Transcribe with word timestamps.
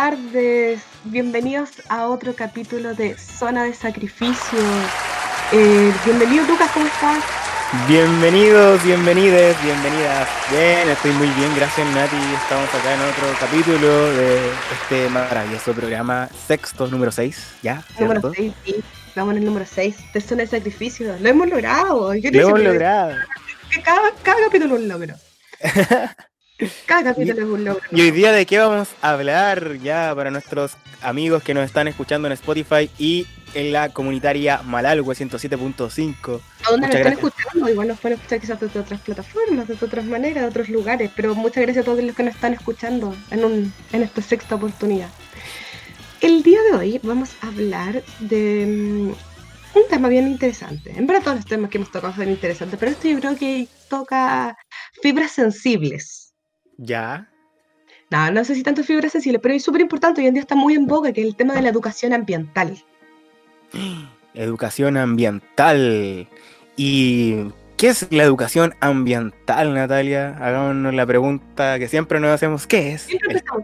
tardes. 0.00 0.80
Bienvenidos 1.04 1.82
a 1.90 2.06
otro 2.06 2.34
capítulo 2.34 2.94
de 2.94 3.18
Zona 3.18 3.64
de 3.64 3.74
Sacrificio. 3.74 4.58
Eh, 5.52 5.92
bienvenido 6.06 6.46
Lucas, 6.46 6.70
¿cómo 6.72 6.86
estás? 6.86 7.22
Bienvenidos, 7.86 8.82
bienvenidas, 8.82 9.62
bienvenidas. 9.62 10.26
Bien, 10.50 10.88
estoy 10.88 11.10
muy 11.12 11.28
bien, 11.28 11.54
gracias 11.54 11.86
Nati. 11.94 12.16
Estamos 12.34 12.74
acá 12.74 12.94
en 12.94 13.00
otro 13.02 13.26
capítulo 13.38 14.14
de 14.14 14.38
este 14.72 15.10
maravilloso 15.10 15.74
programa 15.74 16.30
sexto, 16.48 16.86
número 16.86 17.12
6, 17.12 17.56
¿ya? 17.62 17.84
Número 17.98 18.32
6, 18.34 18.54
sí. 18.64 18.76
Estamos 19.06 19.32
en 19.32 19.38
el 19.40 19.44
número 19.44 19.66
6 19.66 19.96
de 20.14 20.20
Zona 20.22 20.42
de 20.44 20.46
Sacrificio. 20.46 21.14
Lo 21.20 21.28
hemos 21.28 21.46
logrado. 21.46 22.14
Lo 22.14 22.40
hemos 22.40 22.60
logrado. 22.60 23.16
Cada, 23.84 24.12
cada 24.22 24.44
capítulo 24.46 24.76
es 24.76 24.80
un 24.80 24.88
logro. 24.88 25.14
Cada 26.86 27.14
capítulo 27.14 27.42
es 27.42 27.48
un 27.48 27.64
logro. 27.64 27.82
Y 27.90 28.00
hoy 28.02 28.10
día 28.10 28.32
de 28.32 28.46
qué 28.46 28.58
vamos 28.58 28.88
a 29.00 29.12
hablar 29.12 29.78
ya 29.82 30.12
para 30.14 30.30
nuestros 30.30 30.76
amigos 31.02 31.42
que 31.42 31.54
nos 31.54 31.64
están 31.64 31.88
escuchando 31.88 32.28
en 32.28 32.32
Spotify 32.32 32.90
y 32.98 33.26
en 33.54 33.72
la 33.72 33.88
comunitaria 33.88 34.62
Malalhue 34.62 35.14
107.5. 35.14 36.40
¿A 36.66 36.70
dónde 36.70 36.86
nos 36.86 36.96
están 36.96 37.12
escuchando? 37.12 37.68
Igual 37.68 37.88
nos 37.88 38.00
pueden 38.00 38.18
escuchar 38.18 38.40
quizás 38.40 38.60
desde 38.60 38.80
otras 38.80 39.00
plataformas, 39.00 39.68
de 39.68 39.74
otras 39.74 40.04
maneras, 40.04 40.42
de 40.42 40.48
otros 40.48 40.68
lugares, 40.68 41.10
pero 41.16 41.34
muchas 41.34 41.62
gracias 41.62 41.82
a 41.82 41.86
todos 41.86 42.02
los 42.02 42.14
que 42.14 42.22
nos 42.22 42.34
están 42.34 42.52
escuchando 42.52 43.14
en, 43.30 43.44
un, 43.44 43.72
en 43.92 44.02
esta 44.02 44.22
sexta 44.22 44.54
oportunidad. 44.54 45.08
El 46.20 46.42
día 46.42 46.60
de 46.62 46.76
hoy 46.76 47.00
vamos 47.02 47.30
a 47.40 47.48
hablar 47.48 48.02
de 48.20 48.66
mm, 48.66 49.78
un 49.78 49.88
tema 49.88 50.08
bien 50.08 50.28
interesante. 50.28 50.92
En 50.94 51.06
verdad 51.06 51.22
todos 51.22 51.36
los 51.38 51.46
temas 51.46 51.70
que 51.70 51.78
hemos 51.78 51.90
tocado 51.90 52.14
son 52.14 52.28
interesantes, 52.28 52.78
pero 52.78 52.92
esto 52.92 53.08
yo 53.08 53.18
creo 53.18 53.36
que 53.36 53.68
toca 53.88 54.56
fibras 55.02 55.32
sensibles. 55.32 56.19
Ya. 56.82 57.28
No, 58.10 58.30
no 58.30 58.42
sé 58.42 58.54
si 58.54 58.62
tanto 58.62 58.82
fibras 58.82 59.12
sensibles, 59.12 59.40
pero 59.42 59.54
es 59.54 59.62
súper 59.62 59.82
importante. 59.82 60.22
Hoy 60.22 60.28
en 60.28 60.34
día 60.34 60.40
está 60.40 60.54
muy 60.54 60.74
en 60.74 60.86
boga 60.86 61.12
que 61.12 61.20
es 61.20 61.26
el 61.26 61.36
tema 61.36 61.54
de 61.54 61.62
la 61.62 61.68
educación 61.68 62.12
ambiental. 62.12 62.82
Educación 64.34 64.96
ambiental. 64.96 66.26
¿Y 66.76 67.36
qué 67.76 67.88
es 67.88 68.06
la 68.10 68.22
educación 68.22 68.74
ambiental, 68.80 69.74
Natalia? 69.74 70.36
Hagámonos 70.38 70.94
la 70.94 71.04
pregunta 71.04 71.78
que 71.78 71.88
siempre 71.88 72.18
nos 72.20 72.30
hacemos, 72.30 72.66
¿qué 72.66 72.92
es? 72.92 73.08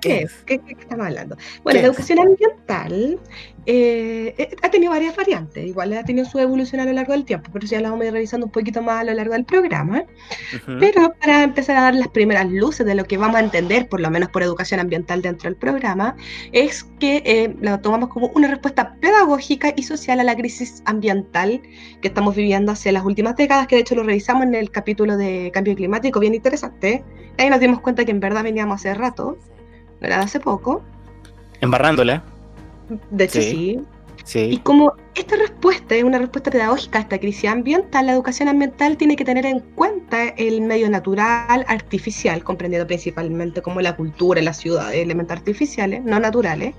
¿qué, 0.02 0.22
es? 0.22 0.32
¿Qué, 0.44 0.60
estamos 0.68 1.06
hablando? 1.06 1.36
Bueno, 1.62 1.80
la 1.80 1.86
educación 1.86 2.18
ambiental 2.18 3.18
eh, 3.68 4.34
eh, 4.38 4.56
ha 4.62 4.70
tenido 4.70 4.92
varias 4.92 5.16
variantes, 5.16 5.66
igual 5.66 5.92
ha 5.94 6.04
tenido 6.04 6.24
su 6.24 6.38
evolución 6.38 6.80
a 6.80 6.84
lo 6.84 6.92
largo 6.92 7.12
del 7.12 7.24
tiempo, 7.24 7.50
pero 7.52 7.66
ya 7.66 7.80
la 7.80 7.90
vamos 7.90 8.04
a 8.04 8.06
ir 8.06 8.12
revisando 8.12 8.46
un 8.46 8.52
poquito 8.52 8.80
más 8.80 9.00
a 9.00 9.04
lo 9.04 9.12
largo 9.12 9.32
del 9.32 9.44
programa. 9.44 10.04
Pero 10.78 11.12
para 11.20 11.42
empezar 11.42 11.76
a 11.76 11.82
dar 11.82 11.94
las 11.94 12.08
primeras 12.08 12.48
luces 12.48 12.86
de 12.86 12.94
lo 12.94 13.04
que 13.04 13.16
vamos 13.16 13.36
a 13.36 13.40
entender, 13.40 13.88
por 13.88 14.00
lo 14.00 14.08
menos 14.08 14.28
por 14.28 14.44
educación 14.44 14.78
ambiental 14.78 15.20
dentro 15.20 15.50
del 15.50 15.56
programa, 15.56 16.14
es 16.52 16.84
que 17.00 17.22
eh, 17.26 17.56
lo 17.60 17.80
tomamos 17.80 18.08
como 18.08 18.28
una 18.28 18.46
respuesta 18.46 18.94
pedagógica 19.00 19.72
y 19.76 19.82
social 19.82 20.20
a 20.20 20.24
la 20.24 20.36
crisis 20.36 20.82
ambiental 20.84 21.60
que 22.00 22.08
estamos 22.08 22.36
viviendo 22.36 22.70
hace 22.70 22.92
las 22.92 23.04
últimas 23.04 23.34
décadas, 23.34 23.66
que 23.66 23.74
de 23.74 23.80
hecho 23.82 23.96
lo 23.96 24.04
revisamos 24.04 24.44
en 24.44 24.54
el 24.54 24.70
capítulo 24.70 25.16
de 25.16 25.50
cambio 25.52 25.74
climático, 25.74 26.20
bien 26.20 26.34
interesante. 26.34 27.04
Ahí 27.36 27.50
nos 27.50 27.58
dimos 27.58 27.80
cuenta 27.80 28.04
que 28.04 28.12
en 28.12 28.20
verdad 28.20 28.44
veníamos 28.44 28.76
hace 28.76 28.94
rato, 28.94 29.36
no 30.00 30.06
era 30.06 30.20
hace 30.20 30.38
poco. 30.38 30.84
Embarrándola. 31.60 32.35
De 33.10 33.24
hecho, 33.24 33.40
sí. 33.40 33.80
Y 34.34 34.58
como 34.58 34.92
esta 35.14 35.36
respuesta 35.36 35.94
es 35.94 36.02
una 36.02 36.18
respuesta 36.18 36.50
pedagógica 36.50 36.98
a 36.98 37.02
esta 37.02 37.18
crisis 37.18 37.48
ambiental, 37.48 38.06
la 38.06 38.12
educación 38.12 38.48
ambiental 38.48 38.96
tiene 38.96 39.14
que 39.14 39.24
tener 39.24 39.46
en 39.46 39.60
cuenta 39.60 40.28
el 40.30 40.62
medio 40.62 40.90
natural, 40.90 41.64
artificial, 41.68 42.42
comprendido 42.42 42.86
principalmente 42.86 43.62
como 43.62 43.80
la 43.80 43.94
cultura, 43.94 44.42
la 44.42 44.52
ciudad, 44.52 44.92
elementos 44.92 45.36
artificiales, 45.36 46.02
no 46.02 46.18
naturales, 46.18 46.74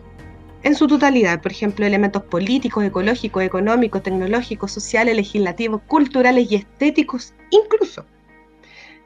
en 0.64 0.76
su 0.76 0.88
totalidad, 0.88 1.42
por 1.42 1.52
ejemplo, 1.52 1.86
elementos 1.86 2.24
políticos, 2.24 2.84
ecológicos, 2.84 3.44
económicos, 3.44 4.04
tecnológicos, 4.04 4.72
sociales, 4.72 5.16
legislativos, 5.16 5.82
culturales 5.88 6.52
y 6.52 6.56
estéticos, 6.56 7.34
incluso. 7.52 8.06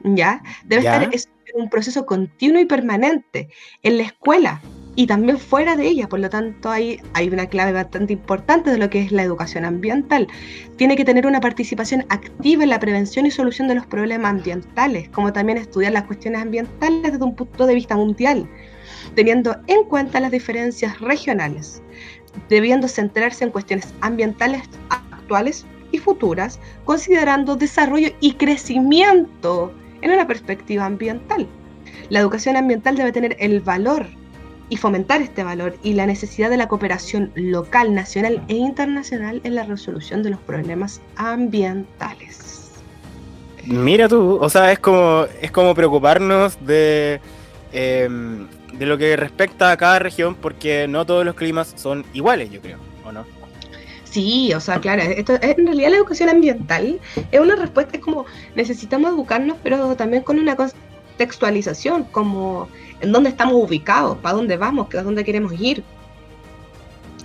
¿Ya? 0.02 0.42
Debe 0.64 0.82
estar 0.82 1.02
en 1.04 1.62
un 1.62 1.70
proceso 1.70 2.04
continuo 2.06 2.60
y 2.60 2.64
permanente 2.64 3.50
en 3.84 3.98
la 3.98 4.02
escuela, 4.04 4.60
y 4.94 5.06
también 5.06 5.38
fuera 5.38 5.76
de 5.76 5.86
ella. 5.88 6.08
Por 6.08 6.20
lo 6.20 6.28
tanto, 6.28 6.70
hay, 6.70 7.00
hay 7.14 7.28
una 7.28 7.46
clave 7.46 7.72
bastante 7.72 8.12
importante 8.12 8.70
de 8.70 8.78
lo 8.78 8.90
que 8.90 9.00
es 9.00 9.12
la 9.12 9.22
educación 9.22 9.64
ambiental. 9.64 10.26
Tiene 10.76 10.96
que 10.96 11.04
tener 11.04 11.26
una 11.26 11.40
participación 11.40 12.04
activa 12.08 12.62
en 12.64 12.70
la 12.70 12.80
prevención 12.80 13.26
y 13.26 13.30
solución 13.30 13.68
de 13.68 13.76
los 13.76 13.86
problemas 13.86 14.30
ambientales, 14.30 15.08
como 15.08 15.32
también 15.32 15.58
estudiar 15.58 15.92
las 15.92 16.04
cuestiones 16.04 16.42
ambientales 16.42 17.12
desde 17.12 17.24
un 17.24 17.34
punto 17.34 17.66
de 17.66 17.74
vista 17.74 17.96
mundial, 17.96 18.48
teniendo 19.14 19.56
en 19.66 19.84
cuenta 19.84 20.20
las 20.20 20.30
diferencias 20.30 21.00
regionales, 21.00 21.82
debiendo 22.48 22.88
centrarse 22.88 23.44
en 23.44 23.50
cuestiones 23.50 23.94
ambientales 24.00 24.62
actuales 24.88 25.64
y 25.90 25.98
futuras, 25.98 26.58
considerando 26.84 27.56
desarrollo 27.56 28.08
y 28.20 28.34
crecimiento 28.34 29.72
en 30.02 30.10
una 30.10 30.26
perspectiva 30.26 30.84
ambiental. 30.84 31.46
La 32.08 32.20
educación 32.20 32.56
ambiental 32.56 32.96
debe 32.96 33.12
tener 33.12 33.36
el 33.38 33.60
valor 33.60 34.06
y 34.72 34.78
fomentar 34.78 35.20
este 35.20 35.44
valor 35.44 35.76
y 35.82 35.92
la 35.92 36.06
necesidad 36.06 36.48
de 36.48 36.56
la 36.56 36.66
cooperación 36.66 37.30
local, 37.34 37.94
nacional 37.94 38.42
e 38.48 38.54
internacional 38.54 39.42
en 39.44 39.54
la 39.54 39.64
resolución 39.64 40.22
de 40.22 40.30
los 40.30 40.40
problemas 40.40 41.02
ambientales. 41.16 42.70
Mira 43.66 44.08
tú, 44.08 44.38
o 44.40 44.48
sea, 44.48 44.72
es 44.72 44.78
como, 44.78 45.26
es 45.42 45.50
como 45.50 45.74
preocuparnos 45.74 46.56
de, 46.64 47.20
em, 47.74 48.48
de 48.72 48.86
lo 48.86 48.96
que 48.96 49.14
respecta 49.14 49.72
a 49.72 49.76
cada 49.76 49.98
región, 49.98 50.34
porque 50.34 50.88
no 50.88 51.04
todos 51.04 51.26
los 51.26 51.34
climas 51.34 51.74
son 51.76 52.06
iguales, 52.14 52.50
yo 52.50 52.62
creo, 52.62 52.78
¿o 53.04 53.12
no? 53.12 53.26
Sí, 54.04 54.54
o 54.54 54.60
sea, 54.60 54.80
claro, 54.80 55.02
esto, 55.02 55.34
en 55.42 55.66
realidad 55.66 55.90
la 55.90 55.96
educación 55.98 56.30
ambiental 56.30 56.98
es 57.30 57.40
una 57.40 57.56
respuesta, 57.56 57.98
es 57.98 58.02
como 58.02 58.24
necesitamos 58.54 59.10
educarnos, 59.10 59.58
pero 59.62 59.94
también 59.96 60.22
con 60.22 60.38
una 60.38 60.56
contextualización, 60.56 62.04
como 62.04 62.70
en 63.02 63.12
dónde 63.12 63.30
estamos 63.30 63.54
ubicados, 63.54 64.16
para 64.18 64.36
dónde 64.36 64.56
vamos, 64.56 64.94
a 64.94 65.02
dónde 65.02 65.24
queremos 65.24 65.52
ir. 65.60 65.82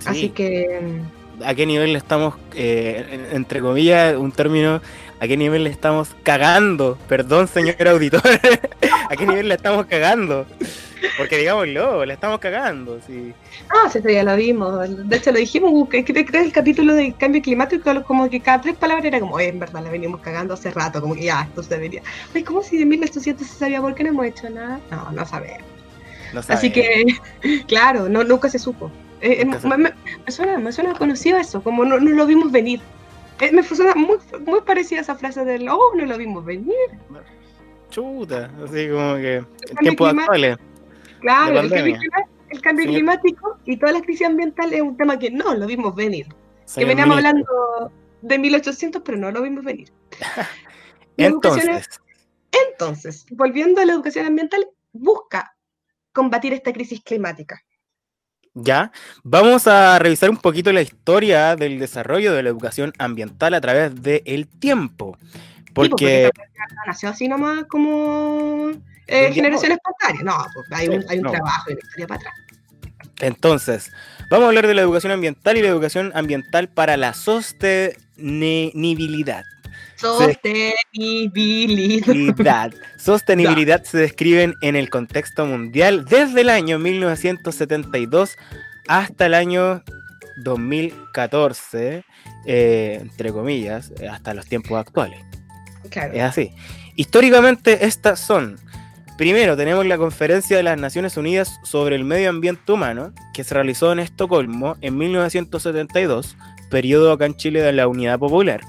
Así 0.04 0.28
que... 0.28 1.00
¿A 1.44 1.54
qué 1.54 1.66
nivel 1.66 1.94
estamos, 1.94 2.34
eh, 2.54 3.28
entre 3.32 3.60
comillas, 3.60 4.16
un 4.16 4.32
término, 4.32 4.82
a 5.20 5.26
qué 5.26 5.36
nivel 5.36 5.64
le 5.64 5.70
estamos 5.70 6.14
cagando? 6.22 6.98
Perdón, 7.08 7.48
señor 7.48 7.88
auditor, 7.88 8.22
¿a 9.10 9.16
qué 9.16 9.26
nivel 9.26 9.48
le 9.48 9.54
estamos 9.54 9.86
cagando? 9.86 10.46
Porque 11.16 11.36
digámoslo, 11.36 12.04
le 12.04 12.14
estamos 12.14 12.38
cagando, 12.38 13.00
sí. 13.06 13.32
Ah, 13.68 13.88
sí, 13.90 14.00
ya 14.04 14.22
lo 14.22 14.36
vimos. 14.36 15.08
De 15.08 15.16
hecho, 15.16 15.32
lo 15.32 15.38
dijimos, 15.38 15.88
que 15.88 16.04
creo 16.04 16.24
que 16.24 16.38
el 16.38 16.52
capítulo 16.52 16.94
de 16.94 17.12
cambio 17.12 17.42
climático, 17.42 18.02
como 18.04 18.28
que 18.28 18.40
cada 18.40 18.60
tres 18.60 18.76
palabras 18.76 19.04
era 19.04 19.20
como, 19.20 19.38
en 19.38 19.58
verdad, 19.58 19.82
la 19.82 19.90
venimos 19.90 20.20
cagando 20.20 20.54
hace 20.54 20.70
rato, 20.70 21.00
como 21.00 21.14
que 21.14 21.24
ya, 21.24 21.42
esto 21.42 21.62
se 21.62 21.74
debería. 21.74 22.02
Ay, 22.34 22.42
¿cómo 22.42 22.62
si 22.62 22.78
de 22.78 22.86
1800 22.86 23.46
se 23.46 23.58
sabía 23.58 23.80
por 23.80 23.94
qué 23.94 24.04
no 24.04 24.10
hemos 24.10 24.26
hecho 24.26 24.50
nada? 24.50 24.80
No, 24.90 25.10
no 25.12 25.26
sabemos. 25.26 25.66
Así 26.48 26.70
que, 26.70 27.04
claro, 27.66 28.08
no, 28.08 28.24
nunca 28.24 28.48
se 28.48 28.58
supo. 28.58 28.90
Eh, 29.20 29.38
eh, 29.40 29.44
me, 29.44 29.58
suena, 30.30 30.58
me 30.58 30.72
suena 30.72 30.94
conocido 30.94 31.38
eso, 31.38 31.60
como 31.62 31.84
no, 31.84 31.98
no 31.98 32.10
lo 32.10 32.26
vimos 32.26 32.52
venir. 32.52 32.80
Eh, 33.40 33.52
me 33.52 33.62
suena 33.62 33.94
muy, 33.94 34.18
muy 34.44 34.60
parecida 34.62 35.00
esa 35.00 35.14
frase 35.14 35.44
del, 35.44 35.68
oh, 35.68 35.92
no 35.94 36.04
lo 36.04 36.18
vimos 36.18 36.44
venir. 36.44 36.74
Chuta, 37.90 38.50
así 38.64 38.88
como 38.88 39.14
que 39.16 39.36
en 39.36 39.76
tiempos 39.80 40.12
actuales. 40.12 40.58
Claro, 41.20 41.60
el 41.60 42.62
cambio, 42.62 42.86
climático 42.86 43.58
y 43.66 43.76
toda 43.76 43.92
la 43.92 44.00
crisis 44.00 44.26
ambiental 44.26 44.72
es 44.72 44.80
un 44.80 44.96
tema 44.96 45.18
que 45.18 45.30
no 45.30 45.54
lo 45.54 45.66
vimos 45.66 45.94
venir. 45.94 46.26
que 46.74 46.84
veníamos 46.84 47.18
hablando 47.18 47.92
de 48.22 48.38
1800, 48.38 49.02
pero 49.04 49.18
no 49.18 49.30
lo 49.30 49.42
vimos 49.42 49.64
venir. 49.64 49.92
entonces. 51.16 52.00
entonces, 52.70 53.26
volviendo 53.30 53.80
a 53.80 53.84
la 53.84 53.92
educación 53.92 54.26
ambiental, 54.26 54.66
busca 54.92 55.56
combatir 56.12 56.52
esta 56.52 56.72
crisis 56.72 57.02
climática. 57.02 57.62
Ya, 58.60 58.90
vamos 59.22 59.68
a 59.68 59.98
revisar 59.98 60.30
un 60.30 60.36
poquito 60.36 60.72
la 60.72 60.82
historia 60.82 61.54
del 61.54 61.78
desarrollo 61.78 62.34
de 62.34 62.42
la 62.42 62.48
educación 62.48 62.92
ambiental 62.98 63.54
a 63.54 63.60
través 63.60 64.02
del 64.02 64.48
tiempo. 64.48 65.16
Pues, 65.74 65.90
porque... 65.90 66.30
nació 66.86 67.10
así 67.10 67.28
nomás 67.28 67.66
como 67.66 68.70
eh, 69.06 69.32
generación 69.32 69.70
espontánea. 69.72 70.22
No, 70.24 70.44
hay 70.72 70.88
un, 70.88 71.04
hay 71.08 71.18
un 71.18 71.30
trabajo 71.30 71.70
y 71.70 71.74
una 71.74 71.82
historia 71.82 72.08
para 72.08 72.20
atrás. 72.20 72.34
Entonces, 73.20 73.92
vamos 74.30 74.46
a 74.46 74.48
hablar 74.48 74.66
de 74.66 74.74
la 74.74 74.80
educación 74.82 75.12
ambiental 75.12 75.56
y 75.56 75.62
la 75.62 75.68
educación 75.68 76.10
ambiental 76.14 76.68
para 76.68 76.96
la 76.96 77.14
sostenibilidad. 77.14 79.44
Sostenibilidad. 79.98 82.72
Sostenibilidad 82.98 83.82
se 83.84 83.98
describen 83.98 84.54
en 84.62 84.76
el 84.76 84.88
contexto 84.90 85.44
mundial 85.46 86.04
desde 86.04 86.42
el 86.42 86.50
año 86.50 86.78
1972 86.78 88.36
hasta 88.86 89.26
el 89.26 89.34
año 89.34 89.82
2014, 90.44 92.04
eh, 92.46 92.98
entre 93.00 93.32
comillas, 93.32 93.92
hasta 94.10 94.34
los 94.34 94.46
tiempos 94.46 94.78
actuales. 94.78 95.18
Es 95.90 96.22
así. 96.22 96.52
Históricamente 96.96 97.86
estas 97.86 98.20
son 98.20 98.58
Primero 99.18 99.56
tenemos 99.56 99.84
la 99.84 99.98
Conferencia 99.98 100.56
de 100.56 100.62
las 100.62 100.78
Naciones 100.78 101.16
Unidas 101.16 101.58
sobre 101.64 101.96
el 101.96 102.04
Medio 102.04 102.30
Ambiente 102.30 102.70
Humano, 102.70 103.12
que 103.34 103.42
se 103.42 103.52
realizó 103.52 103.90
en 103.90 103.98
Estocolmo 103.98 104.76
en 104.80 104.96
1972, 104.96 106.36
periodo 106.70 107.10
acá 107.10 107.26
en 107.26 107.36
Chile 107.36 107.60
de 107.60 107.72
la 107.72 107.88
Unidad 107.88 108.20
Popular, 108.20 108.60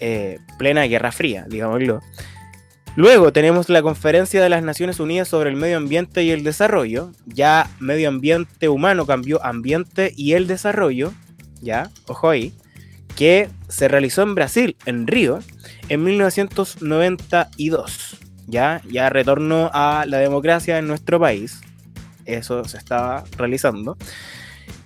eh, 0.00 0.38
plena 0.58 0.82
Guerra 0.84 1.12
Fría, 1.12 1.46
digámoslo. 1.48 2.00
Luego 2.96 3.32
tenemos 3.32 3.68
la 3.68 3.82
Conferencia 3.82 4.42
de 4.42 4.48
las 4.48 4.64
Naciones 4.64 4.98
Unidas 4.98 5.28
sobre 5.28 5.50
el 5.50 5.56
Medio 5.56 5.76
Ambiente 5.76 6.24
y 6.24 6.32
el 6.32 6.42
Desarrollo, 6.42 7.12
ya 7.26 7.70
medio 7.78 8.08
ambiente 8.08 8.68
humano 8.68 9.06
cambió 9.06 9.44
ambiente 9.44 10.12
y 10.16 10.32
el 10.32 10.48
desarrollo, 10.48 11.12
ya, 11.60 11.90
ojo 12.08 12.28
ahí, 12.28 12.52
que 13.14 13.48
se 13.68 13.86
realizó 13.88 14.22
en 14.22 14.34
Brasil, 14.34 14.76
en 14.84 15.06
Río, 15.06 15.38
en 15.88 16.02
1992. 16.04 18.18
Ya, 18.46 18.82
ya 18.90 19.08
retorno 19.10 19.70
a 19.72 20.04
la 20.06 20.18
democracia 20.18 20.78
en 20.78 20.88
nuestro 20.88 21.20
país. 21.20 21.60
Eso 22.24 22.64
se 22.64 22.78
estaba 22.78 23.24
realizando. 23.36 23.96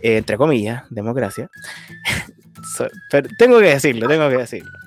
Eh, 0.01 0.17
entre 0.17 0.37
comillas, 0.37 0.83
democracia. 0.91 1.49
Pero 3.11 3.29
tengo 3.39 3.61
que 3.61 3.69
decirlo, 3.69 4.09
tengo 4.09 4.29
que 4.29 4.39
decirlo. 4.39 4.82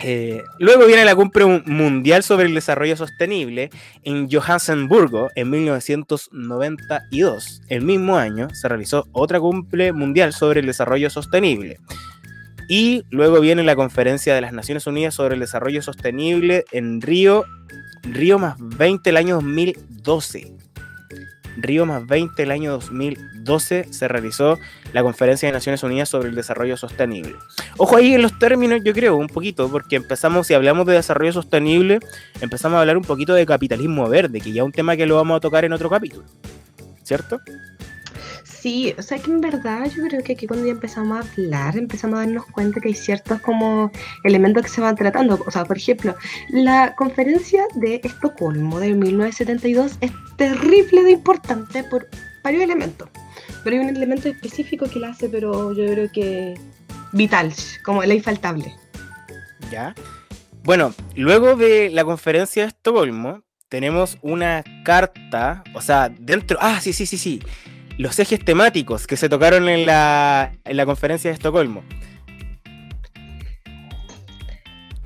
Eh, 0.00 0.42
luego 0.58 0.86
viene 0.86 1.04
la 1.04 1.16
cumbre 1.16 1.62
mundial 1.64 2.22
sobre 2.22 2.46
el 2.46 2.54
desarrollo 2.54 2.96
sostenible 2.96 3.70
en 4.02 4.28
Johannesburgo 4.30 5.30
en 5.34 5.50
1992. 5.50 7.62
El 7.68 7.82
mismo 7.82 8.16
año 8.16 8.48
se 8.52 8.68
realizó 8.68 9.06
otra 9.12 9.40
cumbre 9.40 9.92
mundial 9.92 10.32
sobre 10.32 10.60
el 10.60 10.66
desarrollo 10.66 11.08
sostenible. 11.08 11.78
Y 12.68 13.04
luego 13.10 13.40
viene 13.40 13.62
la 13.62 13.76
conferencia 13.76 14.34
de 14.34 14.40
las 14.40 14.52
Naciones 14.52 14.86
Unidas 14.86 15.14
sobre 15.14 15.34
el 15.34 15.40
desarrollo 15.40 15.82
sostenible 15.82 16.64
en 16.72 17.00
Río, 17.00 17.44
Río 18.02 18.38
más 18.38 18.56
20 18.58 19.10
el 19.10 19.16
año 19.16 19.36
2012. 19.36 20.65
Río 21.56 21.86
más 21.86 22.06
20 22.06 22.42
el 22.42 22.50
año 22.50 22.72
2012 22.72 23.88
se 23.90 24.08
realizó 24.08 24.58
la 24.92 25.02
Conferencia 25.02 25.48
de 25.48 25.52
Naciones 25.52 25.82
Unidas 25.82 26.08
sobre 26.08 26.28
el 26.28 26.34
Desarrollo 26.34 26.76
Sostenible. 26.76 27.34
Ojo 27.76 27.96
ahí 27.96 28.14
en 28.14 28.22
los 28.22 28.38
términos, 28.38 28.80
yo 28.84 28.92
creo, 28.92 29.16
un 29.16 29.28
poquito, 29.28 29.70
porque 29.70 29.96
empezamos, 29.96 30.46
si 30.46 30.54
hablamos 30.54 30.86
de 30.86 30.94
desarrollo 30.94 31.32
sostenible, 31.32 32.00
empezamos 32.40 32.76
a 32.76 32.80
hablar 32.80 32.96
un 32.96 33.04
poquito 33.04 33.34
de 33.34 33.46
capitalismo 33.46 34.08
verde, 34.08 34.40
que 34.40 34.52
ya 34.52 34.62
es 34.62 34.66
un 34.66 34.72
tema 34.72 34.96
que 34.96 35.06
lo 35.06 35.16
vamos 35.16 35.36
a 35.36 35.40
tocar 35.40 35.64
en 35.64 35.72
otro 35.72 35.90
capítulo. 35.90 36.24
¿Cierto? 37.02 37.40
Sí, 38.66 38.92
o 38.98 39.02
sea 39.02 39.20
que 39.20 39.30
en 39.30 39.40
verdad 39.40 39.88
yo 39.88 40.02
creo 40.08 40.24
que 40.24 40.32
aquí 40.32 40.48
cuando 40.48 40.66
ya 40.66 40.72
empezamos 40.72 41.16
a 41.16 41.30
hablar, 41.30 41.78
empezamos 41.78 42.16
a 42.16 42.22
darnos 42.22 42.46
cuenta 42.46 42.80
que 42.80 42.88
hay 42.88 42.94
ciertos 42.94 43.40
como 43.40 43.92
elementos 44.24 44.64
que 44.64 44.68
se 44.68 44.80
van 44.80 44.96
tratando. 44.96 45.40
O 45.46 45.50
sea, 45.52 45.64
por 45.64 45.76
ejemplo, 45.76 46.16
la 46.48 46.96
conferencia 46.96 47.62
de 47.76 48.00
Estocolmo 48.02 48.80
de 48.80 48.92
1972 48.94 49.98
es 50.00 50.10
terrible 50.36 51.04
de 51.04 51.12
importante 51.12 51.84
por 51.84 52.08
varios 52.42 52.64
elementos. 52.64 53.08
Pero 53.62 53.76
hay 53.76 53.82
un 53.84 53.96
elemento 53.96 54.28
específico 54.28 54.86
que 54.92 54.98
la 54.98 55.10
hace, 55.10 55.28
pero 55.28 55.72
yo 55.72 55.86
creo 55.92 56.10
que 56.10 56.54
vital, 57.12 57.52
como 57.84 58.02
la 58.02 58.14
infaltable. 58.14 58.74
Ya. 59.70 59.94
Bueno, 60.64 60.92
luego 61.14 61.54
de 61.54 61.88
la 61.90 62.04
conferencia 62.04 62.64
de 62.64 62.70
Estocolmo, 62.70 63.44
tenemos 63.68 64.18
una 64.22 64.64
carta, 64.84 65.62
o 65.72 65.80
sea, 65.80 66.08
dentro. 66.08 66.58
Ah, 66.60 66.80
sí, 66.80 66.92
sí, 66.92 67.06
sí, 67.06 67.16
sí 67.16 67.40
los 67.98 68.18
ejes 68.18 68.44
temáticos 68.44 69.06
que 69.06 69.16
se 69.16 69.28
tocaron 69.28 69.68
en 69.68 69.86
la, 69.86 70.52
en 70.64 70.76
la 70.76 70.86
conferencia 70.86 71.30
de 71.30 71.34
Estocolmo. 71.34 71.82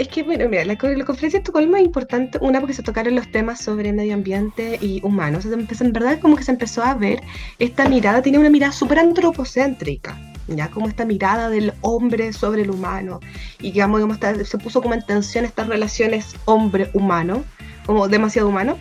Es 0.01 0.09
que, 0.09 0.23
bueno, 0.23 0.49
mira, 0.49 0.65
la, 0.65 0.79
conferencia 0.79 1.39
de 1.39 1.43
Estocolmo 1.43 1.77
es 1.77 1.85
importante, 1.85 2.39
una 2.41 2.59
porque 2.59 2.73
se 2.73 2.83
tocaron 2.83 3.15
los 3.15 3.31
temas 3.31 3.61
sobre 3.61 3.93
medio 3.93 4.15
ambiente 4.15 4.79
y 4.81 4.99
humanos. 5.05 5.45
en 5.45 5.93
verdad, 5.93 6.19
como 6.21 6.37
que 6.37 6.43
se 6.43 6.53
empezó 6.53 6.83
a 6.83 6.95
ver 6.95 7.21
esta 7.59 7.87
mirada, 7.87 8.23
tiene 8.23 8.39
una 8.39 8.49
mirada 8.49 8.73
súper 8.73 8.99
antropocéntrica, 8.99 10.19
ya 10.49 10.71
como 10.71 10.89
esta 10.89 11.05
mirada 11.05 11.51
del 11.51 11.75
hombre 11.83 12.33
sobre 12.33 12.63
el 12.63 12.71
humano, 12.71 13.21
y 13.59 13.73
digamos, 13.73 14.01
se 14.43 14.57
puso 14.57 14.81
como 14.81 14.95
en 14.95 15.05
tensión 15.05 15.45
estas 15.45 15.69
relaciones 15.69 16.35
hombre-humano, 16.47 17.45
como 17.85 18.09
demasiado 18.09 18.49
humano. 18.49 18.79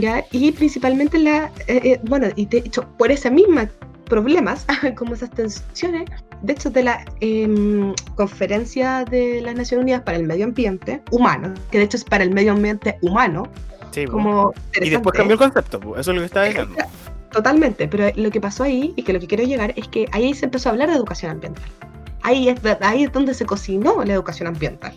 ¿Ya? 0.00 0.24
Y 0.30 0.52
principalmente 0.52 1.18
la, 1.18 1.46
eh, 1.66 1.80
eh, 1.84 2.00
bueno, 2.04 2.28
y 2.36 2.46
de 2.46 2.58
hecho, 2.58 2.86
por 2.98 3.10
ese 3.10 3.30
misma 3.30 3.68
problemas, 4.06 4.66
como 4.96 5.14
esas 5.14 5.30
tensiones, 5.30 6.10
de 6.42 6.52
hecho, 6.52 6.70
de 6.70 6.82
la 6.82 7.04
em, 7.20 7.94
conferencia 8.16 9.04
de 9.04 9.40
las 9.40 9.54
Naciones 9.54 9.84
Unidas 9.84 10.02
para 10.02 10.18
el 10.18 10.24
Medio 10.24 10.44
Ambiente 10.44 11.02
Humano, 11.10 11.54
que 11.70 11.78
de 11.78 11.84
hecho 11.84 11.96
es 11.96 12.04
para 12.04 12.24
el 12.24 12.30
medio 12.30 12.52
ambiente 12.52 12.98
humano, 13.00 13.48
como 14.10 14.52
y 14.80 14.90
después 14.90 15.14
cambió 15.14 15.34
el 15.34 15.38
concepto, 15.38 15.78
eso 15.96 16.10
es 16.10 16.14
lo 16.14 16.20
que 16.20 16.26
estaba 16.26 16.46
diciendo. 16.46 16.74
Totalmente, 17.30 17.88
pero 17.88 18.10
lo 18.16 18.30
que 18.30 18.40
pasó 18.40 18.64
ahí, 18.64 18.92
y 18.96 19.02
que 19.02 19.12
lo 19.14 19.20
que 19.20 19.26
quiero 19.26 19.44
llegar, 19.44 19.72
es 19.76 19.88
que 19.88 20.06
ahí 20.12 20.34
se 20.34 20.44
empezó 20.44 20.68
a 20.68 20.72
hablar 20.72 20.90
de 20.90 20.96
educación 20.96 21.30
ambiental. 21.30 21.64
Ahí 22.22 22.48
es, 22.48 22.60
ahí 22.82 23.04
es 23.04 23.12
donde 23.12 23.32
se 23.32 23.46
cocinó 23.46 24.04
la 24.04 24.12
educación 24.12 24.48
ambiental. 24.48 24.92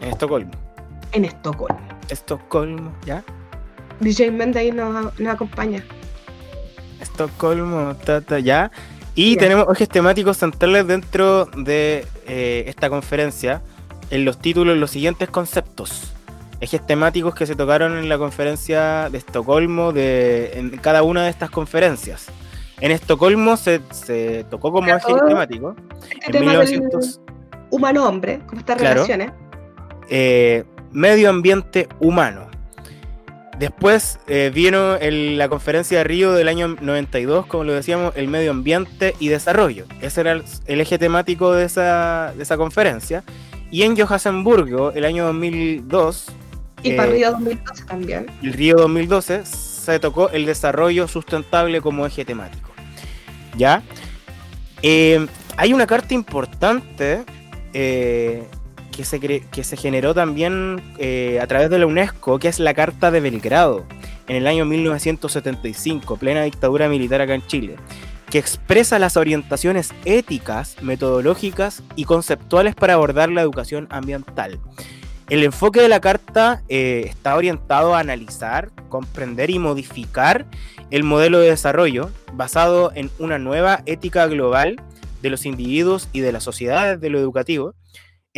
En 0.00 0.08
Estocolmo. 0.08 0.50
En 1.12 1.24
Estocolmo. 1.24 1.80
Estocolmo, 2.08 2.92
¿ya? 3.06 3.22
DJ 4.00 4.30
Mende 4.30 4.60
ahí 4.60 4.72
nos, 4.72 5.12
acompaña. 5.26 5.84
Estocolmo, 7.00 7.94
tata, 8.04 8.38
ya. 8.38 8.70
Y 9.14 9.36
tenemos 9.36 9.66
ejes 9.74 9.88
temáticos 9.88 10.36
centrales 10.36 10.86
dentro 10.86 11.46
de 11.46 12.06
eh, 12.26 12.64
esta 12.66 12.88
conferencia. 12.88 13.62
En 14.10 14.24
los 14.24 14.38
títulos, 14.38 14.76
los 14.78 14.90
siguientes 14.90 15.28
conceptos. 15.28 16.12
Ejes 16.60 16.84
temáticos 16.86 17.34
que 17.34 17.46
se 17.46 17.54
tocaron 17.54 17.98
en 17.98 18.08
la 18.08 18.18
conferencia 18.18 19.10
de 19.10 19.18
Estocolmo, 19.18 19.92
de, 19.92 20.52
en 20.54 20.70
cada 20.78 21.02
una 21.02 21.24
de 21.24 21.30
estas 21.30 21.50
conferencias. 21.50 22.26
En 22.80 22.92
Estocolmo 22.92 23.56
se, 23.56 23.80
tocó 24.50 24.72
como 24.72 24.88
eje 24.88 25.14
temático. 25.26 25.74
Este 26.24 26.38
en 26.38 26.44
1900... 26.44 27.20
Humano-hombre, 27.70 28.40
como 28.46 28.60
estas 28.60 28.80
relaciones. 28.80 29.32
Eh, 30.08 30.64
medio 30.90 31.28
ambiente 31.28 31.88
humano. 32.00 32.47
Después 33.58 34.20
eh, 34.28 34.52
vino 34.54 34.96
la 35.00 35.48
conferencia 35.48 35.98
de 35.98 36.04
Río 36.04 36.32
del 36.32 36.46
año 36.46 36.76
92, 36.80 37.46
como 37.46 37.64
lo 37.64 37.72
decíamos, 37.72 38.12
el 38.16 38.28
medio 38.28 38.52
ambiente 38.52 39.16
y 39.18 39.28
desarrollo. 39.28 39.84
Ese 40.00 40.20
era 40.20 40.32
el, 40.32 40.80
eje 40.80 40.96
temático 40.98 41.52
de 41.52 41.64
esa, 41.64 42.32
de 42.36 42.42
esa, 42.44 42.56
conferencia. 42.56 43.24
Y 43.70 43.82
en 43.82 43.96
Johannesburgo, 43.96 44.92
el 44.92 45.04
año 45.04 45.24
2002... 45.26 46.26
Y 46.84 46.92
para 46.92 47.10
eh, 47.10 47.14
Río 47.14 47.30
2012 47.32 47.84
también. 47.84 48.26
El 48.42 48.52
Río 48.52 48.76
2012 48.76 49.44
se 49.44 49.98
tocó 49.98 50.30
el 50.30 50.46
desarrollo 50.46 51.08
sustentable 51.08 51.80
como 51.80 52.06
eje 52.06 52.24
temático. 52.24 52.70
¿Ya? 53.56 53.82
Eh, 54.82 55.26
hay 55.56 55.72
una 55.72 55.88
carta 55.88 56.14
importante 56.14 57.24
que 58.98 59.04
se, 59.04 59.20
que 59.20 59.62
se 59.62 59.76
generó 59.76 60.12
también 60.12 60.82
eh, 60.98 61.38
a 61.40 61.46
través 61.46 61.70
de 61.70 61.78
la 61.78 61.86
UNESCO, 61.86 62.40
que 62.40 62.48
es 62.48 62.58
la 62.58 62.74
Carta 62.74 63.12
de 63.12 63.20
Belgrado, 63.20 63.86
en 64.26 64.34
el 64.34 64.48
año 64.48 64.64
1975, 64.64 66.16
plena 66.16 66.42
dictadura 66.42 66.88
militar 66.88 67.20
acá 67.20 67.36
en 67.36 67.46
Chile, 67.46 67.76
que 68.28 68.40
expresa 68.40 68.98
las 68.98 69.16
orientaciones 69.16 69.94
éticas, 70.04 70.82
metodológicas 70.82 71.84
y 71.94 72.06
conceptuales 72.06 72.74
para 72.74 72.94
abordar 72.94 73.30
la 73.30 73.40
educación 73.40 73.86
ambiental. 73.90 74.58
El 75.28 75.44
enfoque 75.44 75.80
de 75.80 75.88
la 75.88 76.00
carta 76.00 76.64
eh, 76.68 77.04
está 77.08 77.36
orientado 77.36 77.94
a 77.94 78.00
analizar, 78.00 78.72
comprender 78.88 79.50
y 79.50 79.60
modificar 79.60 80.44
el 80.90 81.04
modelo 81.04 81.38
de 81.38 81.50
desarrollo 81.50 82.10
basado 82.32 82.90
en 82.96 83.12
una 83.20 83.38
nueva 83.38 83.80
ética 83.86 84.26
global 84.26 84.82
de 85.22 85.30
los 85.30 85.46
individuos 85.46 86.08
y 86.12 86.18
de 86.18 86.32
las 86.32 86.42
sociedades 86.42 87.00
de 87.00 87.10
lo 87.10 87.20
educativo, 87.20 87.74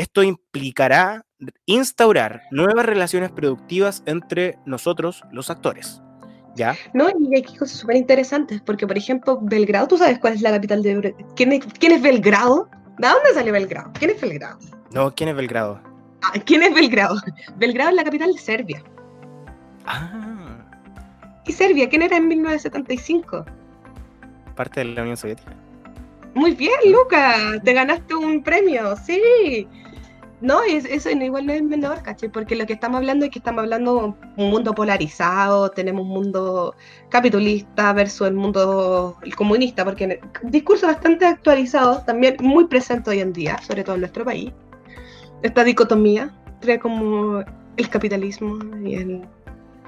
esto 0.00 0.22
implicará 0.22 1.26
instaurar 1.66 2.42
nuevas 2.50 2.86
relaciones 2.86 3.30
productivas 3.30 4.02
entre 4.06 4.58
nosotros, 4.64 5.22
los 5.30 5.50
actores. 5.50 6.00
¿Ya? 6.56 6.74
No, 6.94 7.08
y 7.18 7.36
hay 7.36 7.42
cosas 7.42 7.78
súper 7.78 7.96
interesantes, 7.96 8.60
porque 8.62 8.86
por 8.86 8.96
ejemplo, 8.96 9.38
Belgrado, 9.40 9.86
¿tú 9.88 9.98
sabes 9.98 10.18
cuál 10.18 10.34
es 10.34 10.42
la 10.42 10.50
capital 10.50 10.82
de 10.82 11.14
¿Quién 11.36 11.52
es, 11.52 11.64
¿Quién 11.78 11.92
es 11.92 12.02
Belgrado? 12.02 12.68
¿De 12.98 13.08
dónde 13.08 13.34
sale 13.34 13.52
Belgrado? 13.52 13.92
¿Quién 13.98 14.10
es 14.10 14.20
Belgrado? 14.20 14.58
No, 14.92 15.14
¿quién 15.14 15.28
es 15.28 15.36
Belgrado? 15.36 15.80
Ah, 16.22 16.32
¿Quién 16.44 16.62
es 16.62 16.74
Belgrado? 16.74 17.16
Belgrado 17.56 17.90
es 17.90 17.96
la 17.96 18.04
capital 18.04 18.32
de 18.32 18.38
Serbia. 18.38 18.82
Ah. 19.86 20.64
¿Y 21.46 21.52
Serbia? 21.52 21.88
¿Quién 21.88 22.02
era 22.02 22.16
en 22.16 22.26
1975? 22.28 23.44
Parte 24.56 24.80
de 24.80 24.86
la 24.86 25.02
Unión 25.02 25.16
Soviética. 25.16 25.54
Muy 26.34 26.52
bien, 26.52 26.78
Luca, 26.86 27.60
te 27.64 27.72
ganaste 27.72 28.14
un 28.14 28.42
premio, 28.42 28.96
sí. 28.96 29.68
No, 30.40 30.62
eso 30.62 31.10
igual 31.10 31.46
no 31.46 31.52
es 31.52 31.62
menor, 31.62 32.02
¿caché? 32.02 32.30
Porque 32.30 32.56
lo 32.56 32.66
que 32.66 32.72
estamos 32.72 32.98
hablando 32.98 33.26
es 33.26 33.30
que 33.30 33.40
estamos 33.40 33.62
hablando 33.62 34.14
de 34.36 34.42
un 34.42 34.50
mundo 34.50 34.74
polarizado, 34.74 35.70
tenemos 35.70 36.02
un 36.02 36.08
mundo 36.08 36.74
capitalista 37.10 37.92
versus 37.92 38.28
el 38.28 38.34
mundo 38.34 39.18
comunista, 39.36 39.84
porque 39.84 40.18
discursos 40.44 40.88
bastante 40.88 41.26
actualizados, 41.26 42.06
también 42.06 42.36
muy 42.40 42.64
presentes 42.66 43.08
hoy 43.08 43.20
en 43.20 43.34
día, 43.34 43.58
sobre 43.58 43.84
todo 43.84 43.96
en 43.96 44.00
nuestro 44.00 44.24
país. 44.24 44.50
Esta 45.42 45.62
dicotomía 45.62 46.34
trae 46.60 46.78
como 46.78 47.44
el 47.76 47.88
capitalismo 47.90 48.58
y 48.82 48.94
el 48.94 49.22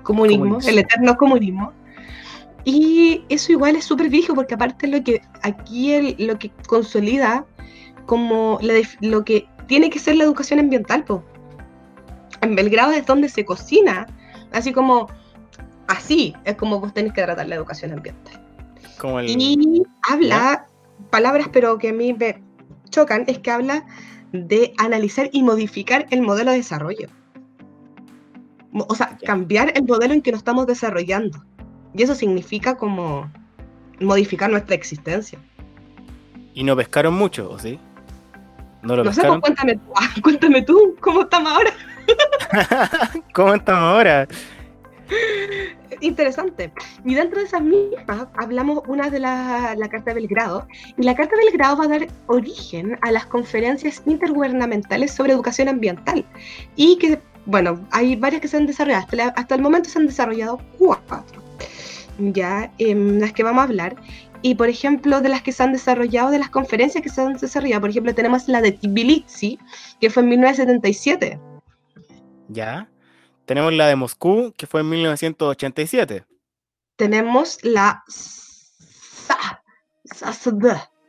comunismo, 0.03 0.59
el 0.67 0.79
eterno 0.79 1.17
comunismo. 1.17 1.73
Y 2.65 3.25
eso 3.29 3.53
igual 3.53 3.77
es 3.77 3.85
súper 3.85 4.09
viejo 4.09 4.35
porque 4.35 4.55
aparte 4.55 4.87
lo 4.87 5.03
que 5.03 5.23
aquí 5.43 5.95
el, 5.95 6.15
lo 6.19 6.39
que 6.39 6.51
consolida 6.69 7.45
como 8.07 8.59
lo 9.01 9.25
que 9.25 9.47
tiene 9.73 9.88
que 9.88 9.99
ser 9.99 10.17
la 10.17 10.25
educación 10.25 10.61
ambiental, 10.61 11.02
po. 11.02 11.25
En 12.43 12.55
Belgrado 12.55 12.93
es 12.93 13.07
donde 13.07 13.31
se 13.31 13.47
cocina, 13.47 14.07
así 14.52 14.71
como 14.71 15.09
así 15.88 16.35
es 16.45 16.57
como 16.57 16.79
vos 16.79 16.93
tenés 16.93 17.14
que 17.14 17.23
tratar 17.23 17.49
la 17.49 17.55
educación 17.55 17.91
ambiental. 17.91 18.38
Y 19.26 19.83
habla 20.11 20.67
palabras 21.09 21.49
pero 21.50 21.79
que 21.79 21.88
a 21.88 21.93
mí 21.95 22.12
me 22.12 22.43
chocan, 22.91 23.25
es 23.29 23.38
que 23.38 23.50
habla 23.50 23.87
de 24.33 24.75
analizar 24.76 25.31
y 25.33 25.43
modificar 25.43 26.07
el 26.11 26.21
modelo 26.21 26.50
de 26.50 26.59
desarrollo. 26.59 27.09
O 28.75 28.95
sea, 28.95 29.17
cambiar 29.25 29.73
el 29.75 29.85
modelo 29.85 30.12
en 30.12 30.21
que 30.21 30.33
nos 30.33 30.41
estamos 30.41 30.67
desarrollando. 30.67 31.43
Y 31.95 32.02
eso 32.02 32.14
significa 32.14 32.76
como 32.76 33.33
modificar 34.00 34.50
nuestra 34.50 34.75
existencia. 34.75 35.38
¿Y 36.52 36.62
no 36.62 36.76
pescaron 36.76 37.14
mucho, 37.14 37.50
o 37.50 37.59
sí? 37.59 37.79
¿No 38.83 38.97
lo 38.97 39.05
no 39.05 39.12
sé, 39.12 39.23
pues 39.23 39.41
cuéntame, 39.41 39.79
cuéntame 40.23 40.62
tú, 40.62 40.97
¿cómo 41.01 41.23
estamos 41.23 41.53
ahora? 41.53 41.71
¿Cómo 43.33 43.55
estamos 43.55 43.83
ahora? 43.83 44.29
Interesante. 46.01 46.73
Y 47.05 47.15
dentro 47.15 47.39
de 47.39 47.47
esas 47.47 47.62
mismas 47.62 48.27
hablamos 48.37 48.83
una 48.89 49.09
de 49.09 49.21
la, 49.21 49.75
la 49.77 49.89
Carta 49.89 50.11
de 50.11 50.15
Belgrado. 50.15 50.67
Y 50.99 51.03
la 51.05 51.15
Carta 51.15 51.37
de 51.37 51.45
Belgrado 51.45 51.77
va 51.77 51.85
a 51.85 51.89
dar 51.89 52.09
origen 52.27 52.99
a 53.03 53.12
las 53.12 53.27
conferencias 53.27 54.03
intergubernamentales 54.07 55.12
sobre 55.12 55.33
educación 55.33 55.69
ambiental. 55.69 56.25
Y 56.75 56.99
que, 56.99 57.21
bueno, 57.47 57.87
hay 57.93 58.17
varias 58.17 58.43
que 58.43 58.49
se 58.49 58.57
han 58.57 58.67
desarrollado. 58.67 59.07
Hasta, 59.37 59.55
el 59.55 59.62
momento 59.62 59.89
se 59.89 59.99
han 60.01 60.07
desarrollado 60.07 60.61
cuatro. 60.79 61.41
Ya, 62.19 62.71
en 62.79 63.21
las 63.21 63.33
que 63.33 63.45
vamos 63.45 63.61
a 63.61 63.65
hablar. 63.65 63.97
Y 64.43 64.57
por 64.57 64.69
ejemplo, 64.69 65.21
de 65.21 65.29
las 65.29 65.43
que 65.43 65.53
se 65.53 65.63
han 65.63 65.73
desarrollado, 65.73 66.31
de 66.31 66.41
las 66.41 66.51
conferencias 66.51 67.03
que 67.03 67.09
se 67.09 67.21
han 67.21 67.35
desarrollado, 67.35 67.81
por 67.81 67.91
ejemplo, 67.91 68.15
tenemos 68.15 68.49
la 68.49 68.61
de 68.61 68.73
Tbilisi, 68.73 69.59
que 70.01 70.11
fue 70.11 70.25
en 70.25 70.31
1977. 70.31 71.41
Ya. 72.49 72.89
Tenemos 73.47 73.73
la 73.73 73.87
de 73.87 73.97
Moscú, 73.97 74.53
que 74.57 74.67
fue 74.67 74.81
en 74.81 74.91
1987. 74.91 76.25
Tenemos 76.97 77.59
la 77.63 78.03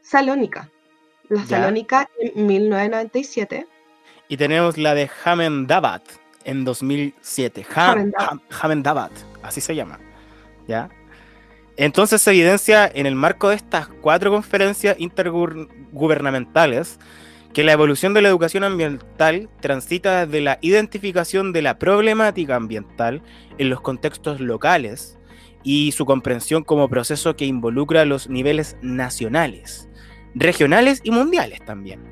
Salónica. 0.02 0.70
La 1.30 1.46
Salónica 1.46 2.10
en 2.20 2.46
1997. 2.46 3.68
Y 4.28 4.38
tenemos 4.38 4.78
la 4.78 4.94
de 4.94 5.10
Hamendabad 5.26 6.02
en 6.44 6.66
2007. 6.66 7.66
Hamendabad, 8.62 9.12
así 9.42 9.62
se 9.62 9.76
llama. 9.76 10.00
¿Ya? 10.68 10.90
Entonces 11.76 12.22
se 12.22 12.32
evidencia 12.32 12.90
en 12.94 13.06
el 13.06 13.16
marco 13.16 13.50
de 13.50 13.56
estas 13.56 13.88
cuatro 13.88 14.32
conferencias 14.32 14.96
intergubernamentales 15.00 17.00
que 17.54 17.64
la 17.64 17.72
evolución 17.72 18.14
de 18.14 18.22
la 18.22 18.30
educación 18.30 18.64
ambiental 18.64 19.50
transita 19.62 20.26
desde 20.26 20.42
la 20.42 20.58
identificación 20.62 21.54
de 21.54 21.62
la 21.62 21.78
problemática 21.78 22.56
ambiental 22.56 23.22
en 23.58 23.70
los 23.70 23.82
contextos 23.82 24.40
locales 24.40 25.18
y 25.64 25.92
su 25.94 26.06
comprensión 26.06 26.64
como 26.64 26.90
proceso 26.90 27.36
que 27.36 27.46
involucra 27.46 28.06
los 28.06 28.30
niveles 28.30 28.76
nacionales, 28.82 29.88
regionales 30.36 31.00
y 31.04 31.12
mundiales 31.12 31.64
también. 31.64 32.04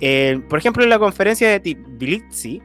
Eh, 0.00 0.40
por 0.48 0.58
ejemplo, 0.58 0.84
en 0.84 0.90
la 0.90 0.98
conferencia 0.98 1.50
de 1.50 1.60
Tbilisi, 1.60 2.62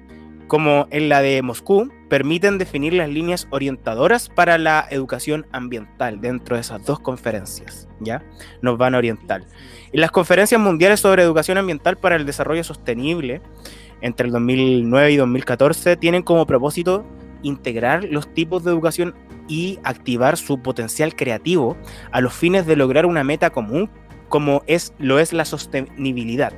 como 0.47 0.87
en 0.91 1.09
la 1.09 1.21
de 1.21 1.41
Moscú, 1.41 1.91
permiten 2.09 2.57
definir 2.57 2.93
las 2.93 3.09
líneas 3.09 3.47
orientadoras 3.49 4.29
para 4.29 4.57
la 4.57 4.85
educación 4.89 5.47
ambiental 5.51 6.21
dentro 6.21 6.55
de 6.55 6.61
esas 6.61 6.85
dos 6.85 6.99
conferencias, 6.99 7.87
¿ya? 7.99 8.23
Nos 8.61 8.77
van 8.77 8.95
a 8.95 8.99
orientar. 8.99 9.43
En 9.91 10.01
las 10.01 10.11
conferencias 10.11 10.59
mundiales 10.59 10.99
sobre 10.99 11.23
educación 11.23 11.57
ambiental 11.57 11.97
para 11.97 12.15
el 12.15 12.25
desarrollo 12.25 12.63
sostenible, 12.63 13.41
entre 14.01 14.27
el 14.27 14.33
2009 14.33 15.11
y 15.11 15.15
2014, 15.17 15.95
tienen 15.97 16.23
como 16.23 16.45
propósito 16.45 17.05
integrar 17.41 18.03
los 18.05 18.33
tipos 18.33 18.63
de 18.63 18.71
educación 18.71 19.15
y 19.47 19.79
activar 19.83 20.37
su 20.37 20.61
potencial 20.61 21.15
creativo 21.15 21.77
a 22.11 22.21
los 22.21 22.33
fines 22.33 22.65
de 22.65 22.75
lograr 22.75 23.05
una 23.05 23.23
meta 23.23 23.49
común 23.49 23.89
como 24.29 24.63
es, 24.67 24.93
lo 24.97 25.19
es 25.19 25.33
la 25.33 25.45
sostenibilidad. 25.45 26.53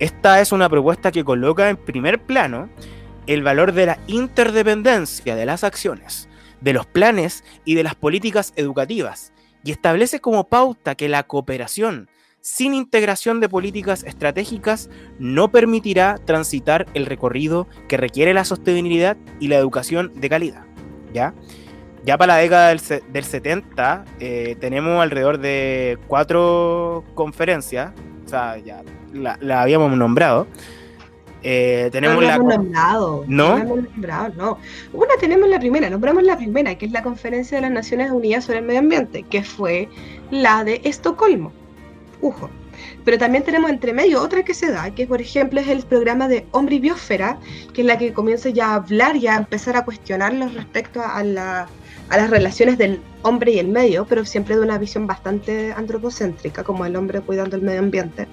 Esta 0.00 0.40
es 0.40 0.52
una 0.52 0.68
propuesta 0.68 1.12
que 1.12 1.24
coloca 1.24 1.68
en 1.68 1.76
primer 1.76 2.22
plano 2.22 2.68
el 3.34 3.42
valor 3.42 3.72
de 3.72 3.86
la 3.86 3.98
interdependencia 4.06 5.36
de 5.36 5.46
las 5.46 5.64
acciones, 5.64 6.28
de 6.60 6.72
los 6.72 6.86
planes 6.86 7.44
y 7.64 7.74
de 7.74 7.82
las 7.82 7.94
políticas 7.94 8.52
educativas, 8.56 9.32
y 9.64 9.72
establece 9.72 10.20
como 10.20 10.48
pauta 10.48 10.94
que 10.94 11.08
la 11.08 11.22
cooperación 11.24 12.08
sin 12.40 12.72
integración 12.74 13.40
de 13.40 13.48
políticas 13.48 14.02
estratégicas 14.04 14.88
no 15.18 15.50
permitirá 15.50 16.16
transitar 16.24 16.86
el 16.94 17.06
recorrido 17.06 17.68
que 17.86 17.98
requiere 17.98 18.32
la 18.32 18.44
sostenibilidad 18.44 19.16
y 19.40 19.48
la 19.48 19.56
educación 19.56 20.12
de 20.14 20.28
calidad. 20.28 20.64
¿ya? 21.12 21.34
Ya 22.04 22.16
para 22.16 22.34
la 22.34 22.40
década 22.40 22.68
del, 22.68 23.24
70 23.24 24.04
eh, 24.20 24.56
tenemos 24.58 25.02
alrededor 25.02 25.38
de 25.38 25.98
cuatro 26.06 27.04
conferencias, 27.14 27.92
o 28.24 28.28
sea, 28.28 28.56
ya 28.56 28.82
la, 29.12 29.62
habíamos 29.62 29.94
nombrado. 29.96 30.46
Eh, 31.42 31.88
tenemos 31.92 32.22
la. 32.22 32.38
Nombrado, 32.38 33.24
¿No? 33.26 33.58
No 33.58 33.76
nombrado, 33.76 34.32
no. 34.36 34.58
Una 34.92 35.14
tenemos 35.18 35.48
la 35.48 35.58
primera, 35.58 35.88
nombramos 35.88 36.22
la 36.22 36.36
primera, 36.36 36.76
que 36.76 36.86
es 36.86 36.92
la 36.92 37.02
Conferencia 37.02 37.56
de 37.56 37.62
las 37.62 37.70
Naciones 37.70 38.10
Unidas 38.10 38.44
sobre 38.44 38.58
el 38.58 38.64
Medio 38.64 38.80
Ambiente, 38.80 39.22
que 39.24 39.42
fue 39.42 39.88
la 40.30 40.64
de 40.64 40.80
Estocolmo. 40.84 41.52
Pero 43.04 43.18
también 43.18 43.44
tenemos 43.44 43.70
entre 43.70 43.92
medio 43.92 44.22
otra 44.22 44.42
que 44.42 44.54
se 44.54 44.70
da, 44.70 44.94
que 44.94 45.06
por 45.06 45.20
ejemplo 45.20 45.60
es 45.60 45.68
el 45.68 45.82
programa 45.82 46.28
de 46.28 46.46
Hombre 46.50 46.76
y 46.76 46.80
Biosfera, 46.80 47.38
que 47.72 47.80
es 47.80 47.86
la 47.86 47.98
que 47.98 48.12
comienza 48.12 48.50
ya 48.50 48.68
a 48.68 48.74
hablar 48.74 49.16
y 49.16 49.26
a 49.26 49.36
empezar 49.36 49.76
a 49.76 49.84
cuestionarlos 49.84 50.54
respecto 50.54 51.00
a, 51.02 51.22
la, 51.24 51.66
a 52.08 52.16
las 52.16 52.30
relaciones 52.30 52.78
del 52.78 53.00
hombre 53.22 53.52
y 53.52 53.58
el 53.58 53.68
medio, 53.68 54.06
pero 54.06 54.24
siempre 54.24 54.56
de 54.56 54.62
una 54.62 54.78
visión 54.78 55.06
bastante 55.06 55.72
antropocéntrica, 55.72 56.62
como 56.64 56.84
el 56.84 56.96
hombre 56.96 57.20
cuidando 57.20 57.56
el 57.56 57.62
medio 57.62 57.80
ambiente. 57.80 58.26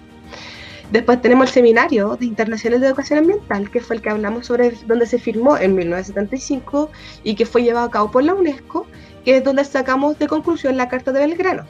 Después 0.91 1.21
tenemos 1.21 1.47
el 1.47 1.53
Seminario 1.53 2.15
de 2.15 2.25
Internacional 2.25 2.79
de 2.79 2.87
Educación 2.87 3.19
Ambiental, 3.19 3.69
que 3.69 3.81
fue 3.81 3.97
el 3.97 4.01
que 4.01 4.09
hablamos 4.09 4.45
sobre 4.45 4.71
donde 4.85 5.05
se 5.05 5.19
firmó 5.19 5.57
en 5.57 5.75
1975 5.75 6.89
y 7.23 7.35
que 7.35 7.45
fue 7.45 7.63
llevado 7.63 7.87
a 7.87 7.91
cabo 7.91 8.09
por 8.09 8.23
la 8.23 8.33
UNESCO, 8.33 8.87
que 9.25 9.37
es 9.37 9.43
donde 9.43 9.65
sacamos 9.65 10.17
de 10.17 10.27
conclusión 10.27 10.77
la 10.77 10.87
Carta 10.87 11.11
de 11.11 11.19
Belgrano. 11.19 11.65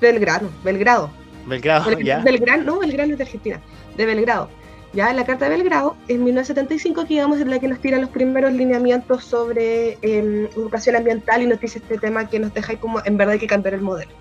Belgrano, 0.00 0.48
Belgrado, 0.62 1.10
Belgrado, 1.46 1.98
ya. 1.98 2.20
Belgrano, 2.20 2.62
no, 2.62 2.78
Belgrano 2.78 3.12
es 3.12 3.18
de 3.18 3.24
Argentina, 3.24 3.60
de 3.96 4.06
Belgrado. 4.06 4.48
Ya 4.92 5.12
la 5.12 5.26
Carta 5.26 5.46
de 5.48 5.56
Belgrado, 5.56 5.96
en 6.06 6.22
1975, 6.22 7.02
que 7.02 7.14
digamos 7.14 7.40
es 7.40 7.46
la 7.48 7.58
que 7.58 7.66
nos 7.66 7.80
tira 7.80 7.98
los 7.98 8.10
primeros 8.10 8.52
lineamientos 8.52 9.24
sobre 9.24 9.98
em, 10.02 10.46
educación 10.56 10.94
ambiental 10.94 11.42
y 11.42 11.46
nos 11.46 11.60
dice 11.60 11.80
este 11.80 11.98
tema 11.98 12.28
que 12.28 12.38
nos 12.38 12.54
deja 12.54 12.76
como, 12.76 13.04
en 13.04 13.16
verdad 13.16 13.32
hay 13.32 13.40
que 13.40 13.48
cambiar 13.48 13.74
el 13.74 13.80
modelo. 13.80 14.12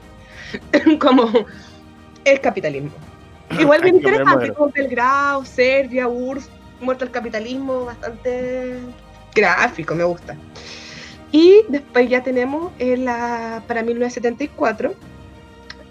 como 0.99 1.31
el 2.25 2.41
capitalismo. 2.41 2.91
Igual 3.59 3.81
bien 3.81 3.95
interesante, 3.95 4.53
como 4.53 4.71
Belgrado, 4.71 5.45
Serbia, 5.45 6.07
URSS, 6.07 6.49
muerto 6.81 7.05
el 7.05 7.11
capitalismo, 7.11 7.85
bastante 7.85 8.79
gráfico, 9.33 9.95
me 9.95 10.03
gusta. 10.03 10.35
Y 11.31 11.63
después 11.67 12.09
ya 12.09 12.23
tenemos 12.23 12.71
la, 12.79 13.61
para 13.67 13.83
1974 13.83 14.93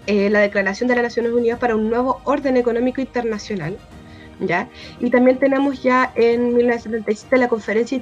eh, 0.07 0.29
la 0.29 0.39
Declaración 0.39 0.87
de 0.87 0.95
las 0.95 1.03
Naciones 1.03 1.31
Unidas 1.31 1.59
para 1.59 1.75
un 1.75 1.89
nuevo 1.89 2.21
orden 2.25 2.57
económico 2.57 3.01
internacional. 3.01 3.77
¿Ya? 4.41 4.67
Y 4.99 5.09
también 5.11 5.39
tenemos 5.39 5.81
ya 5.81 6.11
en 6.15 6.53
1977 6.53 7.37
la 7.37 7.47
conferencia 7.47 8.01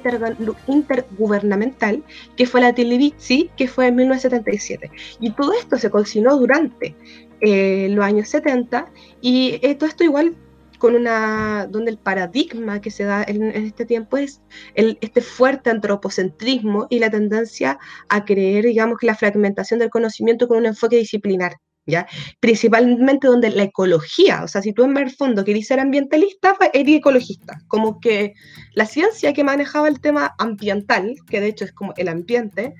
intergubernamental, 0.66 2.02
que 2.36 2.44
fue 2.44 2.60
la 2.60 2.74
Tbilisi, 2.74 3.52
que 3.56 3.68
fue 3.68 3.86
en 3.86 3.94
1977. 3.94 4.90
Y 5.20 5.30
todo 5.30 5.52
esto 5.52 5.78
se 5.78 5.90
cocinó 5.90 6.36
durante 6.36 6.96
eh, 7.40 7.88
los 7.90 8.04
años 8.04 8.28
70 8.28 8.86
y 9.20 9.58
eh, 9.62 9.74
todo 9.74 9.88
esto 9.88 10.04
igual 10.04 10.36
con 10.78 10.96
una 10.96 11.66
donde 11.66 11.90
el 11.92 11.98
paradigma 11.98 12.80
que 12.80 12.90
se 12.90 13.04
da 13.04 13.24
en, 13.26 13.42
este 13.44 13.86
tiempo 13.86 14.16
es 14.18 14.42
el, 14.74 14.98
este 15.00 15.22
fuerte 15.22 15.70
antropocentrismo 15.70 16.86
y 16.90 16.98
la 16.98 17.10
tendencia 17.10 17.78
a 18.08 18.24
creer, 18.24 18.66
digamos, 18.66 18.98
que 18.98 19.06
la 19.06 19.14
fragmentación 19.14 19.80
del 19.80 19.90
conocimiento 19.90 20.46
con 20.46 20.58
un 20.58 20.66
enfoque 20.66 20.96
disciplinar. 20.96 21.54
¿ya? 21.86 22.06
Principalmente 22.40 23.28
donde 23.28 23.50
la 23.50 23.64
ecología, 23.64 24.42
o 24.44 24.48
sea, 24.48 24.62
si 24.62 24.72
tú 24.72 24.84
en 24.84 24.96
el 24.96 25.10
fondo 25.10 25.44
querías 25.44 25.66
ser 25.66 25.80
ambientalista, 25.80 26.56
eres 26.72 26.96
ecologista, 26.96 27.60
como 27.68 28.00
que 28.00 28.34
la 28.74 28.86
ciencia 28.86 29.32
que 29.32 29.44
manejaba 29.44 29.88
el 29.88 30.00
tema 30.00 30.34
ambiental, 30.38 31.14
que 31.28 31.40
de 31.40 31.48
hecho 31.48 31.64
es 31.64 31.72
como 31.72 31.94
el 31.96 32.08
ambiente, 32.08 32.74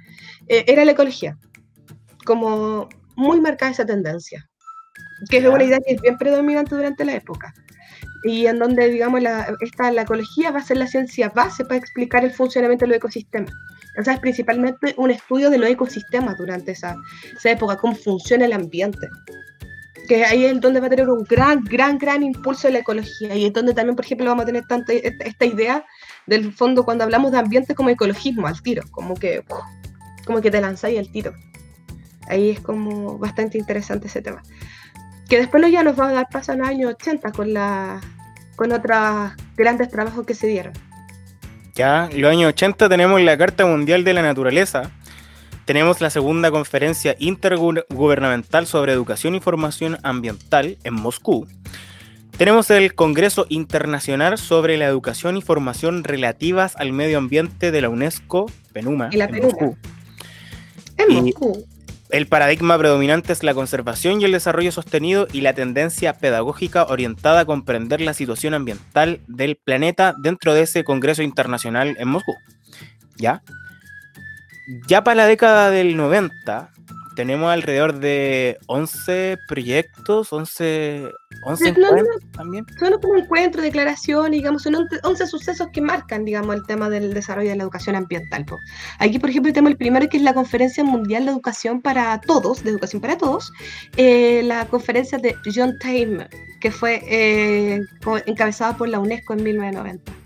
eh, 0.49 0.65
era 0.69 0.85
la 0.85 0.93
ecología, 0.93 1.39
como 2.25 2.89
muy 3.17 3.41
marcada 3.41 3.73
esa 3.73 3.87
tendencia, 3.87 4.49
que 5.29 5.39
es 5.39 5.47
una 5.47 5.65
idea 5.65 5.79
que 5.81 5.95
es 5.95 6.01
bien 6.01 6.19
predominante 6.19 6.75
durante 6.75 7.05
la 7.05 7.15
época. 7.15 7.55
Y 8.25 8.47
en 8.47 8.59
donde, 8.59 8.89
digamos, 8.89 9.21
la, 9.23 9.55
esta, 9.61 9.91
la 9.91 10.03
ecología 10.03 10.51
va 10.51 10.61
a 10.61 10.65
ser 10.65 10.79
la 10.79 10.87
ciencia 10.87 11.29
base 11.29 11.65
para 11.65 11.77
explicar 11.77 12.25
el 12.25 12.33
funcionamiento 12.33 12.85
de 12.85 12.89
los 12.89 12.97
ecosistemas. 12.97 13.53
O 13.99 14.03
sea, 14.03 14.15
es 14.15 14.21
principalmente 14.21 14.95
un 14.97 15.11
estudio 15.11 15.51
de 15.51 15.59
los 15.59 15.69
ecosistemas 15.69 16.37
durante 16.39 16.73
esa, 16.73 16.97
esa 17.37 17.51
época, 17.51 17.77
cómo 17.77 17.95
funciona 17.95 18.47
el 18.47 18.55
ambiente 18.55 19.09
que 20.07 20.25
ahí 20.25 20.45
es 20.45 20.61
donde 20.61 20.81
va 20.81 20.87
a 20.87 20.91
tener 20.91 21.09
un 21.09 21.25
gran, 21.25 21.63
gran, 21.65 21.99
gran 21.99 22.23
impulso 22.23 22.69
de 22.69 22.75
la 22.75 22.79
ecología 22.81 23.35
y 23.35 23.47
es 23.47 23.53
donde 23.53 23.75
también, 23.75 23.97
por 23.97 24.05
ejemplo, 24.05 24.27
vamos 24.27 24.43
a 24.43 24.47
tener 24.47 24.67
tanta 24.67 24.93
esta 24.93 25.45
idea 25.45 25.85
del 26.27 26.53
fondo 26.53 26.85
cuando 26.85 27.05
hablamos 27.05 27.33
de 27.33 27.39
ambiente 27.39 27.75
como 27.75 27.91
ecologismo 27.91 28.47
al 28.47 28.61
tiro, 28.63 28.83
como 28.91 29.15
que, 29.15 29.43
como 30.27 30.41
que 30.41 30.51
te 30.51 30.61
lanzáis 30.61 30.99
al 30.99 31.11
tiro. 31.11 31.33
Ahí 32.29 32.51
es 32.51 32.61
como 32.61 33.19
bastante 33.19 33.59
interesante 33.59 34.09
ese 34.09 34.23
tema. 34.23 34.43
Que 35.29 35.39
después 35.39 35.71
ya 35.71 35.83
nos 35.83 35.99
va 35.99 36.09
a 36.09 36.13
dar 36.13 36.29
paso 36.31 36.53
en 36.53 36.59
los 36.59 36.69
años 36.69 36.95
80 36.95 37.33
con, 37.33 37.55
la, 37.55 38.01
con 38.57 38.73
otros 38.73 39.33
grandes 39.57 39.89
trabajos 39.91 40.27
que 40.27 40.35
se 40.35 40.47
dieron. 40.47 40.73
Ya, 41.75 42.09
en 42.11 42.21
los 42.21 42.31
años 42.31 42.51
80 42.51 42.89
tenemos 42.89 43.21
la 43.21 43.37
Carta 43.37 43.67
Mundial 43.67 44.05
de 44.05 44.15
la 44.15 44.23
Naturaleza, 44.23 44.93
tenemos 45.65 46.01
la 46.01 46.11
segunda 46.11 46.51
conferencia 46.51 47.17
intergubernamental 47.19 48.67
sobre 48.67 48.93
educación 48.93 49.35
y 49.35 49.41
formación 49.41 49.99
ambiental 50.03 50.77
en 50.85 50.95
Moscú. 50.95 51.49
Tenemos 52.37 52.71
el 52.71 52.95
Congreso 52.95 53.47
Internacional 53.49 54.39
sobre 54.39 54.77
la 54.77 54.87
Educación 54.87 55.37
y 55.37 55.43
Formación 55.43 56.05
relativas 56.05 56.77
al 56.77 56.93
medio 56.93 57.17
ambiente 57.17 57.71
de 57.71 57.81
la 57.81 57.89
UNESCO, 57.89 58.47
PENUMA, 58.73 59.11
en 59.13 59.43
Moscú. 59.43 59.77
En 60.99 61.15
Moscú. 61.15 61.67
El 62.15 62.29
paradigma 62.29 62.79
predominante 62.79 63.33
es 63.33 63.43
la 63.43 63.55
conservación 63.55 64.21
y 64.21 64.25
el 64.25 64.31
desarrollo 64.31 64.71
sostenido 64.71 65.27
y 65.33 65.41
la 65.41 65.53
tendencia 65.53 66.13
pedagógica 66.13 66.85
orientada 66.85 67.41
a 67.41 67.45
comprender 67.45 68.01
la 68.01 68.15
situación 68.15 68.55
ambiental 68.55 69.19
del 69.27 69.57
planeta 69.57 70.15
dentro 70.23 70.55
de 70.55 70.63
ese 70.63 70.85
Congreso 70.85 71.25
Internacional 71.25 71.97
en 71.99 72.07
Moscú. 72.07 72.37
¿Ya? 73.17 73.43
ya 74.87 75.03
para 75.03 75.17
la 75.17 75.27
década 75.27 75.71
del 75.71 75.97
90 75.97 76.71
tenemos 77.15 77.51
alrededor 77.51 77.99
de 77.99 78.59
11 78.67 79.39
proyectos, 79.49 80.33
11, 80.33 81.11
11 81.45 81.69
encuentros 81.69 82.07
también. 82.33 82.67
Son 82.79 82.93
como 83.01 83.17
encuentros, 83.17 83.65
declaraciones, 83.65 84.33
digamos, 84.33 84.63
son 84.63 84.77
11 85.03 85.27
sucesos 85.27 85.69
que 85.73 85.81
marcan, 85.81 86.25
digamos, 86.25 86.55
el 86.57 86.65
tema 86.67 86.89
del 86.89 87.15
desarrollo 87.15 87.51
de 87.51 87.57
la 87.57 87.63
educación 87.63 87.97
ambiental. 87.97 88.45
Aquí, 88.99 89.19
por 89.19 89.31
ejemplo, 89.31 89.53
tenemos 89.53 89.73
el 89.73 89.77
primero 89.77 90.09
que 90.09 90.17
es 90.17 90.23
la 90.23 90.35
Conferencia 90.35 90.85
Mundial 90.85 91.25
de 91.25 91.33
Educación 91.33 91.81
para 91.81 92.21
Todos, 92.21 92.63
de 92.65 92.71
Educación 92.71 93.01
para 93.01 93.17
Todos, 93.17 93.53
eh, 93.97 94.43
la 94.45 94.67
conferencia 94.67 95.19
de 95.19 95.37
John 95.55 95.79
Time, 95.79 96.29
que 96.61 96.71
fue 96.71 97.03
eh, 97.07 97.81
encabezada 98.27 98.77
por 98.77 98.89
la 98.89 98.99
UNESCO 98.99 99.35
en 99.35 99.43
1990. 99.45 100.24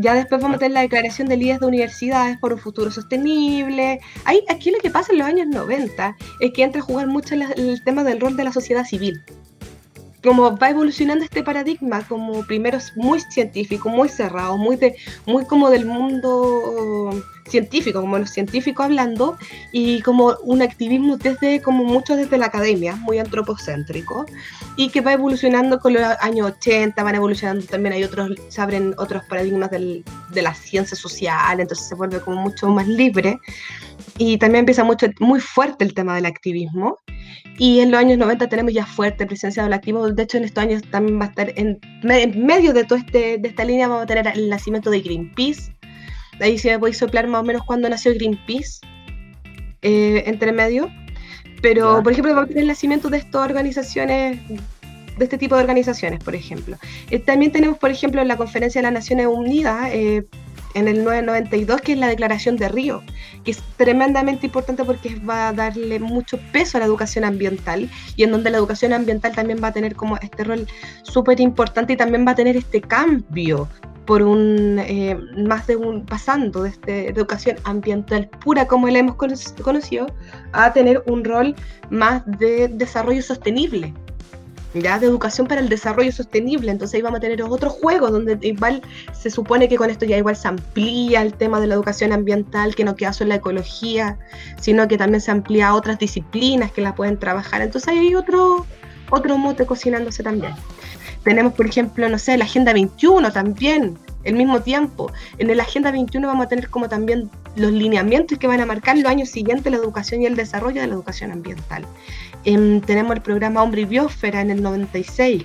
Ya 0.00 0.14
después 0.14 0.40
vamos 0.40 0.56
a 0.56 0.58
tener 0.60 0.74
la 0.74 0.82
declaración 0.82 1.28
de 1.28 1.36
líderes 1.36 1.58
de 1.58 1.66
universidades 1.66 2.38
por 2.38 2.52
un 2.52 2.60
futuro 2.60 2.88
sostenible. 2.88 3.98
Ahí, 4.24 4.44
aquí 4.48 4.70
lo 4.70 4.78
que 4.78 4.90
pasa 4.90 5.10
en 5.10 5.18
los 5.18 5.26
años 5.26 5.48
90 5.48 6.16
es 6.38 6.52
que 6.52 6.62
entra 6.62 6.80
a 6.80 6.84
jugar 6.84 7.08
mucho 7.08 7.34
el 7.34 7.82
tema 7.82 8.04
del 8.04 8.20
rol 8.20 8.36
de 8.36 8.44
la 8.44 8.52
sociedad 8.52 8.84
civil 8.84 9.20
como 10.22 10.56
va 10.56 10.70
evolucionando 10.70 11.24
este 11.24 11.42
paradigma, 11.42 12.06
como 12.06 12.44
primero 12.44 12.78
es 12.78 12.96
muy 12.96 13.20
científico, 13.20 13.88
muy 13.88 14.08
cerrado, 14.08 14.56
muy, 14.56 14.76
de, 14.76 14.96
muy 15.26 15.44
como 15.44 15.70
del 15.70 15.86
mundo 15.86 17.10
científico, 17.48 18.00
como 18.00 18.18
los 18.18 18.30
científicos 18.30 18.84
hablando, 18.86 19.38
y 19.72 20.02
como 20.02 20.36
un 20.42 20.62
activismo 20.62 21.16
desde, 21.16 21.62
como 21.62 21.84
mucho 21.84 22.16
desde 22.16 22.36
la 22.36 22.46
academia, 22.46 22.96
muy 22.96 23.18
antropocéntrico, 23.18 24.26
y 24.76 24.90
que 24.90 25.00
va 25.00 25.12
evolucionando 25.12 25.78
con 25.78 25.94
los 25.94 26.02
años 26.20 26.52
80, 26.58 27.02
van 27.02 27.14
evolucionando 27.14 27.64
también, 27.66 27.94
hay 27.94 28.04
otros, 28.04 28.32
se 28.48 28.60
abren 28.60 28.94
otros 28.98 29.22
paradigmas 29.24 29.70
del, 29.70 30.04
de 30.30 30.42
la 30.42 30.54
ciencia 30.54 30.96
social, 30.96 31.60
entonces 31.60 31.86
se 31.86 31.94
vuelve 31.94 32.20
como 32.20 32.42
mucho 32.42 32.68
más 32.68 32.88
libre, 32.88 33.38
y 34.18 34.36
también 34.38 34.60
empieza 34.60 34.84
mucho, 34.84 35.06
muy 35.20 35.40
fuerte 35.40 35.84
el 35.84 35.94
tema 35.94 36.14
del 36.14 36.26
activismo, 36.26 36.98
y 37.58 37.80
en 37.80 37.90
los 37.90 38.00
años 38.00 38.18
90 38.18 38.48
tenemos 38.48 38.72
ya 38.72 38.86
fuerte 38.86 39.26
presencia 39.26 39.64
del 39.64 39.72
activismo. 39.72 40.08
De 40.08 40.22
hecho, 40.22 40.38
en 40.38 40.44
estos 40.44 40.62
años 40.62 40.82
también 40.90 41.20
va 41.20 41.24
a 41.24 41.28
estar 41.28 41.52
en, 41.56 41.80
medio 42.02 42.72
de 42.72 42.84
toda 42.84 43.00
este, 43.00 43.38
de 43.38 43.48
esta 43.48 43.64
línea, 43.64 43.88
vamos 43.88 44.04
a 44.04 44.06
tener 44.06 44.26
el 44.28 44.48
nacimiento 44.48 44.90
de 44.90 45.00
Greenpeace. 45.00 45.74
Ahí 46.40 46.56
se 46.56 46.70
me 46.70 46.78
puede 46.78 46.94
soplar 46.94 47.26
más 47.26 47.40
o 47.40 47.44
menos 47.44 47.62
cuando 47.64 47.88
nació 47.88 48.14
Greenpeace, 48.14 48.80
eh, 49.82 50.22
entre 50.26 50.52
medio. 50.52 50.88
Pero, 51.60 52.00
por 52.04 52.12
ejemplo, 52.12 52.32
vamos 52.32 52.44
a 52.44 52.48
tener 52.48 52.62
el 52.62 52.68
nacimiento 52.68 53.10
de 53.10 53.18
estas 53.18 53.42
organizaciones, 53.42 54.38
de 54.48 55.24
este 55.24 55.36
tipo 55.36 55.56
de 55.56 55.62
organizaciones, 55.62 56.22
por 56.22 56.36
ejemplo. 56.36 56.76
Eh, 57.10 57.18
también 57.18 57.50
tenemos, 57.50 57.78
por 57.78 57.90
ejemplo, 57.90 58.22
la 58.22 58.36
Conferencia 58.36 58.80
de 58.80 58.84
las 58.84 58.92
Naciones 58.92 59.26
Unidas, 59.26 59.88
eh, 59.92 60.24
en 60.74 60.88
el 60.88 61.04
992, 61.04 61.80
que 61.80 61.92
es 61.92 61.98
la 61.98 62.08
Declaración 62.08 62.56
de 62.56 62.68
Río, 62.68 63.02
que 63.44 63.52
es 63.52 63.62
tremendamente 63.76 64.46
importante 64.46 64.84
porque 64.84 65.16
va 65.16 65.48
a 65.48 65.52
darle 65.52 65.98
mucho 65.98 66.38
peso 66.52 66.76
a 66.76 66.80
la 66.80 66.86
educación 66.86 67.24
ambiental 67.24 67.90
y 68.16 68.24
en 68.24 68.30
donde 68.30 68.50
la 68.50 68.58
educación 68.58 68.92
ambiental 68.92 69.34
también 69.34 69.60
va 69.62 69.68
a 69.68 69.72
tener 69.72 69.94
como 69.94 70.16
este 70.18 70.44
rol 70.44 70.66
súper 71.02 71.40
importante 71.40 71.94
y 71.94 71.96
también 71.96 72.26
va 72.26 72.32
a 72.32 72.34
tener 72.34 72.56
este 72.56 72.80
cambio 72.80 73.68
por 74.06 74.22
un 74.22 74.78
eh, 74.78 75.18
más 75.36 75.66
de 75.66 75.76
un 75.76 76.06
pasando 76.06 76.62
de, 76.62 76.70
este, 76.70 77.10
educación 77.10 77.56
ambiental 77.64 78.26
pura 78.26 78.66
como 78.66 78.88
la 78.88 79.00
hemos 79.00 79.16
conocido 79.16 80.06
a 80.52 80.72
tener 80.72 81.02
un 81.06 81.24
rol 81.24 81.54
más 81.90 82.22
de 82.24 82.68
desarrollo 82.68 83.20
sostenible 83.20 83.92
ya 84.74 84.98
de 84.98 85.06
educación 85.06 85.46
para 85.46 85.60
el 85.60 85.68
desarrollo 85.68 86.12
sostenible. 86.12 86.70
Entonces 86.70 86.96
ahí 86.96 87.02
vamos 87.02 87.18
a 87.18 87.20
tener 87.20 87.42
otro 87.42 87.70
juego 87.70 88.10
donde 88.10 88.38
igual 88.42 88.82
se 89.12 89.30
supone 89.30 89.68
que 89.68 89.76
con 89.76 89.90
esto 89.90 90.04
ya 90.04 90.16
igual 90.16 90.36
se 90.36 90.48
amplía 90.48 91.22
el 91.22 91.34
tema 91.34 91.60
de 91.60 91.66
la 91.66 91.74
educación 91.74 92.12
ambiental, 92.12 92.74
que 92.74 92.84
no 92.84 92.96
queda 92.96 93.12
solo 93.12 93.28
la 93.28 93.36
ecología, 93.36 94.18
sino 94.60 94.86
que 94.88 94.98
también 94.98 95.20
se 95.20 95.30
amplía 95.30 95.68
a 95.68 95.74
otras 95.74 95.98
disciplinas 95.98 96.72
que 96.72 96.82
la 96.82 96.94
pueden 96.94 97.18
trabajar. 97.18 97.62
Entonces 97.62 97.88
ahí 97.88 97.98
hay 97.98 98.14
otro, 98.14 98.66
otro 99.10 99.38
mote 99.38 99.66
cocinándose 99.66 100.22
también. 100.22 100.54
Tenemos, 101.24 101.52
por 101.54 101.66
ejemplo, 101.66 102.08
no 102.08 102.18
sé, 102.18 102.38
la 102.38 102.44
Agenda 102.44 102.72
21 102.72 103.32
también, 103.32 103.98
el 104.24 104.34
mismo 104.34 104.60
tiempo. 104.60 105.12
En 105.38 105.54
la 105.56 105.62
Agenda 105.62 105.90
21 105.90 106.26
vamos 106.26 106.46
a 106.46 106.48
tener 106.48 106.70
como 106.70 106.88
también 106.88 107.30
los 107.58 107.72
lineamientos 107.72 108.38
que 108.38 108.46
van 108.46 108.60
a 108.60 108.66
marcar 108.66 108.96
los 108.96 109.10
años 109.10 109.28
siguientes 109.28 109.70
la 109.70 109.78
educación 109.78 110.22
y 110.22 110.26
el 110.26 110.36
desarrollo 110.36 110.80
de 110.80 110.86
la 110.86 110.94
educación 110.94 111.32
ambiental. 111.32 111.86
Em, 112.44 112.80
tenemos 112.80 113.16
el 113.16 113.22
programa 113.22 113.62
Hombre 113.62 113.82
y 113.82 113.84
Biosfera 113.84 114.40
en 114.40 114.50
el 114.50 114.62
96. 114.62 115.44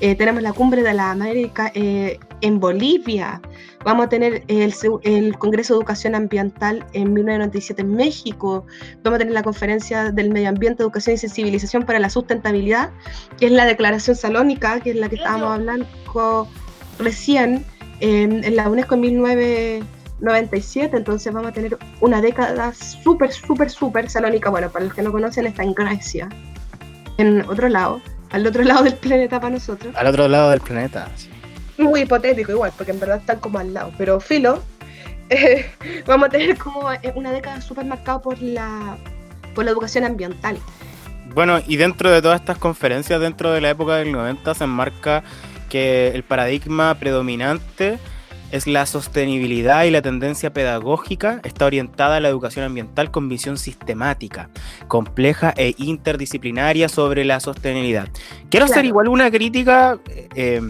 Eh, 0.00 0.14
tenemos 0.14 0.42
la 0.42 0.52
cumbre 0.52 0.82
de 0.82 0.92
la 0.92 1.10
América 1.10 1.72
eh, 1.74 2.18
en 2.42 2.60
Bolivia. 2.60 3.40
Vamos 3.82 4.06
a 4.06 4.08
tener 4.08 4.44
el, 4.48 4.74
el, 5.04 5.38
Congreso 5.38 5.74
de 5.74 5.78
Educación 5.78 6.14
Ambiental 6.14 6.84
en 6.92 7.14
1997 7.14 7.82
en 7.82 7.96
México. 7.96 8.66
Vamos 9.02 9.16
a 9.16 9.18
tener 9.20 9.32
la 9.32 9.42
Conferencia 9.42 10.10
del 10.10 10.30
Medio 10.30 10.50
Ambiente, 10.50 10.82
Educación 10.82 11.14
y 11.14 11.18
Sensibilización 11.18 11.84
para 11.84 11.98
la 11.98 12.10
Sustentabilidad, 12.10 12.90
que 13.38 13.46
es 13.46 13.52
la 13.52 13.64
Declaración 13.64 14.16
Salónica, 14.16 14.80
que 14.80 14.90
es 14.90 14.96
la 14.96 15.08
que 15.08 15.16
estábamos 15.16 15.50
hablando 15.50 15.86
recién 16.98 17.64
em, 18.00 18.42
en 18.44 18.56
la 18.56 18.68
UNESCO 18.68 18.94
en 18.96 19.00
1997 19.00 19.96
97, 20.20 20.96
entonces 20.96 21.32
vamos 21.32 21.50
a 21.50 21.52
tener 21.52 21.76
una 22.00 22.20
década 22.20 22.72
súper, 22.72 23.32
súper, 23.32 23.70
súper 23.70 24.08
salónica. 24.10 24.50
Bueno, 24.50 24.70
para 24.70 24.86
los 24.86 24.94
que 24.94 25.02
no 25.02 25.12
conocen, 25.12 25.46
está 25.46 25.62
en 25.62 25.74
Grecia, 25.74 26.28
en 27.18 27.42
otro 27.42 27.68
lado, 27.68 28.00
al 28.30 28.46
otro 28.46 28.62
lado 28.64 28.84
del 28.84 28.94
planeta 28.94 29.40
para 29.40 29.54
nosotros. 29.54 29.94
Al 29.96 30.06
otro 30.06 30.28
lado 30.28 30.50
del 30.50 30.60
planeta, 30.60 31.08
sí. 31.16 31.30
Muy 31.78 32.02
hipotético 32.02 32.52
igual, 32.52 32.72
porque 32.76 32.92
en 32.92 33.00
verdad 33.00 33.18
están 33.18 33.38
como 33.38 33.58
al 33.58 33.74
lado, 33.74 33.92
pero 33.98 34.18
filo, 34.18 34.62
eh, 35.30 35.66
vamos 36.06 36.28
a 36.28 36.30
tener 36.30 36.56
como 36.56 36.88
una 37.14 37.32
década 37.32 37.60
súper 37.60 37.84
marcada 37.84 38.22
por 38.22 38.40
la, 38.40 38.96
por 39.54 39.64
la 39.64 39.72
educación 39.72 40.04
ambiental. 40.04 40.58
Bueno, 41.34 41.60
y 41.66 41.76
dentro 41.76 42.10
de 42.10 42.22
todas 42.22 42.40
estas 42.40 42.56
conferencias, 42.56 43.20
dentro 43.20 43.52
de 43.52 43.60
la 43.60 43.70
época 43.70 43.96
del 43.96 44.10
90, 44.10 44.54
se 44.54 44.64
enmarca 44.64 45.22
que 45.68 46.08
el 46.08 46.22
paradigma 46.22 46.94
predominante 46.94 47.98
es 48.50 48.66
la 48.66 48.86
sostenibilidad 48.86 49.84
y 49.84 49.90
la 49.90 50.02
tendencia 50.02 50.52
pedagógica 50.52 51.40
está 51.44 51.66
orientada 51.66 52.16
a 52.16 52.20
la 52.20 52.28
educación 52.28 52.64
ambiental 52.64 53.10
con 53.10 53.28
visión 53.28 53.58
sistemática, 53.58 54.50
compleja 54.88 55.52
e 55.56 55.74
interdisciplinaria 55.78 56.88
sobre 56.88 57.24
la 57.24 57.40
sostenibilidad. 57.40 58.08
Quiero 58.50 58.66
hacer 58.66 58.84
igual 58.84 59.08
una 59.08 59.30
crítica, 59.30 59.98
eh, 60.34 60.60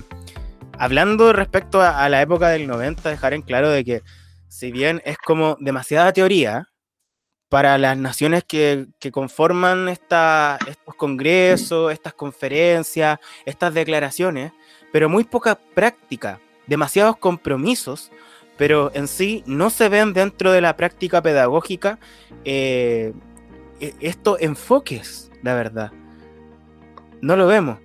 hablando 0.78 1.32
respecto 1.32 1.82
a, 1.82 2.08
la 2.08 2.22
época 2.22 2.48
del 2.48 2.66
90, 2.66 3.10
dejar 3.10 3.34
en 3.34 3.42
claro 3.42 3.70
de 3.70 3.84
que 3.84 4.02
si 4.48 4.72
bien 4.72 5.02
es 5.04 5.18
como 5.18 5.56
demasiada 5.60 6.12
teoría, 6.12 6.68
para 7.48 7.78
las 7.78 7.96
naciones 7.96 8.42
que, 8.42 8.88
conforman 9.12 9.88
esta, 9.88 10.58
estos 10.66 10.96
congresos, 10.96 11.92
estas 11.92 12.12
conferencias, 12.12 13.20
estas 13.44 13.72
declaraciones, 13.72 14.52
pero 14.92 15.08
muy 15.08 15.22
poca 15.22 15.54
práctica 15.54 16.40
demasiados 16.66 17.16
compromisos, 17.16 18.10
pero 18.56 18.90
en 18.94 19.08
sí 19.08 19.42
no 19.46 19.70
se 19.70 19.88
ven 19.88 20.12
dentro 20.12 20.52
de 20.52 20.60
la 20.60 20.76
práctica 20.76 21.22
pedagógica 21.22 21.98
eh, 22.44 23.12
e-, 23.80 23.94
estos 24.00 24.40
enfoques, 24.40 25.30
la 25.42 25.54
verdad. 25.54 25.92
No 27.20 27.36
lo 27.36 27.46
vemos. 27.46 27.78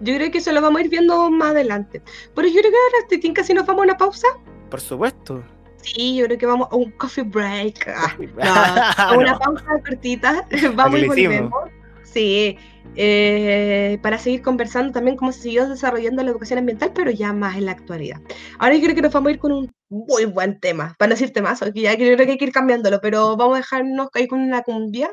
Yo 0.00 0.14
creo 0.14 0.30
que 0.30 0.38
eso 0.38 0.52
lo 0.52 0.60
vamos 0.60 0.80
a 0.80 0.84
ir 0.84 0.90
viendo 0.90 1.30
más 1.30 1.50
adelante. 1.50 2.02
Pero 2.34 2.48
yo 2.48 2.60
creo 2.60 2.70
que 2.70 2.76
ahora, 2.76 3.08
Titín, 3.08 3.34
casi 3.34 3.54
nos 3.54 3.66
vamos 3.66 3.82
a 3.82 3.84
una 3.84 3.96
pausa. 3.96 4.26
Por 4.70 4.80
supuesto. 4.80 5.42
Sí, 5.82 6.16
yo 6.16 6.26
creo 6.26 6.38
que 6.38 6.46
vamos 6.46 6.68
a 6.70 6.76
un 6.76 6.90
coffee 6.92 7.24
break. 7.24 7.88
Ah, 7.88 8.94
a 8.96 9.16
una 9.16 9.38
pausa 9.38 9.64
cortita. 9.86 10.46
Vamos 10.74 11.00
y 11.00 11.06
volvemos. 11.06 11.70
Sí, 12.02 12.58
eh, 12.96 13.98
para 14.02 14.18
seguir 14.18 14.42
conversando 14.42 14.92
también 14.92 15.16
cómo 15.16 15.32
se 15.32 15.42
siguió 15.42 15.68
desarrollando 15.68 16.22
la 16.22 16.30
educación 16.30 16.58
ambiental, 16.58 16.92
pero 16.94 17.10
ya 17.10 17.32
más 17.32 17.56
en 17.56 17.66
la 17.66 17.72
actualidad. 17.72 18.20
Ahora 18.58 18.74
yo 18.74 18.82
creo 18.82 18.94
que 18.94 19.02
nos 19.02 19.12
vamos 19.12 19.28
a 19.28 19.32
ir 19.32 19.38
con 19.38 19.52
un 19.52 19.72
muy 19.88 20.24
buen 20.24 20.58
tema, 20.60 20.94
para 20.98 21.10
no 21.10 21.14
decir 21.14 21.32
temazo, 21.32 21.72
que 21.72 21.82
ya 21.82 21.94
creo 21.96 22.16
que 22.16 22.22
hay 22.22 22.38
que 22.38 22.44
ir 22.44 22.52
cambiándolo, 22.52 23.00
pero 23.00 23.36
vamos 23.36 23.54
a 23.54 23.58
dejarnos 23.58 24.08
ahí 24.14 24.26
con 24.26 24.40
una 24.40 24.62
cumbia 24.62 25.12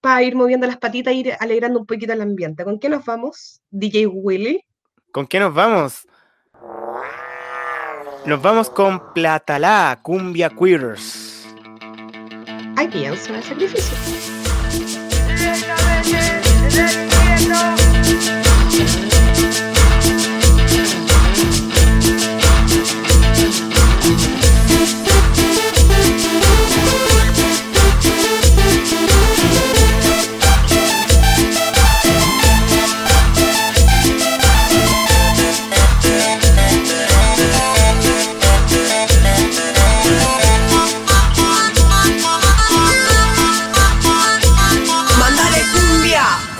para 0.00 0.22
ir 0.22 0.36
moviendo 0.36 0.66
las 0.66 0.78
patitas 0.78 1.12
e 1.12 1.16
ir 1.16 1.32
alegrando 1.40 1.80
un 1.80 1.86
poquito 1.86 2.12
el 2.12 2.20
ambiente. 2.20 2.64
¿Con 2.64 2.78
qué 2.78 2.88
nos 2.88 3.04
vamos, 3.04 3.60
DJ 3.70 4.06
Willy? 4.06 4.64
¿Con 5.12 5.26
qué 5.26 5.40
nos 5.40 5.52
vamos? 5.54 6.06
Nos 8.24 8.42
vamos 8.42 8.70
con 8.70 9.12
Platalá, 9.12 9.98
Cumbia 10.02 10.50
Queers. 10.50 11.46
Aquí 12.76 13.00
ya 13.00 13.08
el 13.08 13.18
sacrificio. 13.18 13.94
Check. 16.78 17.07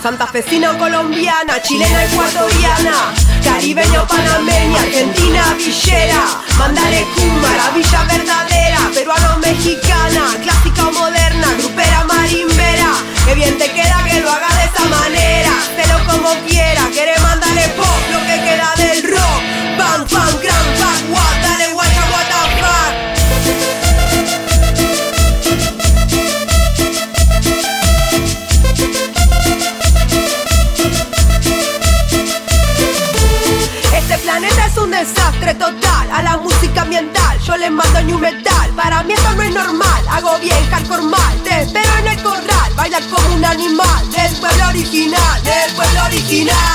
Santafesina 0.01 0.71
o 0.71 0.77
colombiana, 0.77 1.61
chilena, 1.61 2.03
ecuatoriana, 2.05 3.13
caribeño, 3.43 4.07
panameña, 4.07 4.79
argentina, 4.79 5.53
villera, 5.57 6.23
mandale 6.57 7.05
la 7.57 7.69
villa 7.71 8.03
verdadera, 8.03 8.79
peruano, 8.93 9.37
mexicana, 9.39 10.37
clásica 10.41 10.87
o 10.87 10.91
moderna, 10.91 11.47
grupera, 11.57 12.03
marimbera, 12.05 12.93
que 13.25 13.35
bien 13.35 13.57
te 13.57 13.71
queda 13.71 14.03
que 14.07 14.21
lo 14.21 14.29
haga 14.31 14.47
de 14.47 14.65
esa 14.65 14.85
manera, 14.85 15.51
pero 15.75 15.99
como 16.05 16.29
quiera, 16.47 16.81
quiere 16.93 17.19
mandarle 17.19 17.67
pop, 17.69 18.01
lo 18.11 18.19
que 18.19 18.41
queda 18.41 18.73
del 18.77 19.03
rock, 19.03 19.41
bang, 19.77 20.07
bang, 20.09 20.41
gran, 20.41 20.58
desastre 34.99 35.53
total 35.55 36.11
A 36.11 36.21
la 36.21 36.37
música 36.37 36.81
ambiental. 36.81 37.39
Yo 37.39 37.55
le 37.55 37.69
mando 37.69 38.01
new 38.01 38.19
metal. 38.19 38.69
Para 38.75 39.03
mí 39.03 39.13
esto 39.13 39.33
no 39.35 39.41
es 39.41 39.53
normal, 39.53 40.01
hago 40.09 40.37
bien 40.39 40.63
hardcore 40.69 41.03
mal. 41.03 41.35
Te 41.43 41.61
espero 41.61 41.89
en 41.99 42.07
el 42.07 42.21
corral, 42.21 42.73
baila 42.75 42.99
como 43.09 43.35
un 43.35 43.45
animal. 43.45 44.09
Del 44.11 44.35
pueblo 44.37 44.67
original, 44.67 45.43
del 45.43 45.73
pueblo 45.75 46.03
original 46.05 46.68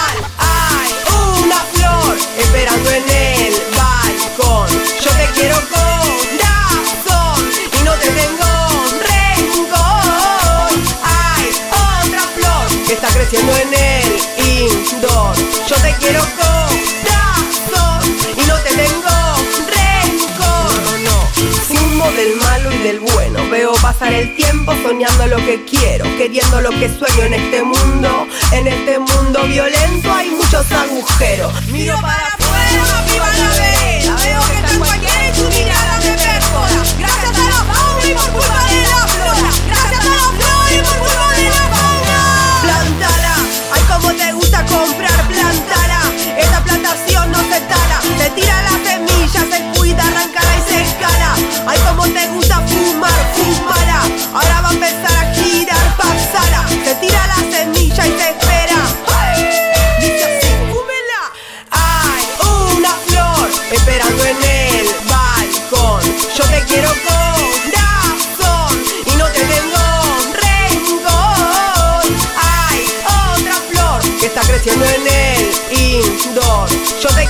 soñando 24.84 25.26
lo 25.26 25.36
que 25.38 25.64
quiero, 25.64 26.04
queriendo 26.18 26.60
lo 26.60 26.68
que 26.68 26.90
sueño 26.90 27.24
en 27.24 27.34
este 27.34 27.62
mundo. 27.62 28.28
En 28.52 28.66
este 28.66 28.98
mundo 28.98 29.42
violento 29.44 30.12
hay 30.12 30.28
muchos 30.28 30.70
agujeros. 30.70 31.50
Miro 31.68 31.98
para 32.02 32.26
afuera, 32.26 33.04
viva 33.10 33.26
la 33.26 33.48
vereda. 33.48 34.16
Veo 34.16 34.40
que 34.46 34.54
está 34.56 34.78
cualquiera 34.78 35.28
y 35.28 35.32
tu 35.32 35.44
mirada 35.48 35.98
me 36.04 36.12
perfora. 36.24 36.82
Gracias 36.98 37.38
a 37.38 37.44
la 37.48 37.60
fauna 37.72 38.04
y 38.04 38.12
por 38.12 38.30
culpa 38.32 38.60
de 38.68 38.82
la 38.92 39.02
flora. 39.08 39.50
Gracias 39.70 40.04
a 40.04 40.14
la 40.20 40.26
flora 40.36 40.68
y 40.70 40.78
por 40.84 40.96
culpa 40.98 41.26
de 41.32 41.44
la 41.44 41.64
fauna. 41.72 42.18
Plantala, 42.62 43.34
ay 43.72 43.82
como 43.88 44.08
te 44.12 44.32
gusta 44.32 44.58
comprar, 44.66 45.13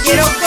quiero 0.05 0.44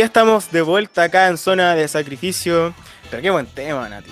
ya 0.00 0.06
estamos 0.06 0.50
de 0.50 0.62
vuelta 0.62 1.02
acá 1.02 1.28
en 1.28 1.36
zona 1.36 1.74
de 1.74 1.86
sacrificio. 1.86 2.72
Pero 3.10 3.22
qué 3.22 3.28
buen 3.28 3.44
tema, 3.44 3.86
Nati. 3.86 4.10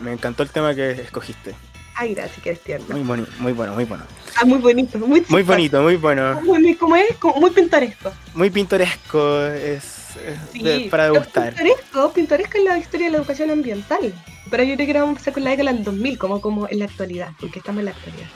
Me 0.00 0.12
encantó 0.12 0.42
el 0.42 0.50
tema 0.50 0.74
que 0.74 0.90
escogiste. 0.90 1.54
Ay, 1.94 2.12
gracias, 2.12 2.58
tierno. 2.58 2.86
Muy, 2.88 3.04
bonito, 3.04 3.30
muy 3.38 3.52
bueno, 3.52 3.74
muy 3.74 3.84
bueno. 3.84 4.04
Ah, 4.34 4.44
muy 4.44 4.58
bonito, 4.58 4.98
muy, 4.98 5.24
muy 5.28 5.42
bonito, 5.44 5.80
muy 5.80 5.96
bueno. 5.96 6.40
Muy, 6.42 6.74
como 6.74 6.96
es, 6.96 7.06
muy 7.36 7.50
pintoresco. 7.50 8.12
Muy 8.34 8.50
pintoresco, 8.50 9.46
es, 9.46 10.16
para 10.90 11.04
degustar. 11.04 11.54
Pintoresco, 11.54 12.12
pintoresco 12.12 12.58
es 12.58 12.64
la 12.64 12.78
historia 12.78 13.06
de 13.06 13.12
la 13.12 13.18
educación 13.18 13.50
ambiental. 13.50 14.12
Pero 14.50 14.64
yo 14.64 14.74
creo 14.74 14.86
que 14.86 14.92
vamos 14.92 15.06
a 15.06 15.10
empezar 15.10 15.34
con 15.34 15.44
la 15.44 15.50
década 15.50 15.72
del 15.72 15.84
2000, 15.84 16.18
como, 16.18 16.40
como 16.40 16.68
en 16.68 16.80
la 16.80 16.86
actualidad, 16.86 17.28
porque 17.38 17.60
estamos 17.60 17.78
en 17.78 17.84
la 17.84 17.90
actualidad. 17.92 18.26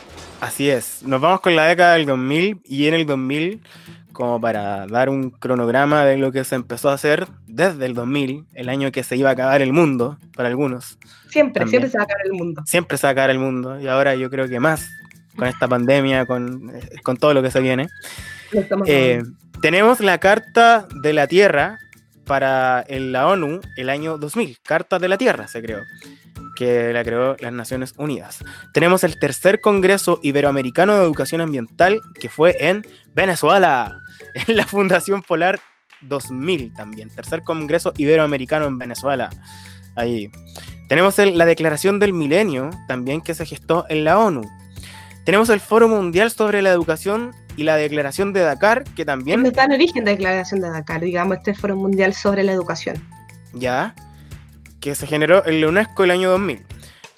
Así 0.40 0.70
es, 0.70 1.02
nos 1.02 1.20
vamos 1.20 1.40
con 1.40 1.54
la 1.54 1.66
década 1.66 1.94
del 1.94 2.06
2000 2.06 2.62
y 2.64 2.86
en 2.86 2.94
el 2.94 3.06
2000 3.06 3.60
como 4.12 4.40
para 4.40 4.86
dar 4.86 5.08
un 5.08 5.30
cronograma 5.30 6.04
de 6.04 6.18
lo 6.18 6.32
que 6.32 6.44
se 6.44 6.54
empezó 6.54 6.90
a 6.90 6.94
hacer 6.94 7.26
desde 7.46 7.86
el 7.86 7.94
2000, 7.94 8.46
el 8.54 8.68
año 8.68 8.92
que 8.92 9.02
se 9.02 9.16
iba 9.16 9.30
a 9.30 9.32
acabar 9.32 9.62
el 9.62 9.72
mundo, 9.72 10.18
para 10.34 10.48
algunos. 10.48 10.98
Siempre, 11.28 11.66
siempre 11.68 11.90
se 11.90 11.96
va 11.96 12.02
a 12.02 12.04
acabar 12.04 12.26
el 12.26 12.32
mundo. 12.32 12.62
Siempre 12.66 12.98
se 12.98 13.06
va 13.06 13.08
a 13.08 13.12
acabar 13.12 13.30
el 13.30 13.38
mundo, 13.38 13.80
y 13.80 13.86
ahora 13.86 14.14
yo 14.16 14.28
creo 14.30 14.48
que 14.48 14.60
más, 14.60 14.90
con 15.36 15.46
esta 15.46 15.68
pandemia, 15.68 16.26
con, 16.26 16.70
eh, 16.74 17.00
con 17.02 17.16
todo 17.16 17.34
lo 17.34 17.42
que 17.42 17.50
se 17.50 17.60
viene. 17.60 17.88
Eh, 18.86 19.22
tenemos 19.62 20.00
la 20.00 20.18
Carta 20.18 20.86
de 20.94 21.12
la 21.12 21.26
Tierra 21.26 21.78
para 22.24 22.84
la 22.88 23.26
ONU 23.26 23.60
el 23.76 23.88
año 23.88 24.18
2000, 24.18 24.58
Carta 24.62 24.98
de 24.98 25.08
la 25.08 25.18
Tierra 25.18 25.48
se 25.48 25.62
creó 25.62 25.80
que 26.60 26.92
la 26.92 27.02
creó 27.02 27.36
las 27.40 27.54
Naciones 27.54 27.94
Unidas. 27.96 28.44
Tenemos 28.74 29.02
el 29.02 29.18
tercer 29.18 29.62
Congreso 29.62 30.20
Iberoamericano 30.22 30.94
de 30.94 31.02
Educación 31.04 31.40
Ambiental, 31.40 32.02
que 32.20 32.28
fue 32.28 32.54
en 32.60 32.84
Venezuela, 33.14 33.98
en 34.46 34.58
la 34.58 34.66
Fundación 34.66 35.22
Polar 35.22 35.58
2000 36.02 36.74
también. 36.74 37.08
Tercer 37.08 37.44
Congreso 37.44 37.94
Iberoamericano 37.96 38.66
en 38.66 38.76
Venezuela. 38.76 39.30
Ahí. 39.96 40.30
Tenemos 40.90 41.16
la 41.16 41.46
Declaración 41.46 41.98
del 41.98 42.12
Milenio, 42.12 42.68
también 42.86 43.22
que 43.22 43.32
se 43.34 43.46
gestó 43.46 43.86
en 43.88 44.04
la 44.04 44.18
ONU. 44.18 44.42
Tenemos 45.24 45.48
el 45.48 45.60
Foro 45.60 45.88
Mundial 45.88 46.30
sobre 46.30 46.60
la 46.60 46.72
Educación 46.72 47.34
y 47.56 47.62
la 47.62 47.76
Declaración 47.76 48.34
de 48.34 48.40
Dakar, 48.40 48.84
que 48.84 49.06
también... 49.06 49.46
está 49.46 49.64
en 49.64 49.72
origen 49.72 50.04
de 50.04 50.10
la 50.10 50.16
Declaración 50.18 50.60
de 50.60 50.68
Dakar, 50.68 51.00
digamos, 51.00 51.38
este 51.38 51.54
Foro 51.54 51.76
Mundial 51.76 52.12
sobre 52.12 52.42
la 52.42 52.52
Educación. 52.52 53.02
Ya 53.54 53.94
que 54.80 54.94
se 54.94 55.06
generó 55.06 55.46
en 55.46 55.60
la 55.60 55.68
UNESCO 55.68 56.04
el 56.04 56.10
año 56.10 56.30
2000. 56.30 56.64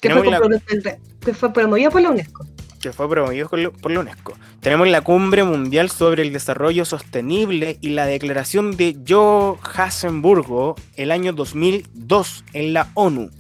Que 0.01 0.11
fue, 0.11 1.53
promovido 1.53 1.91
por 1.91 2.03
la 2.03 2.11
UNESCO. 2.11 2.45
Que 2.81 2.93
fue 2.93 3.09
promovido 3.09 3.49
por 3.49 3.91
la 3.91 4.01
UNESCO. 4.01 4.37
Tenemos 4.61 4.89
la 4.89 5.03
Cumbre 5.03 5.45
Mundial 5.45 5.91
sobre 5.91 6.23
el 6.23 6.33
Desarrollo 6.33 6.85
Sostenible 6.85 7.79
y 7.81 7.91
la 7.91 8.07
Declaración 8.07 8.77
de 8.77 8.97
Johannesburgo 9.09 10.75
el 10.97 11.13
año 11.13 11.33
2002 11.33 12.45
en 12.53 12.73
la 12.73 12.89
ONU. 12.95 13.31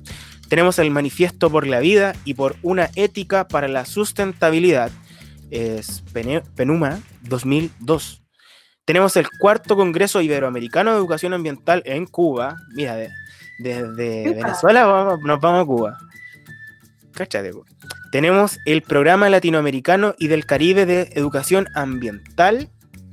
Tenemos 0.48 0.78
el 0.78 0.90
Manifiesto 0.90 1.50
por 1.50 1.66
la 1.66 1.80
Vida 1.80 2.14
y 2.24 2.34
por 2.34 2.56
una 2.62 2.90
Ética 2.94 3.48
para 3.48 3.66
la 3.66 3.84
Sustentabilidad, 3.84 4.92
es 5.50 6.04
PENUMA 6.54 7.00
2002. 7.22 8.22
Tenemos 8.84 9.16
el 9.16 9.28
cuarto 9.38 9.76
Congreso 9.76 10.20
Iberoamericano 10.20 10.92
de 10.92 10.98
Educación 10.98 11.34
Ambiental 11.34 11.82
en 11.86 12.06
Cuba. 12.06 12.56
Mira, 12.74 12.96
desde 13.62 14.34
Venezuela 14.34 15.18
nos 15.22 15.40
vamos 15.40 15.62
a 15.62 15.64
Cuba. 15.64 15.98
Cáchate. 17.12 17.52
Tenemos 18.10 18.58
el 18.66 18.82
programa 18.82 19.28
latinoamericano 19.28 20.14
y 20.18 20.28
del 20.28 20.46
Caribe 20.46 20.86
de 20.86 21.10
educación 21.14 21.68
ambiental 21.74 22.68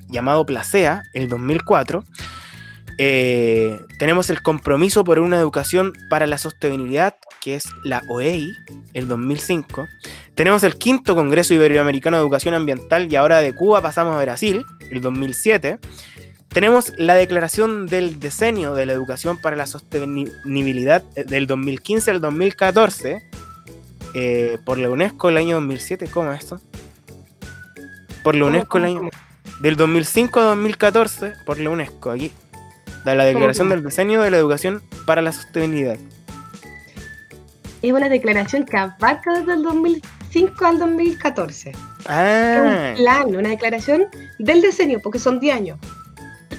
llamado 0.10 0.46
Placea, 0.46 1.04
el 1.14 1.30
2004. 1.30 2.04
Eh, 3.02 3.80
tenemos 3.98 4.30
el 4.30 4.42
compromiso 4.42 5.06
por 5.06 5.20
una 5.20 5.38
educación 5.38 5.94
para 6.10 6.28
la 6.28 6.38
sostenibilidad, 6.38 7.16
que 7.40 7.56
es 7.56 7.70
la 7.86 8.04
OEI, 8.10 8.52
el 8.94 9.08
2005. 9.08 9.88
Tenemos 10.36 10.64
el 10.64 10.76
quinto 10.76 11.16
Congreso 11.16 11.54
Iberoamericano 11.54 12.18
de 12.18 12.24
Educación 12.24 12.56
Ambiental 12.56 13.10
y 13.10 13.16
ahora 13.16 13.40
de 13.40 13.56
Cuba 13.56 13.82
pasamos 13.82 14.18
a 14.18 14.22
Brasil, 14.22 14.66
el 14.92 15.02
2007. 15.02 15.80
Tenemos 16.50 16.94
la 16.98 17.14
declaración 17.14 17.86
del 17.86 18.20
diseño 18.20 18.74
de 18.74 18.88
la 18.88 18.94
educación 18.94 19.38
para 19.38 19.56
la 19.56 19.68
sostenibilidad 19.68 21.04
eh, 21.16 21.24
del 21.24 21.46
2015 21.46 22.10
al 22.10 22.22
2014 22.22 23.24
eh, 24.16 24.58
por 24.66 24.80
la 24.80 24.90
UNESCO 24.90 25.30
el 25.30 25.38
año 25.38 25.56
2007. 25.56 26.08
¿Cómo 26.08 26.32
es 26.32 26.40
esto? 26.40 26.60
Por 28.24 28.36
la 28.36 28.46
UNESCO 28.46 28.80
el 28.80 28.86
año 28.86 29.10
del 29.62 29.76
2005 29.76 30.40
a 30.40 30.44
2014 30.44 31.34
por 31.46 31.60
la 31.60 31.70
UNESCO 31.70 32.12
aquí. 32.12 32.32
Da 33.06 33.14
la 33.14 33.26
declaración 33.26 33.70
del 33.70 33.84
diseño 33.84 34.22
de 34.22 34.32
la 34.32 34.38
educación 34.38 34.82
para 35.06 35.22
la 35.22 35.32
sostenibilidad. 35.32 35.98
Es 37.82 37.94
una 37.94 38.10
declaración 38.10 38.66
que 38.66 38.76
abarca 38.76 39.40
desde 39.40 39.54
el 39.54 39.64
2005 39.64 40.66
al 40.66 40.80
2014. 40.80 41.72
Ah. 42.08 42.92
un 42.92 42.98
plan, 42.98 43.36
una 43.36 43.50
declaración 43.50 44.08
del 44.40 44.62
diseño, 44.62 45.00
porque 45.02 45.20
son 45.20 45.40
10 45.40 45.56
años. 45.56 45.80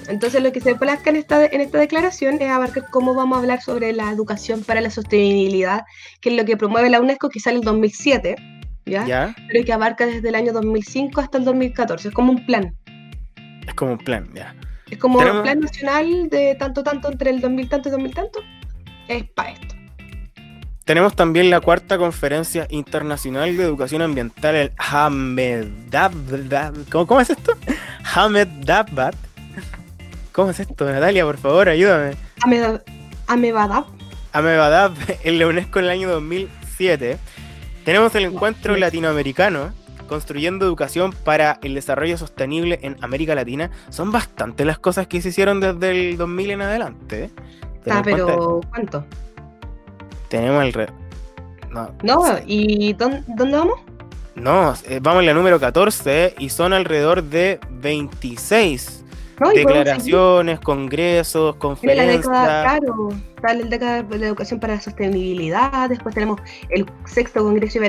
Entonces 0.07 0.41
lo 0.41 0.51
que 0.51 0.61
se 0.61 0.75
plasca 0.75 1.09
en 1.09 1.15
esta, 1.17 1.45
en 1.45 1.61
esta 1.61 1.77
declaración 1.77 2.41
es 2.41 2.49
abarcar 2.49 2.85
cómo 2.89 3.13
vamos 3.13 3.37
a 3.37 3.41
hablar 3.41 3.61
sobre 3.61 3.93
la 3.93 4.11
educación 4.11 4.63
para 4.63 4.81
la 4.81 4.89
sostenibilidad, 4.89 5.83
que 6.21 6.29
es 6.29 6.35
lo 6.35 6.45
que 6.45 6.57
promueve 6.57 6.89
la 6.89 6.99
UNESCO 6.99 7.29
que 7.29 7.39
sale 7.39 7.57
en 7.57 7.63
2007, 7.63 8.35
¿ya? 8.85 9.35
Pero 9.47 9.65
que 9.65 9.73
abarca 9.73 10.05
desde 10.05 10.29
el 10.29 10.35
año 10.35 10.53
2005 10.53 11.21
hasta 11.21 11.37
el 11.37 11.45
2014, 11.45 12.09
es 12.09 12.13
como 12.13 12.31
un 12.31 12.45
plan. 12.45 12.75
Es 13.67 13.73
como 13.73 13.93
un 13.93 13.97
plan, 13.97 14.29
ya. 14.33 14.55
Es 14.89 14.97
como 14.97 15.19
un 15.19 15.43
plan 15.43 15.59
nacional 15.59 16.29
de 16.29 16.55
tanto, 16.55 16.83
tanto 16.83 17.11
entre 17.11 17.29
el 17.29 17.39
2000 17.39 17.69
tanto 17.69 17.89
y 17.89 17.91
2000 17.91 18.13
tanto. 18.13 18.39
Es 19.07 19.23
para 19.29 19.51
esto. 19.51 19.75
Tenemos 20.83 21.15
también 21.15 21.49
la 21.49 21.61
cuarta 21.61 21.97
conferencia 21.97 22.67
internacional 22.69 23.55
de 23.55 23.63
educación 23.63 24.01
ambiental, 24.01 24.55
el 24.55 24.71
Hamedabad. 24.77 26.73
¿Cómo, 26.91 27.07
¿Cómo 27.07 27.21
es 27.21 27.29
esto? 27.29 27.53
Hamedabad 28.15 29.13
¿Cómo 30.31 30.51
es 30.51 30.59
esto, 30.59 30.85
Natalia? 30.85 31.25
Por 31.25 31.37
favor, 31.37 31.67
ayúdame. 31.67 32.15
Amebadab. 33.27 33.85
Amebadab 34.31 34.93
en 35.23 35.39
la 35.39 35.47
UNESCO 35.47 35.79
en 35.79 35.85
el 35.85 35.91
año 35.91 36.09
2007. 36.09 37.17
Tenemos 37.83 38.15
el 38.15 38.25
encuentro 38.25 38.77
latinoamericano 38.77 39.73
construyendo 40.07 40.65
educación 40.65 41.13
para 41.13 41.59
el 41.63 41.73
desarrollo 41.73 42.17
sostenible 42.17 42.79
en 42.81 42.97
América 43.01 43.35
Latina. 43.35 43.71
Son 43.89 44.11
bastantes 44.11 44.65
las 44.65 44.79
cosas 44.79 45.07
que 45.07 45.21
se 45.21 45.29
hicieron 45.29 45.59
desde 45.59 45.91
el 45.91 46.17
2000 46.17 46.51
en 46.51 46.61
adelante. 46.61 47.23
¿eh? 47.25 47.31
Ah, 47.89 48.01
pero 48.03 48.61
¿cuánto? 48.69 49.05
Tenemos 50.29 50.63
el... 50.63 50.89
No, 51.69 51.93
no 52.03 52.23
¿y 52.45 52.93
dónde, 52.93 53.23
dónde 53.27 53.57
vamos? 53.57 53.79
No, 54.35 54.73
eh, 54.85 54.99
vamos 55.01 55.21
en 55.21 55.27
la 55.27 55.33
número 55.33 55.59
14 55.59 56.35
y 56.39 56.49
son 56.49 56.73
alrededor 56.73 57.23
de 57.23 57.59
26 57.69 59.00
Declaraciones, 59.49 60.59
congresos, 60.59 61.55
conferencias. 61.55 62.25
claro, 62.25 63.09
está 63.41 63.53
el 63.53 63.69
década 63.71 64.03
de 64.03 64.27
educación 64.27 64.59
para 64.59 64.75
la 64.75 64.81
sostenibilidad. 64.81 65.89
Después 65.89 66.13
tenemos 66.13 66.39
el 66.69 66.85
sexto 67.05 67.43
Congreso 67.43 67.79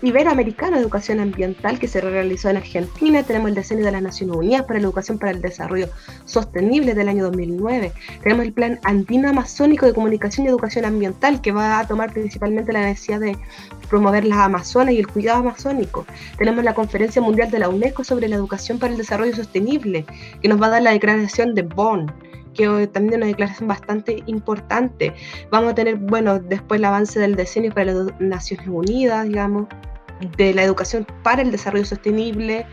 Iberoamericano 0.00 0.76
de 0.76 0.82
Educación 0.82 1.20
Ambiental 1.20 1.78
que 1.78 1.86
se 1.86 2.00
realizó 2.00 2.48
en 2.48 2.56
Argentina. 2.56 3.22
Tenemos 3.22 3.50
el 3.50 3.54
diseño 3.56 3.84
de 3.84 3.92
las 3.92 4.00
Naciones 4.00 4.36
Unidas 4.36 4.62
para 4.62 4.78
la 4.78 4.86
Educación 4.86 5.18
para 5.18 5.32
el 5.32 5.42
Desarrollo 5.42 5.88
Sostenible 6.24 6.94
del 6.94 7.10
año 7.10 7.24
2009. 7.24 7.92
Tenemos 8.22 8.46
el 8.46 8.52
Plan 8.54 8.80
Andino 8.84 9.28
Amazónico 9.28 9.84
de 9.84 9.92
Comunicación 9.92 10.46
y 10.46 10.48
Educación 10.48 10.86
Ambiental 10.86 11.42
que 11.42 11.52
va 11.52 11.80
a 11.80 11.86
tomar 11.86 12.10
principalmente 12.14 12.72
la 12.72 12.80
necesidad 12.80 13.20
de 13.20 13.36
promover 13.90 14.24
las 14.24 14.38
Amazonas 14.38 14.94
y 14.94 14.98
el 14.98 15.08
cuidado 15.08 15.40
amazónico. 15.40 16.06
Tenemos 16.38 16.64
la 16.64 16.72
Conferencia 16.72 17.20
Mundial 17.20 17.50
de 17.50 17.58
la 17.58 17.68
UNESCO 17.68 18.02
sobre 18.02 18.28
la 18.28 18.36
Educación 18.36 18.78
para 18.78 18.92
el 18.92 18.98
Desarrollo 18.98 19.36
Sostenible 19.36 20.06
que 20.40 20.48
nos 20.48 20.60
va 20.60 20.66
a 20.66 20.70
dar 20.70 20.82
la 20.82 20.92
declaración 20.92 21.54
de 21.54 21.62
Bonn 21.62 22.10
que 22.54 22.86
también 22.88 23.14
es 23.14 23.16
una 23.18 23.26
declaración 23.26 23.68
bastante 23.68 24.22
importante. 24.26 25.14
Vamos 25.50 25.72
a 25.72 25.74
tener, 25.74 25.96
bueno, 25.96 26.38
después 26.38 26.78
el 26.78 26.84
avance 26.84 27.18
del 27.18 27.36
diseño 27.36 27.72
para 27.72 27.92
las 27.92 28.20
Naciones 28.20 28.66
Unidas, 28.68 29.26
digamos, 29.26 29.68
de 30.36 30.54
la 30.54 30.62
educación 30.62 31.06
para 31.22 31.42
el 31.42 31.50
desarrollo 31.50 31.84
sostenible. 31.84 32.66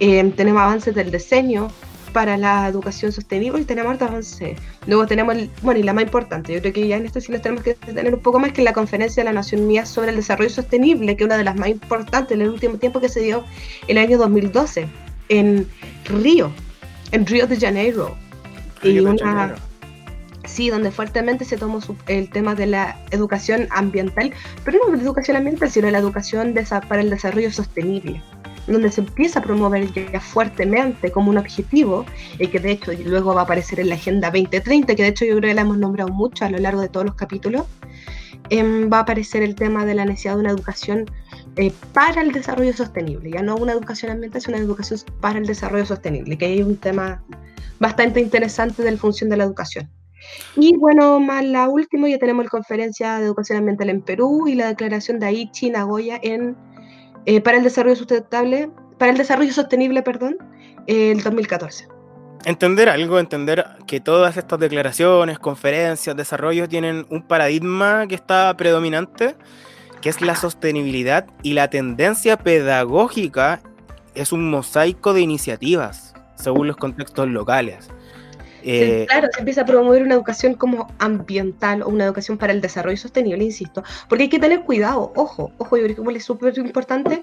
Eh, 0.00 0.32
tenemos 0.36 0.62
avances 0.62 0.94
del 0.94 1.10
diseño 1.10 1.68
para 2.16 2.38
la 2.38 2.66
educación 2.66 3.12
sostenible 3.12 3.60
y 3.60 3.64
tenemos 3.64 3.94
otros 3.94 4.08
avances. 4.08 4.58
Luego 4.86 5.06
tenemos, 5.06 5.36
bueno, 5.60 5.80
y 5.80 5.82
la 5.82 5.92
más 5.92 6.04
importante, 6.04 6.54
yo 6.54 6.60
creo 6.60 6.72
que 6.72 6.88
ya 6.88 6.96
en 6.96 7.04
esto 7.04 7.20
sí 7.20 7.30
tenemos 7.40 7.62
que 7.62 7.74
tener 7.74 8.14
un 8.14 8.20
poco 8.20 8.38
más, 8.38 8.52
que 8.52 8.62
la 8.62 8.72
Conferencia 8.72 9.22
de 9.22 9.24
la 9.24 9.34
Nación 9.34 9.62
Unida 9.62 9.84
sobre 9.84 10.10
el 10.10 10.16
Desarrollo 10.16 10.48
Sostenible, 10.48 11.14
que 11.14 11.24
es 11.24 11.26
una 11.26 11.36
de 11.36 11.44
las 11.44 11.56
más 11.56 11.68
importantes 11.68 12.34
en 12.34 12.40
el 12.40 12.48
último 12.48 12.78
tiempo 12.78 13.00
que 13.00 13.10
se 13.10 13.20
dio 13.20 13.44
el 13.86 13.98
año 13.98 14.16
2012 14.16 14.88
en 15.28 15.68
Río, 16.06 16.50
en 17.12 17.26
Río 17.26 17.46
de 17.46 17.58
Janeiro. 17.58 18.16
Y 18.82 18.98
una, 19.00 19.54
Sí, 20.46 20.70
donde 20.70 20.90
fuertemente 20.90 21.44
se 21.44 21.56
tomó 21.56 21.80
el 22.06 22.30
tema 22.30 22.54
de 22.54 22.66
la 22.66 22.96
educación 23.10 23.66
ambiental, 23.70 24.32
pero 24.64 24.78
no 24.86 24.94
la 24.94 25.02
educación 25.02 25.36
ambiental, 25.36 25.70
sino 25.70 25.90
la 25.90 25.98
educación 25.98 26.54
para 26.88 27.02
el 27.02 27.10
desarrollo 27.10 27.50
sostenible. 27.50 28.22
donde 28.68 28.90
se 28.90 29.00
empieza 29.00 29.38
a 29.38 29.42
promover 29.44 29.92
ya 29.92 30.18
fuertemente 30.18 31.12
como 31.12 31.30
un 31.30 31.38
objetivo, 31.38 32.04
y 32.40 32.48
que 32.48 32.58
de 32.58 32.72
hecho 32.72 32.90
luego 33.04 33.32
va 33.32 33.42
a 33.42 33.44
aparecer 33.44 33.78
en 33.78 33.90
la 33.90 33.94
Agenda 33.94 34.28
2030, 34.28 34.96
que 34.96 35.02
de 35.04 35.08
hecho 35.08 35.24
yo 35.24 35.36
creo 35.36 35.50
que 35.50 35.54
la 35.54 35.60
hemos 35.60 35.78
nombrado 35.78 36.12
mucho 36.12 36.44
a 36.44 36.50
lo 36.50 36.58
largo 36.58 36.80
de 36.80 36.88
todos 36.88 37.06
los 37.06 37.14
capítulos, 37.14 37.64
em, 38.50 38.90
va 38.92 38.98
a 38.98 39.00
aparecer 39.02 39.44
el 39.44 39.54
tema 39.54 39.84
de 39.84 39.94
la 39.94 40.04
necesidad 40.04 40.34
de 40.34 40.40
una 40.40 40.50
educación 40.50 41.04
eh, 41.54 41.72
para 41.92 42.22
el 42.22 42.32
desarrollo 42.32 42.72
sostenible, 42.72 43.30
ya 43.30 43.42
no 43.42 43.54
una 43.54 43.72
educación 43.72 44.10
ambiental, 44.10 44.42
sino 44.42 44.56
una 44.56 44.66
educación 44.66 44.98
para 45.20 45.38
el 45.38 45.46
desarrollo 45.46 45.86
sostenible, 45.86 46.36
que 46.36 46.58
es 46.58 46.66
un 46.66 46.76
tema 46.76 47.22
bastante 47.78 48.20
interesante 48.20 48.82
de 48.82 48.90
la 48.90 48.98
función 48.98 49.30
de 49.30 49.36
la 49.36 49.44
educación. 49.44 49.90
Y 50.56 50.76
bueno, 50.76 51.20
más 51.20 51.44
la 51.44 51.68
última, 51.68 52.08
ya 52.08 52.18
tenemos 52.18 52.44
la 52.44 52.50
conferencia 52.50 53.18
de 53.18 53.26
educación 53.26 53.58
ambiental 53.58 53.90
en 53.90 54.02
Perú 54.02 54.48
y 54.48 54.54
la 54.54 54.68
declaración 54.68 55.18
de 55.18 55.26
Aichi 55.26 55.70
Nagoya 55.70 56.18
en, 56.22 56.56
eh, 57.26 57.40
para 57.40 57.58
el 57.58 57.64
desarrollo 57.64 57.96
sustentable, 57.96 58.70
para 58.98 59.12
el 59.12 59.18
desarrollo 59.18 59.52
sostenible, 59.52 60.02
perdón, 60.02 60.38
el 60.86 61.22
2014. 61.22 61.88
Entender 62.44 62.88
algo, 62.88 63.18
entender 63.18 63.66
que 63.86 64.00
todas 64.00 64.36
estas 64.36 64.58
declaraciones, 64.58 65.38
conferencias, 65.38 66.16
desarrollos 66.16 66.68
tienen 66.68 67.06
un 67.10 67.22
paradigma 67.22 68.06
que 68.06 68.14
está 68.14 68.56
predominante, 68.56 69.34
que 70.00 70.08
es 70.08 70.20
la 70.20 70.36
sostenibilidad 70.36 71.26
y 71.42 71.54
la 71.54 71.68
tendencia 71.68 72.36
pedagógica 72.36 73.60
es 74.14 74.32
un 74.32 74.48
mosaico 74.48 75.12
de 75.12 75.22
iniciativas 75.22 76.15
según 76.36 76.68
los 76.68 76.76
contextos 76.76 77.28
locales. 77.28 77.90
Eh, 78.68 79.06
claro, 79.08 79.28
se 79.32 79.38
empieza 79.38 79.60
a 79.60 79.64
promover 79.64 80.02
una 80.02 80.14
educación 80.14 80.54
como 80.54 80.92
ambiental 80.98 81.82
o 81.82 81.88
una 81.88 82.04
educación 82.04 82.36
para 82.36 82.52
el 82.52 82.60
desarrollo 82.60 82.96
sostenible, 82.96 83.44
insisto, 83.44 83.84
porque 84.08 84.24
hay 84.24 84.28
que 84.28 84.40
tener 84.40 84.62
cuidado, 84.62 85.12
ojo, 85.14 85.52
ojo, 85.58 85.76
yo 85.76 85.84
creo 85.84 86.04
que 86.04 86.16
es 86.16 86.24
súper 86.24 86.58
importante 86.58 87.22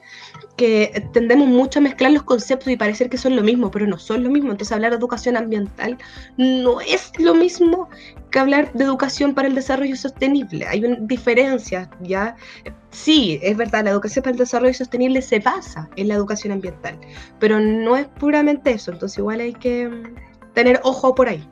que 0.55 1.05
tendemos 1.11 1.49
mucho 1.49 1.79
a 1.79 1.81
mezclar 1.81 2.13
los 2.13 2.23
conceptos 2.23 2.69
y 2.69 2.77
parecer 2.77 3.09
que 3.09 3.17
son 3.17 3.35
lo 3.35 3.43
mismo, 3.43 3.69
pero 3.71 3.85
no 3.85 3.99
son 3.99 4.23
lo 4.23 4.29
mismo, 4.29 4.51
entonces 4.51 4.71
hablar 4.71 4.91
de 4.91 4.99
educación 4.99 5.35
ambiental 5.35 5.97
no 6.37 6.79
es 6.79 7.11
lo 7.19 7.35
mismo 7.35 7.89
que 8.31 8.39
hablar 8.39 8.71
de 8.71 8.85
educación 8.85 9.33
para 9.33 9.49
el 9.49 9.55
desarrollo 9.55 9.97
sostenible, 9.97 10.65
hay 10.65 10.85
una 10.85 10.97
diferencia, 11.01 11.89
¿ya? 11.99 12.37
Sí, 12.91 13.39
es 13.43 13.57
verdad, 13.57 13.83
la 13.83 13.89
educación 13.89 14.23
para 14.23 14.31
el 14.31 14.37
desarrollo 14.37 14.73
sostenible 14.73 15.21
se 15.21 15.39
basa 15.39 15.89
en 15.97 16.07
la 16.07 16.13
educación 16.13 16.53
ambiental, 16.53 16.97
pero 17.39 17.59
no 17.59 17.97
es 17.97 18.07
puramente 18.07 18.71
eso, 18.71 18.93
entonces 18.93 19.17
igual 19.17 19.41
hay 19.41 19.53
que 19.53 19.89
tener 20.53 20.79
ojo 20.83 21.15
por 21.15 21.29
ahí. 21.29 21.47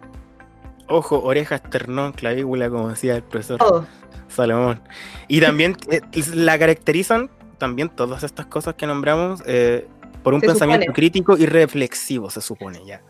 Ojo, 0.87 1.21
orejas, 1.21 1.61
ternón, 1.63 2.11
clavícula, 2.11 2.69
como 2.69 2.89
decía 2.89 3.15
el 3.15 3.23
profesor 3.23 3.85
Salomón. 4.27 4.81
Y 5.27 5.39
también 5.39 5.77
eh, 5.89 6.01
la 6.33 6.59
caracterizan, 6.59 7.29
también 7.57 7.89
todas 7.89 8.23
estas 8.23 8.45
cosas 8.47 8.75
que 8.75 8.85
nombramos, 8.87 9.41
eh, 9.45 9.87
por 10.23 10.33
un 10.33 10.41
pensamiento 10.41 10.91
crítico 10.93 11.37
y 11.37 11.45
reflexivo, 11.45 12.29
se 12.29 12.41
supone 12.41 12.81
ya. 12.85 13.01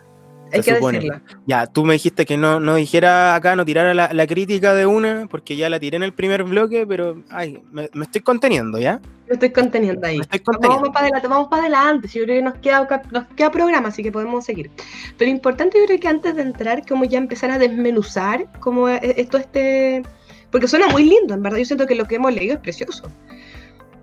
Hay 0.51 0.61
que 0.61 0.73
decirlo. 0.73 1.21
Ya, 1.45 1.67
tú 1.67 1.85
me 1.85 1.93
dijiste 1.93 2.25
que 2.25 2.37
no, 2.37 2.59
no 2.59 2.75
dijera 2.75 3.35
acá, 3.35 3.55
no 3.55 3.65
tirara 3.65 3.93
la, 3.93 4.27
crítica 4.27 4.73
de 4.73 4.85
una, 4.85 5.27
porque 5.29 5.55
ya 5.55 5.69
la 5.69 5.79
tiré 5.79 5.97
en 5.97 6.03
el 6.03 6.13
primer 6.13 6.43
bloque, 6.43 6.85
pero 6.87 7.23
ay, 7.29 7.61
me, 7.71 7.89
estoy 8.01 8.21
conteniendo, 8.21 8.79
¿ya? 8.79 8.99
Me 9.27 9.33
estoy 9.33 9.51
conteniendo 9.51 10.05
ahí. 10.05 10.19
Vamos 10.61 10.89
para 10.89 11.05
adelante, 11.05 11.27
vamos 11.27 11.47
para 11.49 11.63
adelante. 11.63 12.07
Yo 12.07 12.23
creo 12.23 12.37
que 12.37 12.41
nos 12.41 12.53
queda, 12.55 13.01
nos 13.11 13.25
queda 13.35 13.51
programa, 13.51 13.89
así 13.89 14.03
que 14.03 14.11
podemos 14.11 14.45
seguir. 14.45 14.69
Pero 15.17 15.31
importante, 15.31 15.79
yo 15.79 15.85
creo 15.85 15.99
que 15.99 16.07
antes 16.07 16.35
de 16.35 16.41
entrar, 16.41 16.85
como 16.85 17.05
ya 17.05 17.17
empezar 17.17 17.51
a 17.51 17.57
desmenuzar, 17.57 18.47
como 18.59 18.89
e, 18.89 18.99
esto 19.17 19.37
este. 19.37 20.03
Porque 20.51 20.67
suena 20.67 20.87
muy 20.87 21.05
lindo, 21.05 21.33
en 21.33 21.41
verdad. 21.41 21.57
Yo 21.59 21.65
siento 21.65 21.87
que 21.87 21.95
lo 21.95 22.05
que 22.05 22.15
hemos 22.15 22.33
leído 22.33 22.55
es 22.55 22.59
precioso. 22.59 23.03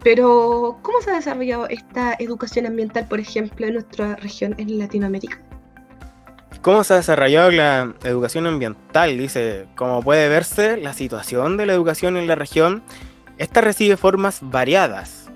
Pero, 0.03 0.79
¿cómo 0.83 1.01
se 1.03 1.11
ha 1.11 1.15
desarrollado 1.15 1.69
esta 1.69 2.15
educación 2.19 2.67
ambiental, 2.67 3.07
por 3.09 3.21
ejemplo, 3.21 3.67
en 3.67 3.75
nuestra 3.75 4.17
región 4.17 4.55
en 4.59 4.79
Latinoamérica? 4.79 5.43
¿Cómo 6.63 6.83
se 6.83 6.95
ha 6.95 6.97
desarrollado 6.97 7.51
la 7.51 7.95
educación 8.03 8.47
ambiental? 8.47 9.17
Dice, 9.17 9.67
como 9.77 10.03
puede 10.03 10.29
verse, 10.29 10.77
la 10.77 10.93
situación 10.93 11.57
de 11.57 11.67
la 11.67 11.73
educación 11.73 12.17
en 12.17 12.27
la 12.27 12.35
región, 12.35 12.83
esta 13.39 13.61
recibe 13.61 13.97
formas 13.97 14.41
variadas, 14.43 15.31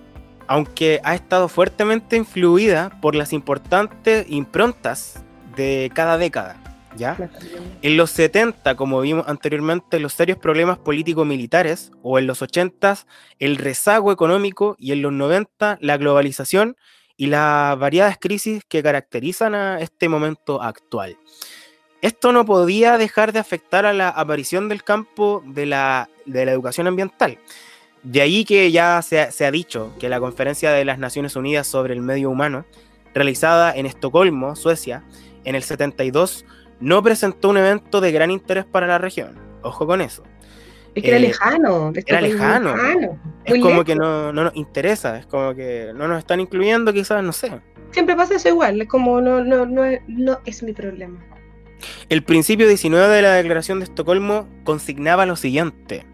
aunque 0.49 1.01
ha 1.05 1.15
estado 1.15 1.49
fuertemente 1.49 2.17
influida 2.17 2.91
por 3.01 3.15
las 3.15 3.33
importantes 3.33 4.27
improntas 4.29 5.25
de 5.57 5.93
cada 5.95 6.19
década. 6.19 6.57
¿ya? 6.97 7.31
En 7.83 7.97
los 7.97 8.11
70, 8.11 8.75
como 8.75 9.01
vimos 9.01 9.27
anteriormente, 9.29 10.01
los 10.01 10.15
serios 10.15 10.39
problemas 10.39 10.79
político-militares, 10.79 11.93
o 12.03 12.19
en 12.19 12.27
los 12.27 12.43
80, 12.43 12.99
el 13.39 13.57
rezago 13.57 14.11
económico, 14.11 14.75
y 14.79 14.91
en 14.91 15.03
los 15.03 15.13
90, 15.13 15.79
la 15.81 15.97
globalización 15.97 16.77
y 17.17 17.27
las 17.27 17.79
variadas 17.79 18.19
crisis 18.19 18.63
que 18.69 18.83
caracterizan 18.83 19.55
a 19.55 19.81
este 19.81 20.09
momento 20.09 20.63
actual. 20.63 21.17
Esto 22.01 22.33
no 22.33 22.45
podía 22.45 22.99
dejar 22.99 23.33
de 23.33 23.39
afectar 23.39 23.87
a 23.87 23.93
la 23.93 24.09
aparición 24.09 24.69
del 24.69 24.83
campo 24.83 25.43
de 25.47 25.67
la, 25.67 26.09
educación 26.27 26.89
ambiental. 26.89 27.39
De 28.03 28.21
ahí 28.21 28.45
que 28.45 28.73
ya 28.73 29.01
se, 29.03 29.31
se, 29.31 29.47
ha 29.47 29.53
dicho 29.53 29.93
que 30.01 30.09
la 30.09 30.19
Conferencia 30.19 30.73
de 30.73 30.85
las 30.85 30.99
Naciones 30.99 31.37
Unidas 31.37 31.69
sobre 31.69 31.95
el 31.95 32.01
Medio 32.01 32.31
Humano, 32.31 32.65
realizada 33.15 33.73
en 33.77 33.87
Estocolmo, 33.87 34.57
Suecia, 34.57 35.05
en 35.45 35.55
el 35.55 35.63
72, 35.63 36.45
no 36.81 37.01
presentó 37.03 37.51
un 37.51 37.59
evento 37.59 38.01
de 38.01 38.11
gran 38.11 38.33
interés 38.33 38.65
para 38.65 38.89
la 38.89 38.99
región. 38.99 39.39
Ojo 39.63 39.87
con 39.87 40.01
eso. 40.01 40.25
Es 40.95 41.03
que 41.03 41.09
era 41.09 41.17
eh, 41.17 41.21
lejano. 41.21 41.93
Era 42.07 42.21
lejano. 42.21 42.75
Es 43.45 43.61
como 43.61 43.85
que 43.85 43.95
no, 43.95 44.33
no, 44.33 44.45
nos 44.45 44.57
interesa, 44.57 45.19
es 45.19 45.27
como 45.27 45.55
que 45.55 45.93
no 45.95 46.07
nos 46.07 46.19
están 46.19 46.41
incluyendo, 46.41 46.93
quizás, 46.93 47.23
no 47.23 47.33
sé. 47.33 47.61
Siempre 47.91 48.17
pasa 48.17 48.37
eso 48.37 48.49
igual, 48.49 48.81
es 48.81 48.89
como 48.89 49.21
no, 49.21 49.43
no, 49.43 49.67
no, 49.67 49.85
no 50.07 50.41
es 50.45 50.63
mi 50.63 50.73
problema. 50.73 51.19
El 52.09 52.23
principio 52.23 52.69
19 52.69 53.15
de 53.15 53.23
la 53.23 53.35
Declaración 53.35 53.81
de 53.81 53.85
Estocolmo 53.85 54.49
consignaba 54.65 55.27
lo 55.27 55.37
siguiente. 55.37 56.07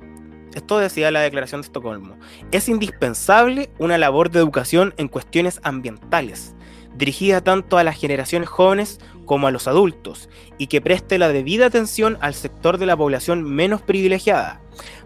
Esto 0.54 0.78
decía 0.78 1.10
la 1.10 1.20
Declaración 1.20 1.60
de 1.60 1.66
Estocolmo. 1.66 2.16
Es 2.50 2.68
indispensable 2.68 3.70
una 3.78 3.98
labor 3.98 4.30
de 4.30 4.38
educación 4.38 4.94
en 4.96 5.08
cuestiones 5.08 5.60
ambientales, 5.62 6.54
dirigida 6.96 7.42
tanto 7.42 7.78
a 7.78 7.84
las 7.84 7.98
generaciones 7.98 8.48
jóvenes 8.48 8.98
como 9.28 9.46
a 9.46 9.52
los 9.52 9.68
adultos, 9.68 10.28
y 10.56 10.66
que 10.66 10.80
preste 10.80 11.18
la 11.18 11.28
debida 11.28 11.66
atención 11.66 12.18
al 12.20 12.34
sector 12.34 12.78
de 12.78 12.86
la 12.86 12.96
población 12.96 13.44
menos 13.44 13.82
privilegiada, 13.82 14.60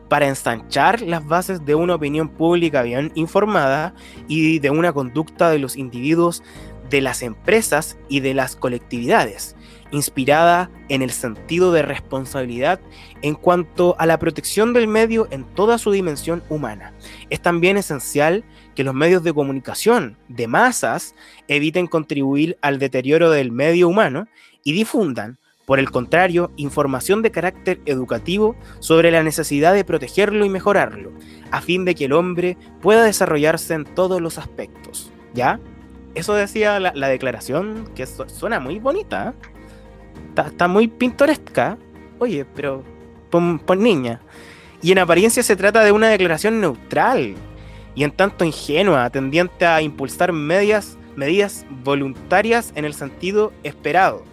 para 0.08 0.28
ensanchar 0.28 1.02
las 1.02 1.26
bases 1.26 1.66
de 1.66 1.74
una 1.74 1.96
opinión 1.96 2.30
pública 2.30 2.82
bien 2.82 3.12
informada 3.14 3.94
y 4.28 4.61
de 4.61 4.70
una 4.70 4.92
conducta 4.92 5.50
de 5.50 5.58
los 5.58 5.76
individuos, 5.76 6.42
de 6.88 7.00
las 7.00 7.22
empresas 7.22 7.98
y 8.08 8.20
de 8.20 8.35
las 8.35 8.54
colectividades, 8.54 9.56
inspirada 9.90 10.70
en 10.88 11.02
el 11.02 11.11
sentido 11.11 11.72
de 11.72 11.82
responsabilidad 11.82 12.80
en 13.22 13.35
cuanto 13.35 13.96
a 13.98 14.06
la 14.06 14.18
protección 14.18 14.72
del 14.72 14.87
medio 14.87 15.26
en 15.30 15.44
toda 15.44 15.78
su 15.78 15.90
dimensión 15.90 16.42
humana. 16.48 16.92
Es 17.30 17.40
también 17.40 17.76
esencial 17.76 18.44
que 18.74 18.85
los 18.85 18.94
medios 18.94 19.22
de 19.22 19.32
comunicación 19.32 20.16
de 20.28 20.46
masas 20.46 21.14
eviten 21.48 21.87
contribuir 21.87 22.58
al 22.62 22.79
deterioro 22.79 23.31
del 23.31 23.52
medio 23.52 23.88
humano 23.88 24.27
y 24.64 24.73
difundan 24.73 25.38
por 25.66 25.79
el 25.79 25.90
contrario, 25.90 26.50
información 26.56 27.23
de 27.23 27.31
carácter 27.31 27.81
educativo 27.87 28.56
sobre 28.81 29.10
la 29.10 29.23
necesidad 29.23 29.73
de 29.73 29.85
protegerlo 29.85 30.44
y 30.44 30.48
mejorarlo, 30.48 31.12
a 31.50 31.60
fin 31.60 31.85
de 31.85 31.94
que 31.94 32.06
el 32.06 32.12
hombre 32.12 32.56
pueda 32.81 33.04
desarrollarse 33.04 33.75
en 33.75 33.85
todos 33.85 34.20
los 34.20 34.38
aspectos. 34.38 35.12
¿Ya? 35.35 35.60
Eso 36.14 36.35
decía 36.35 36.79
la, 36.81 37.08
declaración, 37.08 37.88
que 37.94 38.06
suena 38.06 38.60
muy 38.60 38.81
bonita. 38.81 39.35
¿eh? 40.37 40.42
Está, 40.46 40.68
muy 40.68 40.88
pintoresca. 40.88 41.79
Oye, 42.18 42.44
pero 42.44 42.83
niña. 43.79 44.20
Y 44.83 44.92
en 44.92 44.98
apariencia 44.98 45.42
se 45.42 45.56
trata 45.56 45.85
de 45.85 45.92
una 45.92 46.08
declaración 46.08 46.60
neutral 46.60 47.35
y 47.94 48.04
en 48.04 48.10
tanto 48.10 48.44
ingenua, 48.44 49.10
tendiente 49.10 49.66
a 49.66 49.82
impulsar 49.82 50.32
medidas, 50.32 50.96
medidas 51.16 51.66
voluntarias 51.84 52.72
en 52.74 52.84
el 52.84 52.94
sentido 52.94 53.52
esperado 53.62 54.24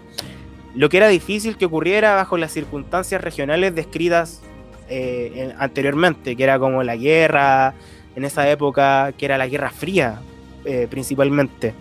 lo 0.76 0.89
que 0.89 0.97
era 0.97 1.07
difícil 1.07 1.57
que 1.57 1.66
ocurriera 1.66 2.16
bajo 2.16 2.38
las 2.38 2.51
circunstancias 2.51 3.22
regionales 3.22 3.74
descritas 3.76 4.41
eh, 4.88 5.53
anteriormente, 5.57 6.36
que 6.36 6.43
era 6.43 6.60
como 6.60 6.84
la 6.84 6.95
guerra, 6.95 7.74
en 8.16 8.26
esa 8.26 8.49
época, 8.49 9.14
que 9.18 9.26
era 9.26 9.38
la 9.38 9.47
Guerra 9.47 9.72
Fría 9.72 10.20
eh, 10.66 10.88
principalmente. 10.89 11.74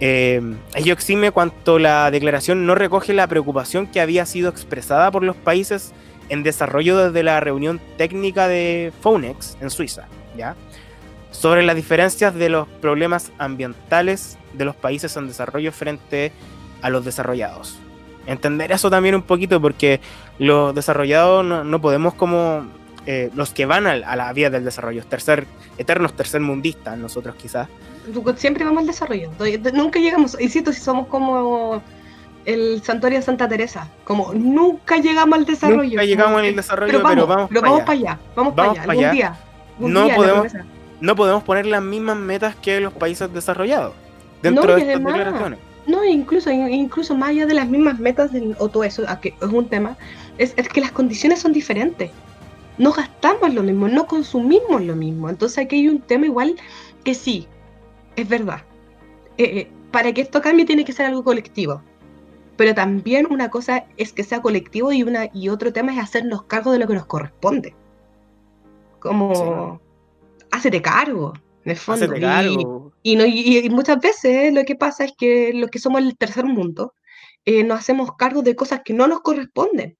Eh, 0.00 0.40
ello 0.74 0.92
exime 0.92 1.32
cuanto 1.32 1.78
la 1.78 2.10
declaración 2.10 2.66
no 2.66 2.74
recoge 2.74 3.12
la 3.12 3.26
preocupación 3.26 3.86
que 3.88 4.00
había 4.00 4.26
sido 4.26 4.48
expresada 4.48 5.10
por 5.10 5.24
los 5.24 5.34
países 5.34 5.92
en 6.28 6.42
desarrollo 6.42 6.96
desde 6.96 7.22
la 7.22 7.40
reunión 7.40 7.80
técnica 7.96 8.46
de 8.46 8.92
Fonex 9.00 9.56
en 9.60 9.70
Suiza, 9.70 10.06
¿ya? 10.36 10.54
Sobre 11.30 11.62
las 11.62 11.76
diferencias 11.76 12.34
de 12.34 12.48
los 12.48 12.68
problemas 12.80 13.32
ambientales 13.38 14.38
de 14.54 14.64
los 14.64 14.74
países 14.74 15.16
en 15.16 15.28
desarrollo 15.28 15.72
frente 15.72 16.32
a 16.82 16.90
los 16.90 17.04
desarrollados 17.04 17.78
entender 18.28 18.70
eso 18.70 18.90
también 18.90 19.14
un 19.14 19.22
poquito 19.22 19.60
porque 19.60 20.00
los 20.38 20.74
desarrollados 20.74 21.44
no, 21.44 21.80
podemos 21.80 22.14
como 22.14 22.66
eh, 23.06 23.30
los 23.34 23.50
que 23.50 23.66
van 23.66 23.86
a, 23.86 23.96
la 23.96 24.32
vía 24.32 24.50
del 24.50 24.64
desarrollo, 24.64 25.04
tercer, 25.04 25.46
eternos 25.78 26.12
tercermundistas, 26.14 26.96
nosotros 26.98 27.34
quizás. 27.36 27.68
Siempre 28.36 28.64
vamos 28.64 28.82
al 28.82 28.86
desarrollo, 28.86 29.30
nunca 29.72 29.98
llegamos, 29.98 30.38
insisto, 30.40 30.72
si 30.72 30.80
somos 30.80 31.08
como 31.08 31.82
el 32.44 32.82
santuario 32.82 33.18
de 33.18 33.24
Santa 33.24 33.48
Teresa, 33.48 33.88
como 34.04 34.32
nunca 34.32 34.96
llegamos 34.98 35.38
al 35.38 35.44
desarrollo. 35.44 35.90
Nunca 35.90 36.04
llegamos 36.04 36.40
al 36.40 36.56
desarrollo, 36.56 37.02
pero 37.06 37.26
vamos, 37.26 37.48
pero 37.48 37.62
vamos, 37.62 37.80
para 37.80 37.92
allá. 37.92 38.18
vamos 38.36 38.54
para 38.54 38.70
allá, 38.70 38.82
algún 38.82 39.10
día. 39.10 39.36
no, 39.78 40.08
podemos, 40.14 40.52
no 41.00 41.16
podemos 41.16 41.42
poner 41.42 41.66
las 41.66 41.82
mismas 41.82 42.16
metas 42.16 42.56
que 42.56 42.80
los 42.80 42.92
países 42.92 43.32
desarrollados 43.32 43.94
dentro 44.42 44.74
de 44.74 44.80
estas 44.80 45.04
declaraciones. 45.04 45.58
No, 45.86 46.04
incluso, 46.04 46.50
incluso 46.50 47.16
más 47.16 47.30
allá 47.30 47.46
de 47.46 47.54
las 47.54 47.68
mismas 47.68 47.98
metas 47.98 48.30
o 48.58 48.68
todo 48.68 48.84
eso, 48.84 49.04
que 49.22 49.34
es 49.40 49.48
un 49.48 49.68
tema, 49.68 49.96
es, 50.36 50.54
que 50.54 50.80
las 50.80 50.92
condiciones 50.92 51.40
son 51.40 51.52
diferentes. 51.52 52.10
No 52.76 52.92
gastamos 52.92 53.54
lo 53.54 53.62
mismo, 53.62 53.88
no 53.88 54.06
consumimos 54.06 54.82
lo 54.82 54.94
mismo. 54.94 55.30
Entonces 55.30 55.64
aquí 55.64 55.76
hay 55.76 55.88
un 55.88 56.00
tema 56.00 56.26
igual 56.26 56.56
que 57.04 57.14
sí, 57.14 57.48
es 58.16 58.28
verdad. 58.28 58.60
Eh, 59.38 59.44
eh, 59.44 59.70
para 59.90 60.12
que 60.12 60.20
esto 60.20 60.42
cambie 60.42 60.66
tiene 60.66 60.84
que 60.84 60.92
ser 60.92 61.06
algo 61.06 61.24
colectivo. 61.24 61.80
Pero 62.56 62.74
también 62.74 63.26
una 63.30 63.50
cosa 63.50 63.86
es 63.96 64.12
que 64.12 64.24
sea 64.24 64.42
colectivo 64.42 64.92
y, 64.92 65.04
una, 65.04 65.30
y 65.32 65.48
otro 65.48 65.72
tema 65.72 65.92
es 65.94 66.00
hacernos 66.00 66.42
cargo 66.42 66.70
de 66.70 66.80
lo 66.80 66.86
que 66.86 66.94
nos 66.94 67.06
corresponde. 67.06 67.74
Como, 68.98 69.78
sí. 69.80 69.87
Cargo. 72.20 72.92
Y, 73.02 73.16
no, 73.16 73.24
y, 73.26 73.68
muchas 73.70 74.00
veces 74.00 74.52
lo 74.52 74.64
que 74.64 74.74
pasa 74.74 75.04
es 75.04 75.12
que 75.16 75.52
los 75.54 75.70
que 75.70 75.78
somos 75.78 76.00
el 76.00 76.16
tercer 76.16 76.44
mundo 76.44 76.94
eh, 77.44 77.64
nos 77.64 77.80
hacemos 77.80 78.16
cargo 78.16 78.42
de 78.42 78.56
cosas 78.56 78.80
que 78.84 78.94
no 78.94 79.06
nos 79.06 79.20
corresponden. 79.20 79.96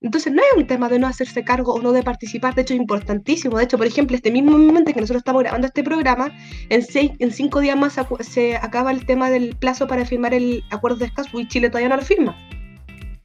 Entonces 0.00 0.32
no 0.32 0.40
es 0.42 0.56
un 0.56 0.66
tema 0.66 0.88
de 0.88 0.98
no 1.00 1.08
hacerse 1.08 1.42
cargo 1.42 1.74
o 1.74 1.82
no 1.82 1.90
de 1.90 2.04
participar, 2.04 2.54
de 2.54 2.62
hecho 2.62 2.72
es 2.72 2.80
importantísimo. 2.80 3.58
De 3.58 3.64
hecho, 3.64 3.78
por 3.78 3.86
ejemplo, 3.86 4.14
este 4.14 4.30
mismo 4.30 4.56
momento 4.56 4.92
que 4.92 5.00
nosotros 5.00 5.20
estamos 5.20 5.42
grabando 5.42 5.66
este 5.66 5.82
programa, 5.82 6.30
en, 6.68 6.82
seis, 6.82 7.10
en 7.18 7.32
cinco 7.32 7.60
días 7.60 7.76
más 7.76 7.96
se 8.20 8.56
acaba 8.56 8.92
el 8.92 9.06
tema 9.06 9.28
del 9.28 9.56
plazo 9.56 9.88
para 9.88 10.04
firmar 10.04 10.34
el 10.34 10.62
acuerdo 10.70 10.98
de 10.98 11.06
Escazú 11.06 11.40
y 11.40 11.48
Chile 11.48 11.68
todavía 11.68 11.88
no 11.88 11.96
lo 11.96 12.02
firma. 12.02 12.36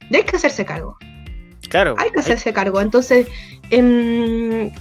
Y 0.10 0.16
hay 0.16 0.24
que 0.24 0.36
hacerse 0.36 0.66
cargo. 0.66 0.98
Claro. 1.70 1.96
Hay 2.00 2.10
que 2.10 2.20
hacerse 2.20 2.52
cargo. 2.54 2.82
Entonces, 2.82 3.28
en, 3.70 4.74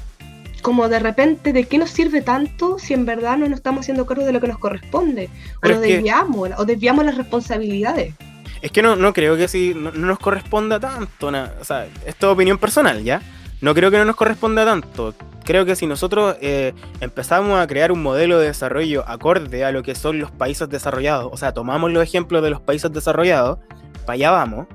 como 0.63 0.89
de 0.89 0.99
repente, 0.99 1.53
¿de 1.53 1.65
qué 1.65 1.77
nos 1.77 1.91
sirve 1.91 2.23
tanto 2.23 2.79
si 2.79 2.95
en 2.95 3.05
verdad 3.05 3.37
no 3.37 3.49
nos 3.49 3.59
estamos 3.59 3.81
haciendo 3.81 4.07
cargo 4.07 4.25
de 4.25 4.33
lo 4.33 4.41
que 4.41 4.49
nos 4.49 4.59
corresponde? 4.59 5.29
O 5.63 5.69
nos 5.69 5.81
desviamos, 5.81 6.51
o 6.57 6.65
desviamos 6.65 7.05
las 7.05 7.17
responsabilidades. 7.17 8.15
Es 8.63 8.71
que 8.71 8.81
no, 8.81 8.95
no 8.95 9.13
creo 9.13 9.37
que 9.37 9.49
si 9.49 9.75
no, 9.75 9.91
nos 9.91 10.19
corresponda 10.21 10.79
tanto, 10.79 11.27
o 11.61 11.65
sea, 11.65 11.87
esto 12.07 12.29
es 12.29 12.33
opinión 12.33 12.59
personal, 12.59 13.03
¿ya? 13.03 13.21
No 13.61 13.75
creo 13.75 13.91
que 13.91 13.99
no 13.99 14.05
nos 14.05 14.17
corresponda 14.17 14.65
tanto. 14.65 15.15
Creo 15.45 15.65
que 15.67 15.75
si 15.75 15.87
nosotros 15.87 16.37
eh, 16.41 16.73
empezamos 17.01 17.61
a 17.61 17.67
crear 17.67 17.91
un 17.91 18.03
modelo 18.03 18.39
de 18.39 18.47
desarrollo 18.47 19.05
acorde 19.09 19.65
a 19.65 19.73
lo 19.73 19.83
que 19.83 19.97
son 19.97 20.21
los 20.21 20.31
países 20.31 20.69
desarrollados, 20.69 21.29
o 21.33 21.37
sea, 21.37 21.53
tomamos 21.53 21.91
los 21.91 22.03
ejemplos 22.03 22.43
de 22.43 22.51
los 22.51 22.61
países 22.61 22.93
desarrollados, 22.93 23.59
para 24.07 24.15
allá 24.15 24.31
vamos, 24.31 24.67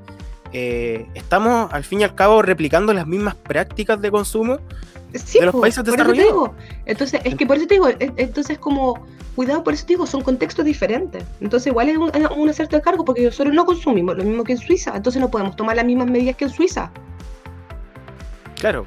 eh, 0.53 1.05
estamos 1.13 1.71
al 1.73 1.83
fin 1.83 2.01
y 2.01 2.03
al 2.03 2.15
cabo 2.15 2.41
replicando 2.41 2.93
las 2.93 3.07
mismas 3.07 3.35
prácticas 3.35 4.01
de 4.01 4.11
consumo 4.11 4.59
de 5.11 5.45
los 5.45 5.55
países 5.55 5.83
desarrollados. 5.83 6.51
Entonces, 6.85 7.21
es 7.23 7.35
que 7.35 7.45
por 7.45 7.57
eso 7.57 7.67
te 7.67 7.75
digo, 7.75 7.87
entonces 7.99 8.57
como, 8.57 9.05
cuidado, 9.35 9.63
por 9.63 9.73
eso 9.73 9.85
te 9.85 9.93
digo, 9.93 10.05
son 10.05 10.21
contextos 10.21 10.65
diferentes. 10.65 11.23
Entonces, 11.41 11.67
igual 11.67 11.89
es 11.89 11.97
un, 11.97 12.11
un 12.37 12.49
acerto 12.49 12.75
de 12.75 12.81
cargo 12.81 13.05
porque 13.05 13.23
nosotros 13.23 13.53
no 13.53 13.65
consumimos 13.65 14.17
lo 14.17 14.23
mismo 14.23 14.43
que 14.43 14.53
en 14.53 14.59
Suiza, 14.59 14.93
entonces 14.95 15.21
no 15.21 15.29
podemos 15.29 15.55
tomar 15.55 15.75
las 15.75 15.85
mismas 15.85 16.07
medidas 16.07 16.35
que 16.35 16.45
en 16.45 16.51
Suiza. 16.51 16.91
Claro. 18.55 18.85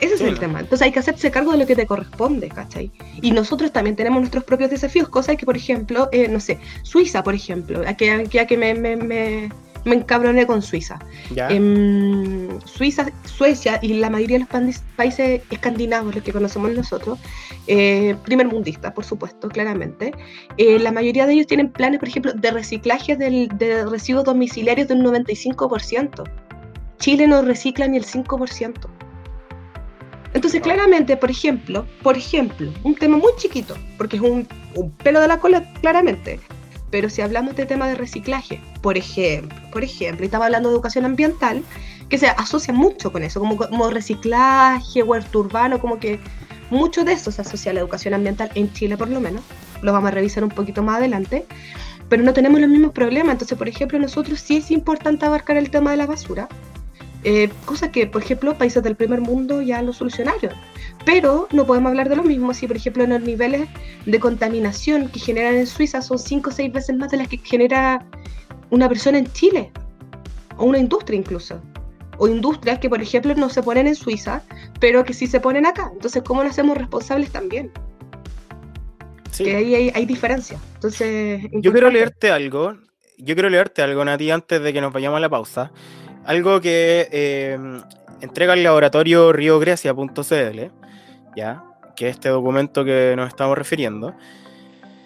Ese 0.00 0.14
es 0.14 0.20
el 0.20 0.36
tema. 0.36 0.58
Entonces 0.58 0.84
hay 0.84 0.90
que 0.90 0.98
hacerse 0.98 1.30
cargo 1.30 1.52
de 1.52 1.58
lo 1.58 1.66
que 1.66 1.76
te 1.76 1.86
corresponde, 1.86 2.48
¿cachai? 2.48 2.90
Y 3.20 3.30
nosotros 3.30 3.70
también 3.70 3.94
tenemos 3.94 4.18
nuestros 4.18 4.42
propios 4.42 4.68
desafíos, 4.70 5.08
cosas 5.08 5.36
que, 5.36 5.46
por 5.46 5.56
ejemplo, 5.56 6.08
eh, 6.10 6.26
no 6.26 6.40
sé, 6.40 6.58
Suiza, 6.82 7.22
por 7.22 7.36
ejemplo, 7.36 7.82
aquí, 7.86 8.06
que 8.48 8.56
me, 8.56 8.74
me, 8.74 8.96
me 8.96 9.52
me 9.84 9.96
encabroné 9.96 10.46
con 10.46 10.62
Suiza. 10.62 10.98
En 11.36 12.58
Suiza, 12.64 13.10
Suecia 13.24 13.78
y 13.82 13.94
la 13.94 14.10
mayoría 14.10 14.38
de 14.38 14.46
los 14.50 14.78
países 14.96 15.42
escandinavos, 15.50 16.14
los 16.14 16.24
que 16.24 16.32
conocemos 16.32 16.72
nosotros, 16.72 17.18
eh, 17.66 18.14
primer 18.24 18.46
mundista, 18.46 18.94
por 18.94 19.04
supuesto, 19.04 19.48
claramente, 19.48 20.12
eh, 20.56 20.78
la 20.78 20.92
mayoría 20.92 21.26
de 21.26 21.34
ellos 21.34 21.46
tienen 21.46 21.70
planes, 21.70 21.98
por 21.98 22.08
ejemplo, 22.08 22.32
de 22.32 22.50
reciclaje 22.50 23.16
del, 23.16 23.48
de 23.58 23.84
residuos 23.86 24.24
domiciliarios 24.24 24.88
de 24.88 24.94
un 24.94 25.04
95%. 25.04 26.24
Chile 26.98 27.26
no 27.26 27.42
recicla 27.42 27.88
ni 27.88 27.96
el 27.96 28.04
5%. 28.04 28.88
Entonces, 30.34 30.62
claramente, 30.62 31.16
por 31.16 31.30
ejemplo, 31.30 31.86
por 32.02 32.16
ejemplo, 32.16 32.72
un 32.84 32.94
tema 32.94 33.18
muy 33.18 33.32
chiquito, 33.36 33.76
porque 33.98 34.16
es 34.16 34.22
un, 34.22 34.48
un 34.74 34.90
pelo 34.92 35.20
de 35.20 35.28
la 35.28 35.38
cola, 35.38 35.70
claramente, 35.80 36.40
pero 36.92 37.08
si 37.08 37.22
hablamos 37.22 37.56
de 37.56 37.64
tema 37.64 37.88
de 37.88 37.94
reciclaje, 37.94 38.60
por 38.82 38.98
ejemplo, 38.98 39.58
por 39.72 39.82
ejemplo, 39.82 40.26
estaba 40.26 40.44
hablando 40.44 40.68
de 40.68 40.74
educación 40.74 41.06
ambiental, 41.06 41.64
que 42.10 42.18
se 42.18 42.28
asocia 42.28 42.74
mucho 42.74 43.10
con 43.10 43.22
eso, 43.24 43.40
como, 43.40 43.56
como 43.56 43.88
reciclaje, 43.88 45.02
huerto 45.02 45.40
urbano, 45.40 45.80
como 45.80 45.98
que 45.98 46.20
mucho 46.68 47.02
de 47.02 47.14
eso 47.14 47.32
se 47.32 47.40
asocia 47.40 47.70
a 47.70 47.74
la 47.74 47.80
educación 47.80 48.12
ambiental 48.12 48.50
en 48.54 48.70
Chile 48.74 48.98
por 48.98 49.08
lo 49.08 49.20
menos. 49.20 49.42
Lo 49.80 49.94
vamos 49.94 50.08
a 50.08 50.10
revisar 50.10 50.44
un 50.44 50.50
poquito 50.50 50.82
más 50.82 50.98
adelante. 50.98 51.46
Pero 52.10 52.22
no 52.24 52.34
tenemos 52.34 52.60
los 52.60 52.68
mismos 52.68 52.92
problemas. 52.92 53.32
Entonces, 53.32 53.56
por 53.56 53.68
ejemplo, 53.68 53.98
nosotros 53.98 54.38
sí 54.38 54.58
es 54.58 54.70
importante 54.70 55.24
abarcar 55.24 55.56
el 55.56 55.70
tema 55.70 55.92
de 55.92 55.96
la 55.96 56.06
basura. 56.06 56.46
Eh, 57.24 57.50
cosa 57.64 57.92
que, 57.92 58.06
por 58.06 58.22
ejemplo, 58.22 58.58
países 58.58 58.82
del 58.82 58.96
primer 58.96 59.20
mundo 59.20 59.62
ya 59.62 59.80
lo 59.82 59.92
solucionaron. 59.92 60.50
Pero 61.04 61.46
no 61.52 61.66
podemos 61.66 61.90
hablar 61.90 62.08
de 62.08 62.16
lo 62.16 62.24
mismo 62.24 62.52
si, 62.52 62.66
por 62.66 62.76
ejemplo, 62.76 63.06
los 63.06 63.20
niveles 63.22 63.68
de 64.06 64.20
contaminación 64.20 65.08
que 65.08 65.20
generan 65.20 65.54
en 65.54 65.66
Suiza 65.66 66.02
son 66.02 66.18
5 66.18 66.50
o 66.50 66.52
6 66.52 66.72
veces 66.72 66.96
más 66.96 67.10
de 67.10 67.18
las 67.18 67.28
que 67.28 67.38
genera 67.38 68.04
una 68.70 68.88
persona 68.88 69.18
en 69.18 69.30
Chile, 69.32 69.70
o 70.56 70.64
una 70.64 70.78
industria 70.78 71.18
incluso. 71.18 71.60
O 72.18 72.28
industrias 72.28 72.78
que, 72.78 72.88
por 72.88 73.00
ejemplo, 73.00 73.34
no 73.34 73.48
se 73.48 73.62
ponen 73.62 73.86
en 73.86 73.94
Suiza, 73.94 74.42
pero 74.80 75.04
que 75.04 75.14
sí 75.14 75.26
se 75.26 75.40
ponen 75.40 75.66
acá. 75.66 75.90
Entonces, 75.92 76.22
¿cómo 76.22 76.42
nos 76.42 76.52
hacemos 76.52 76.76
responsables 76.76 77.30
también? 77.30 77.70
Sí. 79.30 79.44
Que 79.44 79.56
ahí 79.56 79.74
hay, 79.74 79.92
hay 79.94 80.06
diferencia. 80.06 80.58
Entonces, 80.74 81.42
yo 81.52 81.72
quiero 81.72 81.88
leerte 81.90 82.30
algo. 82.30 82.74
Yo 83.18 83.34
quiero 83.34 83.48
leerte 83.48 83.82
algo, 83.82 84.04
Nati, 84.04 84.30
antes 84.30 84.60
de 84.60 84.72
que 84.72 84.80
nos 84.80 84.92
vayamos 84.92 85.18
a 85.18 85.20
la 85.20 85.28
pausa. 85.28 85.70
Algo 86.24 86.60
que 86.60 87.08
eh, 87.10 87.58
entrega 88.20 88.54
el 88.54 88.62
laboratorio 88.62 89.32
riogrecia.cl 89.32 90.60
¿ya? 91.36 91.64
que 91.96 92.08
es 92.08 92.14
este 92.14 92.28
documento 92.28 92.84
que 92.84 93.14
nos 93.16 93.28
estamos 93.28 93.56
refiriendo, 93.56 94.14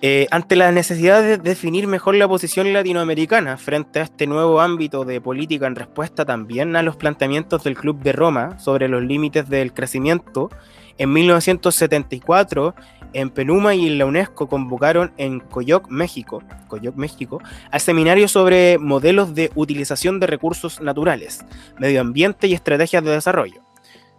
eh, 0.02 0.26
ante 0.30 0.56
la 0.56 0.72
necesidad 0.72 1.22
de 1.22 1.38
definir 1.38 1.86
mejor 1.86 2.14
la 2.16 2.28
posición 2.28 2.72
latinoamericana 2.72 3.56
frente 3.56 4.00
a 4.00 4.02
este 4.02 4.26
nuevo 4.26 4.60
ámbito 4.60 5.04
de 5.04 5.20
política 5.20 5.66
en 5.66 5.74
respuesta 5.74 6.24
también 6.24 6.76
a 6.76 6.82
los 6.82 6.96
planteamientos 6.96 7.64
del 7.64 7.76
Club 7.76 8.02
de 8.02 8.12
Roma 8.12 8.58
sobre 8.58 8.88
los 8.88 9.02
límites 9.02 9.48
del 9.48 9.72
crecimiento, 9.72 10.50
en 10.98 11.12
1974 11.12 12.74
en 13.12 13.30
Penuma 13.30 13.74
y 13.74 13.86
en 13.86 13.98
la 13.98 14.06
UNESCO 14.06 14.48
convocaron 14.48 15.12
en 15.16 15.40
Coyoc, 15.40 15.88
México, 15.88 16.42
Coyoc, 16.68 16.96
México, 16.96 17.40
al 17.70 17.80
seminario 17.80 18.28
sobre 18.28 18.78
modelos 18.78 19.34
de 19.34 19.50
utilización 19.54 20.20
de 20.20 20.26
recursos 20.26 20.80
naturales, 20.80 21.44
medio 21.78 22.00
ambiente 22.00 22.46
y 22.46 22.52
estrategias 22.52 23.02
de 23.04 23.12
desarrollo. 23.12 23.62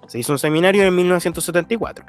Se 0.07 0.17
hizo 0.17 0.31
un 0.31 0.39
seminario 0.39 0.83
en 0.83 0.95
1974. 0.95 2.05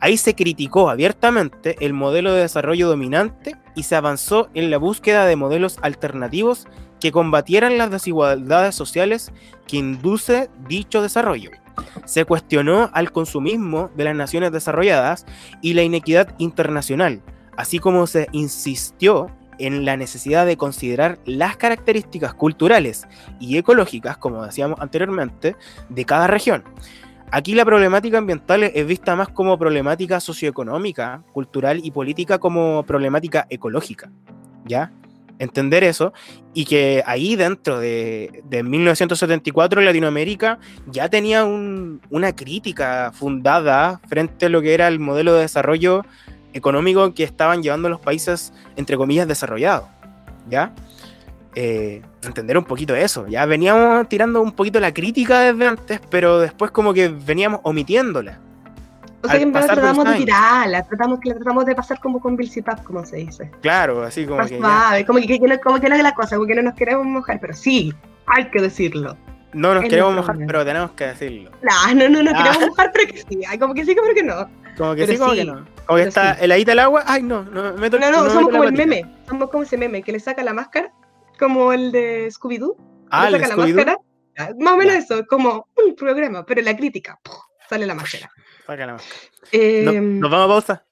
Ahí 0.00 0.16
se 0.16 0.34
criticó 0.34 0.88
abiertamente 0.88 1.76
el 1.80 1.92
modelo 1.92 2.32
de 2.32 2.40
desarrollo 2.40 2.88
dominante 2.88 3.56
y 3.76 3.82
se 3.82 3.94
avanzó 3.94 4.48
en 4.54 4.70
la 4.70 4.78
búsqueda 4.78 5.26
de 5.26 5.36
modelos 5.36 5.78
alternativos 5.82 6.66
que 6.98 7.12
combatieran 7.12 7.78
las 7.78 7.90
desigualdades 7.90 8.74
sociales 8.74 9.32
que 9.66 9.76
induce 9.76 10.48
dicho 10.66 11.02
desarrollo. 11.02 11.50
Se 12.04 12.24
cuestionó 12.24 12.90
al 12.92 13.12
consumismo 13.12 13.90
de 13.96 14.04
las 14.04 14.16
naciones 14.16 14.52
desarrolladas 14.52 15.26
y 15.60 15.74
la 15.74 15.82
inequidad 15.82 16.34
internacional, 16.38 17.22
así 17.56 17.78
como 17.78 18.06
se 18.06 18.28
insistió 18.32 19.30
en 19.58 19.84
la 19.84 19.96
necesidad 19.96 20.46
de 20.46 20.56
considerar 20.56 21.18
las 21.24 21.56
características 21.56 22.34
culturales 22.34 23.06
y 23.38 23.56
ecológicas, 23.56 24.16
como 24.16 24.44
decíamos 24.44 24.80
anteriormente, 24.80 25.56
de 25.88 26.04
cada 26.04 26.26
región. 26.26 26.64
Aquí 27.30 27.54
la 27.54 27.64
problemática 27.64 28.18
ambiental 28.18 28.62
es 28.62 28.86
vista 28.86 29.16
más 29.16 29.28
como 29.28 29.58
problemática 29.58 30.20
socioeconómica, 30.20 31.22
cultural 31.32 31.80
y 31.82 31.90
política 31.90 32.38
como 32.38 32.82
problemática 32.82 33.46
ecológica, 33.48 34.10
¿ya? 34.66 34.92
Entender 35.42 35.82
eso 35.82 36.12
y 36.54 36.66
que 36.66 37.02
ahí 37.04 37.34
dentro 37.34 37.80
de, 37.80 38.44
1974 38.48 39.80
Latinoamérica 39.80 40.60
ya 40.86 41.08
tenía 41.08 41.44
una 41.44 42.36
crítica 42.36 43.10
fundada 43.12 44.00
frente 44.08 44.46
a 44.46 44.48
lo 44.48 44.62
que 44.62 44.72
era 44.72 44.86
el 44.86 45.00
modelo 45.00 45.34
de 45.34 45.40
desarrollo 45.40 46.04
económico 46.52 47.12
que 47.12 47.24
estaban 47.24 47.60
llevando 47.60 47.88
los 47.88 48.00
países, 48.00 48.52
entre 48.76 48.96
comillas, 48.96 49.26
desarrollados, 49.26 49.88
¿ya? 50.48 50.72
eh, 51.54 52.02
entender 52.22 52.56
un 52.56 52.64
poquito 52.64 52.94
eso. 52.94 53.26
Ya 53.26 53.44
veníamos 53.46 54.08
tirando 54.08 54.40
un 54.40 54.52
poquito 54.52 54.80
la 54.80 54.94
crítica 54.94 55.40
desde 55.40 55.66
antes, 55.66 56.00
pero 56.10 56.38
después 56.40 56.70
como 56.70 56.94
que 56.94 57.08
veníamos 57.08 57.60
omitiéndola. 57.64 58.38
O 59.24 59.28
sea, 59.28 59.36
que 59.36 59.42
en 59.44 59.52
verdad 59.52 59.74
tratamos 59.74 60.04
de 60.04 60.14
tirarla, 60.16 60.82
tratamos, 60.82 61.20
que 61.20 61.28
la 61.28 61.36
tratamos 61.36 61.64
de 61.64 61.74
pasar 61.74 62.00
como 62.00 62.20
con 62.20 62.36
Bill 62.36 62.50
como 62.84 63.04
se 63.06 63.16
dice. 63.16 63.50
Claro, 63.60 64.02
así 64.02 64.26
como 64.26 64.44
que. 64.46 64.58
como, 65.06 65.20
que, 65.20 65.38
no, 65.38 65.60
como 65.60 65.80
que 65.80 65.88
no 65.88 65.94
es 65.94 66.02
la 66.02 66.14
cosa, 66.14 66.36
como 66.36 66.48
que 66.48 66.56
no 66.56 66.62
nos 66.62 66.74
queremos 66.74 67.06
mojar, 67.06 67.38
pero 67.40 67.54
sí, 67.54 67.94
hay 68.26 68.50
que 68.50 68.60
decirlo. 68.60 69.16
No 69.52 69.74
nos 69.74 69.84
queremos 69.84 70.14
mojar, 70.14 70.36
pero 70.46 70.64
tenemos 70.64 70.90
que 70.92 71.06
decirlo. 71.06 71.50
No, 71.62 71.94
no, 71.94 72.08
no 72.08 72.22
nos 72.22 72.34
queremos 72.34 72.62
ah. 72.62 72.66
mojar, 72.66 72.90
pero 72.92 73.12
que 73.12 73.18
sí. 73.18 73.58
Como 73.58 73.74
que 73.74 73.84
sí, 73.84 73.94
pero 73.94 74.14
que 74.14 74.22
no. 74.22 74.48
Como 74.76 74.94
que 74.94 75.06
sí, 75.06 75.18
como 75.18 75.32
que 75.34 75.44
no. 75.44 75.66
Como 75.86 75.98
que 75.98 76.08
está 76.08 76.32
heladita 76.34 76.72
el 76.72 76.78
agua. 76.78 77.04
Ay, 77.06 77.22
no, 77.22 77.44
no, 77.44 77.74
me 77.74 77.90
No, 77.90 78.10
no, 78.10 78.30
somos 78.30 78.50
como 78.50 78.64
el 78.64 78.72
meme. 78.72 79.04
Somos 79.28 79.50
como 79.50 79.62
ese 79.62 79.76
meme 79.76 80.02
que 80.02 80.12
le 80.12 80.20
saca 80.20 80.42
la 80.42 80.52
máscara, 80.52 80.92
como 81.38 81.72
el 81.72 81.92
de 81.92 82.28
Scooby-Doo. 82.28 82.76
Ah, 83.10 83.30
le 83.30 83.40
saca 83.40 83.56
la 83.56 83.66
máscara. 83.66 83.98
Más 84.58 84.74
o 84.74 84.76
menos 84.76 84.94
eso, 84.94 85.26
como 85.26 85.68
un 85.76 85.94
programa, 85.94 86.44
pero 86.46 86.62
la 86.62 86.74
crítica, 86.74 87.20
sale 87.68 87.86
la 87.86 87.94
máscara. 87.94 88.30
Em, 89.50 90.20
¿Nos 90.20 90.30
vamos 90.30 90.44
a 90.44 90.48
pausa? 90.48 90.86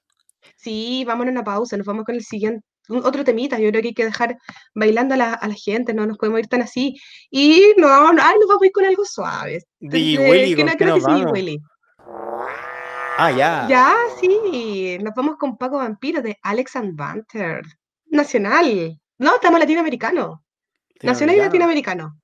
Sí, 0.55 1.03
vamos 1.05 1.27
a 1.27 1.29
una 1.31 1.43
pausa, 1.43 1.77
nos 1.77 1.85
vamos 1.85 2.05
con 2.05 2.15
el 2.15 2.23
siguiente, 2.23 2.65
otro 2.89 3.23
temita, 3.23 3.57
yo 3.57 3.69
creo 3.69 3.81
que 3.81 3.89
hay 3.89 3.93
que 3.93 4.05
dejar 4.05 4.37
bailando 4.75 5.15
a 5.15 5.17
la, 5.17 5.33
a 5.33 5.47
la 5.47 5.55
gente, 5.55 5.93
no 5.93 6.05
nos 6.05 6.17
podemos 6.17 6.39
ir 6.39 6.47
tan 6.47 6.61
así, 6.61 6.95
y 7.29 7.73
nos 7.77 7.89
vamos, 7.89 8.21
ay, 8.21 8.35
nos 8.39 8.47
vamos 8.47 8.63
a 8.63 8.65
ir 8.65 8.71
con 8.71 8.85
algo 8.85 9.05
suave. 9.05 9.63
Di 9.79 10.17
Willy, 10.17 10.55
que 10.55 10.63
no, 10.63 10.73
creo 10.73 10.95
que 10.95 11.01
sí, 11.01 11.25
Willy. 11.31 11.59
Ah, 13.17 13.31
ya. 13.31 13.65
Ya, 13.69 13.95
sí, 14.19 14.97
nos 15.01 15.13
vamos 15.15 15.37
con 15.37 15.57
Paco 15.57 15.77
Vampiro 15.77 16.21
de 16.21 16.37
Alex 16.41 16.75
and 16.75 16.95
Banter, 16.95 17.61
nacional, 18.07 18.99
no, 19.17 19.35
estamos 19.35 19.59
latinoamericano, 19.59 20.43
nacional 21.01 21.35
y 21.35 21.39
latinoamericano. 21.39 22.19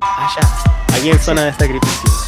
Ah, 0.00 0.36
ya, 0.36 0.96
aquí 0.96 1.10
en 1.10 1.18
zona 1.18 1.44
de 1.44 1.52
sacrificio. 1.52 2.27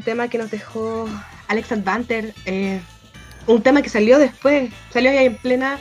Tema 0.00 0.28
que 0.28 0.38
nos 0.38 0.50
dejó 0.52 1.08
Alex 1.48 1.72
Advanter, 1.72 2.34
eh, 2.44 2.80
un 3.48 3.62
tema 3.62 3.82
que 3.82 3.88
salió 3.88 4.18
después, 4.20 4.72
salió 4.92 5.12
ya 5.12 5.22
en 5.22 5.36
plena, 5.36 5.78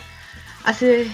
hace 0.63 1.07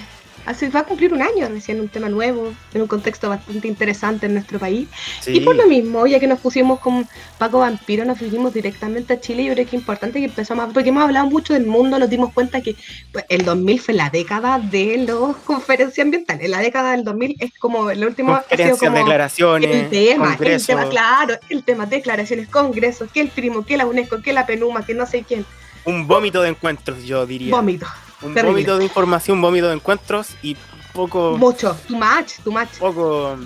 Así 0.46 0.68
va 0.70 0.82
a 0.82 0.84
cumplir 0.84 1.14
un 1.14 1.22
año 1.22 1.48
recién 1.50 1.80
un 1.80 1.90
tema 1.90 2.10
nuevo, 2.10 2.54
en 2.74 2.82
un 2.82 2.88
contexto 2.88 3.30
bastante 3.30 3.68
interesante 3.68 4.26
en 4.26 4.34
nuestro 4.34 4.60
país. 4.60 4.88
Y 5.28 5.42
por 5.42 5.56
lo 5.56 5.68
mismo, 5.68 6.08
ya 6.08 6.20
que 6.20 6.28
nos 6.28 6.40
pusimos 6.40 6.80
con 6.80 7.08
Paco 7.38 7.60
Vampiro, 7.60 8.06
nos 8.06 8.18
fuimos 8.18 8.54
directamente 8.54 9.14
a 9.14 9.20
Chile. 9.20 9.44
Yo 9.44 9.54
creo 9.54 9.66
que 9.66 9.76
es 9.76 9.82
importante 9.82 10.20
que 10.20 10.26
empezamos, 10.26 10.74
porque 10.74 10.90
hemos 10.90 11.04
hablado 11.04 11.28
mucho 11.28 11.54
del 11.54 11.68
mundo, 11.68 12.00
nos 12.00 12.10
dimos 12.10 12.34
cuenta 12.34 12.62
que 12.62 12.76
pues, 13.12 13.26
el 13.30 13.46
2000 13.46 13.80
fue 13.80 13.94
la 13.94 14.10
década 14.10 14.60
de 14.60 14.98
las 14.98 15.36
conferencias 15.46 16.06
ambientales. 16.06 16.50
La 16.50 16.60
década 16.60 16.92
del 16.92 17.04
2000 17.04 17.36
es 17.40 17.52
como 17.60 17.90
el 17.90 18.06
último. 18.06 18.34
Conferencias, 18.34 18.94
declaraciones. 18.94 19.76
El 19.76 19.90
tema, 19.90 20.38
el 20.40 20.66
tema, 20.66 20.90
claro, 20.90 21.36
el 21.50 21.64
tema, 21.64 21.86
declaraciones, 21.86 22.48
congresos, 22.48 23.12
que 23.12 23.22
el 23.22 23.30
primo, 23.30 23.66
que 23.66 23.78
la 23.78 23.86
UNESCO, 23.86 24.22
que 24.22 24.34
la 24.34 24.46
PENUMA, 24.46 24.86
que 24.86 24.94
no 24.94 25.06
sé 25.06 25.24
quién. 25.24 25.46
Un 25.86 26.08
vómito 26.08 26.42
de 26.42 26.50
encuentros, 26.50 27.04
yo 27.04 27.26
diría. 27.26 27.56
Vómito. 27.56 27.88
Un 28.22 28.34
vómito 28.34 28.78
de 28.78 28.84
información, 28.84 29.38
un 29.38 29.42
vómito 29.42 29.68
de 29.68 29.76
encuentros 29.76 30.36
y 30.42 30.56
poco. 30.94 31.38
Mucho, 31.38 31.76
too 31.88 31.98
much, 31.98 32.40
too 32.44 32.52
much. 32.52 32.70
Poco. 32.80 33.38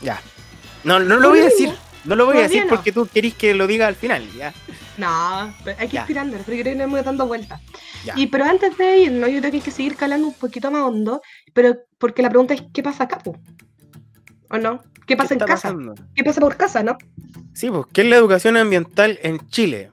Ya. 0.00 0.20
No, 0.84 0.98
no 1.00 1.16
lo 1.16 1.30
voy 1.30 1.40
a 1.40 1.44
decir. 1.44 1.72
No 2.04 2.16
lo 2.16 2.26
voy 2.26 2.38
a 2.38 2.42
decir 2.42 2.66
porque 2.68 2.92
tú 2.92 3.06
querís 3.06 3.34
que 3.34 3.54
lo 3.54 3.66
diga 3.66 3.86
al 3.86 3.94
final, 3.94 4.28
ya. 4.32 4.52
No, 4.98 5.54
hay 5.78 5.88
que 5.88 5.96
inspirarnos, 5.96 6.40
pero 6.44 6.60
creo 6.60 6.64
que 6.64 6.74
no 6.74 6.84
hemos 6.84 7.04
dando 7.04 7.26
vueltas. 7.26 7.60
Y 8.16 8.26
pero 8.26 8.44
antes 8.44 8.76
de 8.76 8.98
irnos, 8.98 9.30
yo 9.30 9.38
creo 9.38 9.50
que 9.50 9.56
hay 9.58 9.62
que 9.62 9.70
seguir 9.70 9.96
calando 9.96 10.26
un 10.28 10.34
poquito 10.34 10.70
más 10.70 10.82
hondo, 10.82 11.22
pero 11.54 11.76
porque 11.98 12.22
la 12.22 12.28
pregunta 12.28 12.54
es 12.54 12.64
¿qué 12.72 12.82
pasa 12.82 13.04
acá, 13.04 13.20
¿O 14.50 14.58
no? 14.58 14.82
¿Qué 15.06 15.16
pasa 15.16 15.34
en 15.34 15.40
casa? 15.40 15.74
¿Qué 16.14 16.24
pasa 16.24 16.40
por 16.40 16.56
casa, 16.56 16.82
no? 16.82 16.98
Sí, 17.54 17.70
pues, 17.70 17.86
¿qué 17.92 18.02
es 18.02 18.08
la 18.08 18.16
educación 18.16 18.56
ambiental 18.56 19.18
en 19.22 19.46
Chile? 19.48 19.90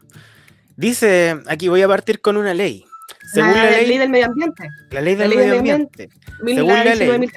Dice, 0.76 1.40
aquí 1.48 1.68
voy 1.68 1.82
a 1.82 1.88
partir 1.88 2.22
con 2.22 2.38
una 2.38 2.54
ley. 2.54 2.86
Según 3.34 3.54
la, 3.54 3.70
ley, 3.70 3.98
del 3.98 4.10
medio 4.10 4.26
ambiente. 4.26 4.70
La 4.92 5.02
ley 5.02 5.16
del, 5.16 5.36
medio, 5.36 5.58
ambiente. 5.58 6.10
Según 6.46 6.74
la 6.74 6.96
ley 6.96 7.30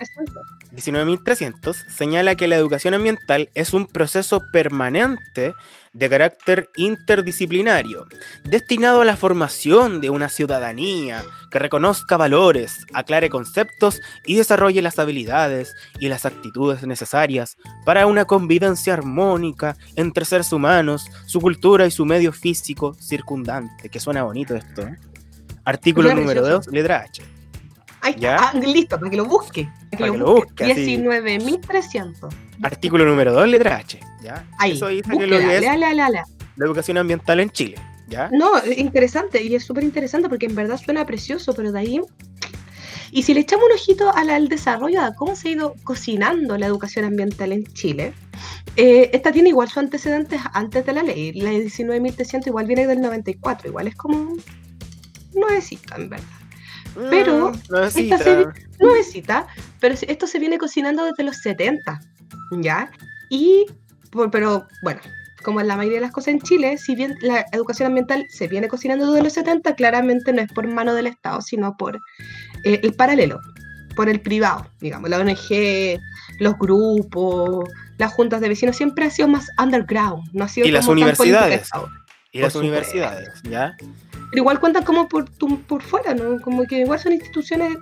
19.300 0.75 1.75
señala 1.89 2.35
que 2.35 2.49
la 2.49 2.57
educación 2.57 2.95
ambiental 2.95 3.51
es 3.55 3.75
un 3.75 3.87
proceso 3.87 4.43
permanente 4.53 5.53
de 5.93 6.09
carácter 6.09 6.71
interdisciplinario, 6.77 8.07
destinado 8.45 9.03
a 9.03 9.05
la 9.05 9.17
formación 9.19 10.01
de 10.01 10.09
una 10.09 10.31
ciudadanía 10.31 11.23
que 11.51 11.59
reconozca 11.59 12.17
valores, 12.17 12.87
aclare 12.95 13.29
conceptos 13.29 14.01
y 14.25 14.37
desarrolle 14.37 14.81
las 14.81 14.99
habilidades 14.99 15.75
y 16.01 16.09
las 16.09 16.25
actitudes 16.25 16.87
necesarias 16.87 17.59
para 17.85 18.07
una 18.07 18.25
convivencia 18.25 18.95
armónica 18.95 19.77
entre 19.97 20.25
seres 20.25 20.51
humanos, 20.53 21.05
su 21.27 21.43
cultura 21.43 21.87
y 21.87 21.91
su 21.91 22.07
medio 22.07 22.33
físico 22.33 22.95
circundante. 22.95 23.91
Que 23.91 24.01
suena 24.01 24.23
bonito 24.23 24.57
esto. 24.57 24.83
¿eh? 24.83 24.99
Artículo 25.65 26.15
número 26.15 26.43
2, 26.43 26.69
letra 26.69 27.03
H. 27.03 27.23
Ahí 28.01 28.15
está, 28.15 28.51
ah, 28.51 28.55
listo, 28.55 28.99
para 28.99 29.11
que 29.11 29.17
lo 29.17 29.27
busque. 29.27 29.69
Para 29.93 30.11
que, 30.11 30.19
lo, 30.19 30.35
busque. 30.35 30.65
19.300. 30.65 32.35
Artículo 32.63 33.05
número 33.05 33.33
2, 33.33 33.49
letra 33.49 33.77
H. 33.77 34.01
¿ya? 34.23 34.45
Ahí, 34.59 34.73
Eso 34.73 34.89
dice 34.89 35.09
que 35.09 35.27
lo 35.27 35.39
que 35.39 35.59
es 35.59 35.63
la 36.57 36.65
educación 36.65 36.99
ambiental 36.99 37.41
en 37.41 37.51
Chile. 37.51 37.77
¿ya? 38.09 38.29
No, 38.33 38.51
interesante, 38.77 39.43
y 39.43 39.55
es 39.55 39.65
súper 39.65 39.85
interesante 39.85 40.29
porque 40.29 40.47
en 40.47 40.55
verdad 40.55 40.81
suena 40.83 41.07
precioso, 41.07 41.55
pero 41.55 41.71
de 41.71 41.79
ahí 41.79 42.01
y 43.15 43.25
si 43.25 43.35
le 43.35 43.41
echamos 43.41 43.67
un 43.67 43.73
ojito 43.73 44.11
al, 44.15 44.49
desarrollo 44.49 45.03
de 45.03 45.15
cómo 45.15 45.37
se 45.37 45.49
ha 45.49 45.51
ido 45.53 45.75
cocinando 45.85 46.57
la 46.57 46.67
educación 46.67 47.05
ambiental 47.05 47.53
en 47.53 47.67
Chile, 47.67 48.15
eh, 48.77 49.11
esta 49.13 49.31
tiene 49.31 49.51
igual 49.51 49.69
sus 49.69 49.77
antecedentes 49.77 50.41
antes 50.55 50.87
de 50.87 50.95
la 50.95 51.03
ley. 51.03 51.33
La 51.35 51.51
19.300 51.51 52.47
igual 52.47 52.67
viene 52.67 52.87
del 52.87 53.03
94, 53.03 53.69
igual 53.69 53.89
es 53.89 53.97
como 53.97 54.35
nuevecita, 55.35 55.97
en 55.97 56.11
verdad. 56.11 56.27
Pero 57.11 57.53
no 57.71 57.85
esta 57.85 58.19
serie, 58.19 58.47
nuevecita, 58.79 59.47
pero 59.81 59.95
esto 59.95 60.27
se 60.27 60.39
viene 60.39 60.59
cocinando 60.59 61.05
desde 61.05 61.25
los 61.25 61.39
70, 61.39 62.01
¿ya? 62.61 62.91
Y, 63.31 63.65
pero 64.31 64.67
bueno, 64.83 65.01
como 65.43 65.61
en 65.61 65.69
la 65.69 65.77
mayoría 65.77 65.99
de 65.99 66.07
las 66.07 66.13
cosas 66.13 66.35
en 66.35 66.41
Chile, 66.41 66.79
si 66.79 66.95
bien 66.95 67.17
la 67.21 67.47
educación 67.53 67.87
ambiental 67.87 68.27
se 68.31 68.49
viene 68.49 68.69
cocinando 68.69 69.11
desde 69.11 69.25
los 69.25 69.33
70, 69.33 69.75
claramente 69.75 70.33
no 70.33 70.43
es 70.43 70.53
por 70.53 70.67
mano 70.67 70.95
del 70.95 71.07
Estado, 71.07 71.41
sino 71.41 71.77
por 71.77 71.97
eh, 72.65 72.81
el 72.83 72.95
paralelo, 72.95 73.41
por 73.97 74.09
el 74.09 74.21
privado, 74.21 74.67
digamos, 74.81 75.11
la 75.11 75.19
ONG, 75.19 76.01
los 76.39 76.59
grupos, 76.59 77.69
las 77.99 78.13
juntas 78.13 78.41
de 78.41 78.49
vecinos, 78.49 78.77
siempre 78.77 79.07
ha 79.07 79.11
sido 79.11 79.29
más 79.29 79.49
underground, 79.59 80.29
no 80.33 80.45
ha 80.45 80.49
sido 80.49 80.67
y 80.67 80.71
las 80.71 80.87
universidades. 80.87 81.71
Y 82.33 82.41
las 82.41 82.55
universidades, 82.55 83.43
¿ya? 83.43 83.77
Pero 84.33 84.45
igual 84.45 84.61
cuentan 84.61 84.83
como 84.83 85.11
por, 85.11 85.27
por 85.67 85.83
fuera, 85.83 86.15
¿no? 86.15 86.41
Como 86.41 86.65
que 86.65 86.79
igual 86.79 86.99
son 86.99 87.13
instituciones, 87.13 87.77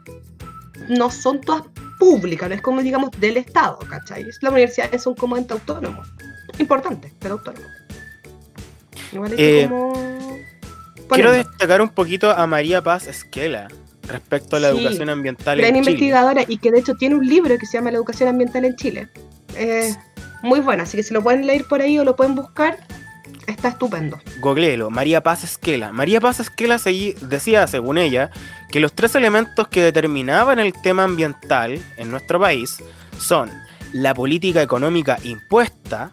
no 0.88 1.08
son 1.08 1.40
todas 1.40 1.62
públicas, 1.96 2.48
no 2.48 2.56
es 2.56 2.60
como 2.60 2.82
digamos 2.82 3.12
del 3.20 3.36
Estado, 3.36 3.78
¿cachai? 3.88 4.24
Las 4.24 4.42
universidades 4.42 5.00
son 5.00 5.14
como 5.14 5.36
ente 5.36 5.52
autónomo, 5.52 6.02
importante, 6.58 7.14
pero 7.20 7.34
autónomo. 7.34 7.66
Igual 9.12 9.32
es 9.34 9.38
eh, 9.38 9.68
como... 9.68 9.92
Quiero 11.10 11.30
destacar 11.30 11.80
un 11.82 11.90
poquito 11.90 12.32
a 12.32 12.44
María 12.48 12.82
Paz 12.82 13.06
Esquela 13.06 13.68
respecto 14.08 14.56
a 14.56 14.60
la 14.60 14.68
educación 14.70 15.08
ambiental 15.08 15.58
gran 15.58 15.76
investigadora 15.76 16.42
y 16.48 16.58
que 16.58 16.72
de 16.72 16.80
hecho 16.80 16.94
tiene 16.94 17.14
un 17.14 17.24
libro 17.28 17.56
que 17.58 17.66
se 17.66 17.78
llama 17.78 17.92
La 17.92 17.98
educación 17.98 18.28
ambiental 18.28 18.64
en 18.64 18.74
Chile. 18.74 19.08
muy 20.42 20.58
buena, 20.58 20.82
así 20.82 20.96
que 20.96 21.04
si 21.04 21.14
lo 21.14 21.22
pueden 21.22 21.46
leer 21.46 21.64
por 21.66 21.80
ahí 21.80 21.96
o 21.96 22.02
lo 22.02 22.16
pueden 22.16 22.34
buscar, 22.34 22.76
está 23.46 23.68
estupendo. 23.68 24.20
Googleelo, 24.40 24.90
María 24.90 25.22
Paz 25.22 25.44
Esquela. 25.44 25.92
María 25.92 26.20
Paz 26.20 26.40
Esquela 26.40 26.78
decía, 26.78 27.66
según 27.66 27.98
ella, 27.98 28.30
que 28.70 28.80
los 28.80 28.92
tres 28.92 29.14
elementos 29.14 29.68
que 29.68 29.82
determinaban 29.82 30.58
el 30.58 30.72
tema 30.72 31.04
ambiental 31.04 31.80
en 31.96 32.10
nuestro 32.10 32.40
país 32.40 32.78
son 33.18 33.50
la 33.92 34.14
política 34.14 34.62
económica 34.62 35.18
impuesta 35.24 36.12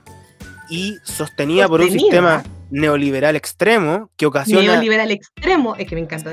y 0.69 0.97
sostenida 1.03 1.67
por 1.67 1.81
un 1.81 1.91
sistema 1.91 2.43
neoliberal 2.69 3.35
extremo 3.35 4.09
que 4.17 4.25
ocasiona... 4.25 4.73
Neoliberal 4.73 5.11
extremo, 5.11 5.75
es 5.75 5.87
que 5.87 5.95
me 5.95 6.01
encanta. 6.01 6.31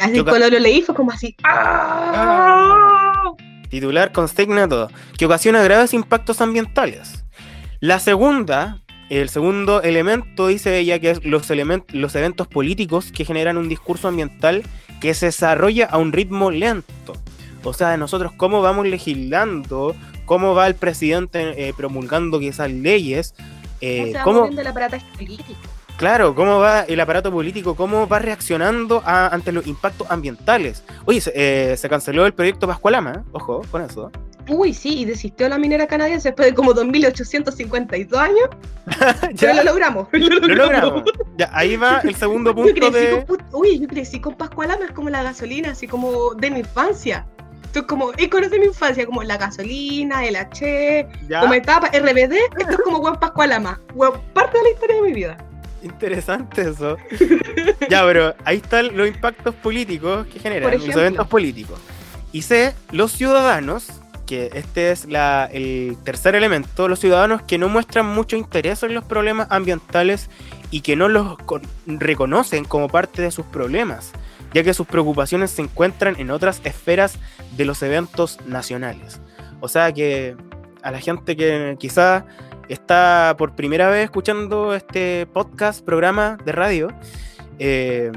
Así 0.00 0.22
cuando 0.22 0.48
lo 0.48 0.58
leí 0.58 0.82
fue 0.82 0.94
como 0.94 1.10
así... 1.10 1.36
¡ah! 1.42 3.32
Titular, 3.68 4.12
consigna, 4.12 4.68
todo. 4.68 4.88
Que 5.18 5.26
ocasiona 5.26 5.62
graves 5.62 5.92
impactos 5.94 6.40
ambientales. 6.40 7.24
La 7.80 7.98
segunda 7.98 8.83
el 9.10 9.28
segundo 9.28 9.82
elemento, 9.82 10.46
dice 10.46 10.78
ella, 10.78 10.98
que 10.98 11.10
es 11.10 11.24
los, 11.24 11.48
los 11.92 12.14
eventos 12.14 12.48
políticos 12.48 13.12
que 13.12 13.24
generan 13.24 13.56
un 13.56 13.68
discurso 13.68 14.08
ambiental 14.08 14.62
que 15.00 15.14
se 15.14 15.26
desarrolla 15.26 15.86
a 15.86 15.98
un 15.98 16.12
ritmo 16.12 16.50
lento. 16.50 17.14
O 17.62 17.72
sea, 17.72 17.96
nosotros 17.96 18.32
cómo 18.36 18.62
vamos 18.62 18.86
legislando, 18.86 19.94
cómo 20.24 20.54
va 20.54 20.66
el 20.66 20.74
presidente 20.74 21.68
eh, 21.68 21.74
promulgando 21.76 22.40
esas 22.40 22.70
leyes. 22.70 23.34
Eh, 23.80 24.14
¿Cómo, 24.22 24.46
el 24.46 24.66
aparato 24.66 24.96
político? 25.14 25.60
Claro, 25.96 26.34
cómo 26.34 26.58
va 26.58 26.82
el 26.82 26.98
aparato 26.98 27.30
político, 27.30 27.76
cómo 27.76 28.08
va 28.08 28.18
reaccionando 28.18 29.02
ante 29.04 29.52
los 29.52 29.66
impactos 29.66 30.10
ambientales. 30.10 30.82
Oye, 31.04 31.20
se, 31.20 31.32
eh, 31.34 31.76
se 31.76 31.88
canceló 31.88 32.26
el 32.26 32.34
proyecto 32.34 32.66
Pascualama, 32.66 33.24
ojo 33.32 33.62
con 33.70 33.82
eso. 33.82 34.10
Uy, 34.48 34.74
sí, 34.74 35.00
y 35.00 35.04
desistió 35.04 35.48
la 35.48 35.58
minera 35.58 35.86
canadiense 35.86 36.28
después 36.28 36.48
de 36.48 36.54
como 36.54 36.74
2.852 36.74 38.16
años. 38.16 38.48
ya 39.34 39.54
lo 39.54 39.64
logramos. 39.64 40.08
Lo 40.12 40.28
logramos. 40.54 41.04
Ya, 41.38 41.50
ahí 41.52 41.76
va 41.76 42.00
el 42.00 42.14
segundo 42.16 42.54
punto 42.54 42.90
de... 42.90 43.24
uy, 43.52 43.80
yo 43.80 43.88
crecí 43.88 44.20
con 44.20 44.34
Pascualama, 44.34 44.84
es 44.84 44.92
como 44.92 45.10
la 45.10 45.22
gasolina, 45.22 45.70
así 45.70 45.86
como 45.86 46.34
de 46.34 46.50
mi 46.50 46.60
infancia. 46.60 47.26
Esto 47.64 47.80
es 47.80 47.86
como 47.86 48.12
íconos 48.18 48.50
de 48.50 48.60
mi 48.60 48.66
infancia, 48.66 49.04
como 49.04 49.22
la 49.24 49.36
gasolina, 49.36 50.24
el 50.24 50.36
H, 50.36 51.08
como 51.40 51.54
etapa, 51.54 51.88
RBD, 51.88 52.34
esto 52.58 52.70
es 52.70 52.78
como 52.84 52.98
Juan 52.98 53.18
Pascualama. 53.18 53.80
parte 54.32 54.58
de 54.58 54.64
la 54.64 54.70
historia 54.70 54.96
de 54.96 55.02
mi 55.02 55.12
vida. 55.12 55.36
Interesante 55.82 56.62
eso. 56.62 56.96
ya, 57.90 58.04
pero 58.04 58.34
ahí 58.44 58.58
están 58.58 58.96
los 58.96 59.08
impactos 59.08 59.54
políticos 59.56 60.26
que 60.28 60.38
generan, 60.38 60.72
los 60.72 60.88
eventos 60.88 61.26
políticos. 61.26 61.80
Y 62.30 62.42
sé, 62.42 62.74
los 62.92 63.10
ciudadanos 63.12 63.88
que 64.24 64.50
este 64.54 64.90
es 64.90 65.06
el 65.06 65.96
tercer 66.04 66.34
elemento, 66.34 66.88
los 66.88 67.00
ciudadanos 67.00 67.42
que 67.42 67.58
no 67.58 67.68
muestran 67.68 68.06
mucho 68.06 68.36
interés 68.36 68.82
en 68.82 68.94
los 68.94 69.04
problemas 69.04 69.48
ambientales 69.50 70.30
y 70.70 70.80
que 70.80 70.96
no 70.96 71.08
los 71.08 71.36
reconocen 71.86 72.64
como 72.64 72.88
parte 72.88 73.22
de 73.22 73.30
sus 73.30 73.46
problemas, 73.46 74.12
ya 74.52 74.62
que 74.62 74.74
sus 74.74 74.86
preocupaciones 74.86 75.50
se 75.50 75.62
encuentran 75.62 76.16
en 76.18 76.30
otras 76.30 76.60
esferas 76.64 77.18
de 77.56 77.64
los 77.64 77.82
eventos 77.82 78.38
nacionales. 78.46 79.20
O 79.60 79.68
sea 79.68 79.92
que 79.92 80.36
a 80.82 80.90
la 80.90 81.00
gente 81.00 81.36
que 81.36 81.76
quizá 81.78 82.26
está 82.68 83.34
por 83.38 83.54
primera 83.54 83.88
vez 83.88 84.04
escuchando 84.04 84.74
este 84.74 85.26
podcast, 85.26 85.84
programa 85.84 86.38
de 86.44 86.52
radio, 86.52 86.88
eh, 87.58 88.12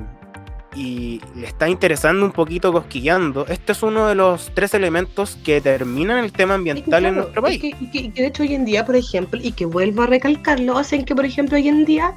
y 0.75 1.21
le 1.35 1.47
está 1.47 1.69
interesando 1.69 2.25
un 2.25 2.31
poquito 2.31 2.71
cosquillando, 2.71 3.45
este 3.47 3.71
es 3.71 3.83
uno 3.83 4.07
de 4.07 4.15
los 4.15 4.51
tres 4.53 4.73
elementos 4.73 5.37
que 5.43 5.55
determinan 5.55 6.23
el 6.23 6.31
tema 6.31 6.55
ambiental 6.55 7.05
en 7.05 7.15
nuestro 7.15 7.41
país. 7.41 7.63
Y 7.63 8.11
que, 8.11 8.21
de 8.21 8.27
hecho 8.27 8.43
hoy 8.43 8.53
en 8.53 8.65
día, 8.65 8.85
por 8.85 8.95
ejemplo, 8.95 9.39
y 9.41 9.51
que 9.51 9.65
vuelvo 9.65 10.03
a 10.03 10.07
recalcarlo, 10.07 10.77
hacen 10.77 11.05
que, 11.05 11.15
por 11.15 11.25
ejemplo, 11.25 11.57
hoy 11.57 11.67
en 11.67 11.85
día, 11.85 12.13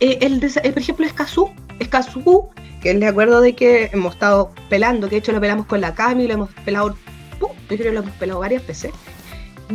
eh, 0.00 0.18
el, 0.20 0.42
eh, 0.42 0.72
por 0.72 0.78
ejemplo, 0.82 1.06
Escazú, 1.06 1.50
Escazú, 1.78 2.48
que 2.82 2.92
le 2.92 3.06
acuerdo 3.06 3.40
de 3.40 3.54
que 3.54 3.90
hemos 3.92 4.14
estado 4.14 4.52
pelando, 4.68 5.08
que 5.08 5.16
de 5.16 5.18
hecho 5.20 5.32
lo 5.32 5.40
pelamos 5.40 5.66
con 5.66 5.80
la 5.80 5.94
Cami, 5.94 6.26
lo 6.26 6.34
hemos 6.34 6.50
pelado, 6.64 6.96
yo 7.40 7.48
creo 7.68 7.78
que 7.78 7.92
lo 7.92 8.00
hemos 8.00 8.14
pelado 8.16 8.40
varias 8.40 8.66
veces 8.66 8.92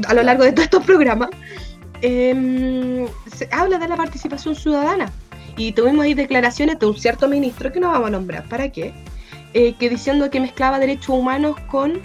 a 0.08 0.14
lo 0.14 0.24
largo 0.24 0.44
de 0.44 0.52
todos 0.52 0.66
estos 0.66 0.84
programas, 0.84 1.30
em, 2.02 3.08
se 3.34 3.50
habla 3.52 3.80
de 3.80 3.88
la 3.88 3.96
participación 3.96 4.56
ciudadana 4.56 5.12
y 5.58 5.72
tuvimos 5.72 6.06
ahí 6.06 6.14
declaraciones 6.14 6.80
de 6.80 6.86
un 6.86 6.96
cierto 6.96 7.28
ministro 7.28 7.72
que 7.72 7.80
no 7.80 7.90
vamos 7.90 8.08
a 8.08 8.12
nombrar, 8.12 8.48
¿para 8.48 8.70
qué? 8.70 8.94
Eh, 9.54 9.74
que 9.80 9.90
diciendo 9.90 10.30
que 10.30 10.40
mezclaba 10.40 10.78
derechos 10.80 11.10
humanos 11.10 11.56
con 11.68 12.00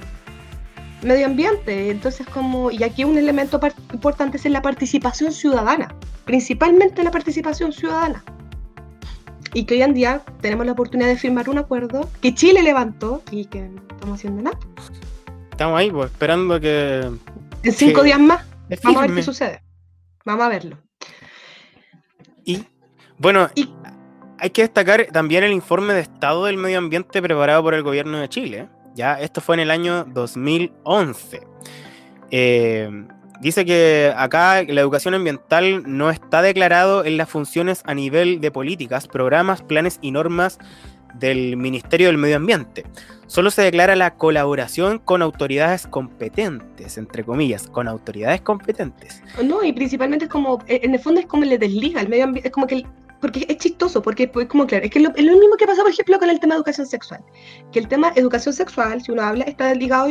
medio 1.03 1.27
ambiente. 1.27 1.91
Entonces, 1.91 2.27
como, 2.27 2.71
y 2.71 2.83
aquí 2.83 3.05
un 3.05 3.19
elemento 3.19 3.61
importante 3.93 4.39
es 4.39 4.45
la 4.47 4.63
participación 4.63 5.33
ciudadana, 5.33 5.95
principalmente 6.25 7.03
la 7.03 7.11
participación 7.11 7.73
ciudadana. 7.73 8.25
y 9.55 9.65
que 9.65 9.75
hoy 9.75 9.83
en 9.83 9.93
día 9.93 10.23
tenemos 10.41 10.65
la 10.65 10.73
oportunidad 10.73 11.09
de 11.09 11.17
firmar 11.17 11.51
un 11.51 11.59
acuerdo 11.59 12.09
que 12.21 12.35
Chile 12.35 12.63
levantó 12.63 13.23
y 13.31 13.45
que 13.45 13.63
no 13.69 13.83
estamos 13.91 14.19
haciendo 14.19 14.43
nada. 14.43 14.59
Estamos 15.51 15.79
ahí, 15.79 15.91
pues, 15.91 16.11
esperando 16.11 16.59
que... 16.59 17.11
En 17.63 17.73
cinco 17.73 18.03
días 18.03 18.19
más, 18.19 18.45
vamos 18.83 19.03
a 19.03 19.07
ver 19.07 19.15
qué 19.15 19.23
sucede. 19.23 19.63
Vamos 20.25 20.47
a 20.47 20.49
verlo. 20.49 20.79
Y, 23.23 23.25
bueno, 23.25 23.49
hay 24.39 24.51
que 24.51 24.63
destacar 24.63 25.07
también 25.13 25.45
el 25.45 25.53
informe 25.53 25.95
de 25.95 26.01
estado 26.01 26.47
del 26.47 26.57
medio 26.57 26.79
ambiente 26.79 27.23
preparado 27.23 27.63
por 27.63 27.75
el 27.75 27.85
gobierno 27.85 28.19
de 28.19 28.29
Chile. 28.29 28.69
Ya, 28.97 29.15
esto 29.21 29.41
fue 29.41 29.55
en 29.55 29.61
el 29.61 29.71
año 29.71 30.05
2011. 30.05 31.41
Eh, 32.33 33.07
dice 33.41 33.65
que 33.65 34.13
acá 34.17 34.65
la 34.65 34.81
educación 34.81 35.15
ambiental 35.15 35.85
no 35.87 36.11
está 36.11 36.43
declarado 36.43 37.05
en 37.05 37.17
las 37.17 37.29
funciones 37.29 37.83
a 37.87 37.95
nivel 37.95 38.41
de 38.41 38.51
políticas, 38.51 39.07
programas, 39.07 39.63
planes 39.63 40.01
y 40.03 40.11
normas 40.11 40.59
del 41.15 41.57
Ministerio 41.57 42.09
del 42.09 42.19
Medio 42.19 42.37
Ambiente. 42.37 42.85
Solo 43.29 43.51
se 43.51 43.63
declara 43.63 43.97
la 43.97 44.15
colaboración 44.15 44.99
con 44.99 45.23
autoridades 45.23 45.87
competentes, 45.87 46.99
entre 46.99 47.25
comillas, 47.25 47.67
con 47.67 47.89
autoridades 47.89 48.41
competentes. 48.43 49.23
No, 49.43 49.63
y 49.63 49.73
principalmente 49.73 50.25
es 50.25 50.31
como, 50.31 50.59
en 50.67 50.93
el 50.93 51.01
fondo 51.01 51.21
es 51.21 51.27
como 51.27 51.45
le 51.45 51.57
desliga 51.57 52.01
el 52.01 52.09
medio 52.09 52.25
ambiente, 52.25 52.49
es 52.49 52.53
como 52.53 52.67
que 52.67 52.85
porque 53.23 53.47
es 53.49 53.57
chistoso, 53.57 54.03
porque 54.03 54.27
pues, 54.27 54.49
como 54.49 54.67
claro, 54.67 54.85
es 54.85 54.91
que 54.91 54.99
es 54.99 55.05
lo, 55.05 55.13
mismo 55.13 55.57
que 55.57 55.65
pasa, 55.65 55.83
por 55.83 55.93
ejemplo, 55.93 56.19
con 56.19 56.29
el 56.29 56.41
tema 56.41 56.55
de 56.55 56.59
educación 56.59 56.89
sexual, 56.89 57.25
que 57.71 57.79
el 57.79 57.87
tema 57.87 58.13
educación 58.17 58.53
sexual, 58.53 59.01
si 59.01 59.13
uno 59.13 59.23
habla, 59.23 59.45
está 59.45 59.73
ligado 59.75 60.09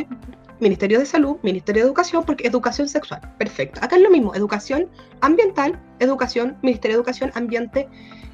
Ministerio 0.62 0.98
de 0.98 1.06
Salud, 1.06 1.36
Ministerio 1.44 1.84
de 1.84 1.88
Educación, 1.88 2.24
porque 2.26 2.48
educación 2.48 2.88
sexual, 2.88 3.20
perfecto. 3.38 3.82
Acá 3.84 3.98
es 3.98 4.02
lo 4.02 4.10
mismo, 4.10 4.34
educación 4.34 4.90
ambiental, 5.20 5.78
educación, 6.00 6.58
Ministerio 6.62 6.96
de 6.96 7.00
Educación, 7.02 7.32
Ambiente, 7.36 7.90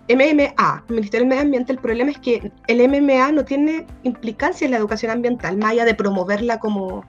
MMA, 0.10 0.86
Ministerio 0.90 1.24
del 1.24 1.30
Medio 1.30 1.42
Ambiente, 1.42 1.72
el 1.72 1.80
problema 1.80 2.12
es 2.12 2.20
que 2.20 2.52
el 2.68 2.88
MMA 2.88 3.32
no 3.32 3.44
tiene 3.46 3.88
implicancia 4.04 4.66
en 4.66 4.72
la 4.72 4.78
educación 4.78 5.12
ambiental, 5.12 5.58
más 5.58 5.72
allá 5.72 5.86
de 5.86 5.96
promoverla 5.96 6.60
como 6.60 7.04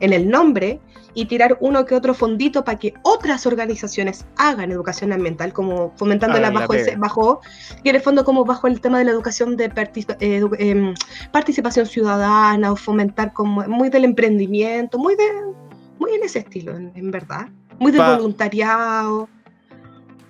en 0.00 0.12
el 0.12 0.28
nombre, 0.28 0.80
y 1.14 1.24
tirar 1.24 1.56
uno 1.60 1.84
que 1.84 1.96
otro 1.96 2.14
fondito 2.14 2.64
para 2.64 2.78
que 2.78 2.94
otras 3.02 3.44
organizaciones 3.44 4.24
hagan 4.36 4.70
educación 4.70 5.12
ambiental, 5.12 5.52
como 5.52 5.92
fomentándola 5.96 6.50
bajo, 6.50 6.74
ese, 6.74 6.94
bajo, 6.96 7.40
y 7.82 7.88
en 7.88 7.96
el 7.96 8.02
fondo 8.02 8.24
como 8.24 8.44
bajo 8.44 8.68
el 8.68 8.80
tema 8.80 8.98
de 8.98 9.04
la 9.04 9.10
educación 9.10 9.56
de 9.56 9.64
eh, 10.20 10.44
em, 10.58 10.94
participación 11.32 11.86
ciudadana 11.86 12.70
o 12.70 12.76
fomentar 12.76 13.32
como 13.32 13.62
muy 13.66 13.88
del 13.90 14.04
emprendimiento, 14.04 14.96
muy 14.96 15.16
de 15.16 15.24
muy 15.98 16.12
en 16.12 16.22
ese 16.22 16.38
estilo, 16.38 16.76
en, 16.76 17.10
verdad, 17.10 17.48
muy 17.80 17.90
del 17.90 18.02
voluntariado. 18.02 19.28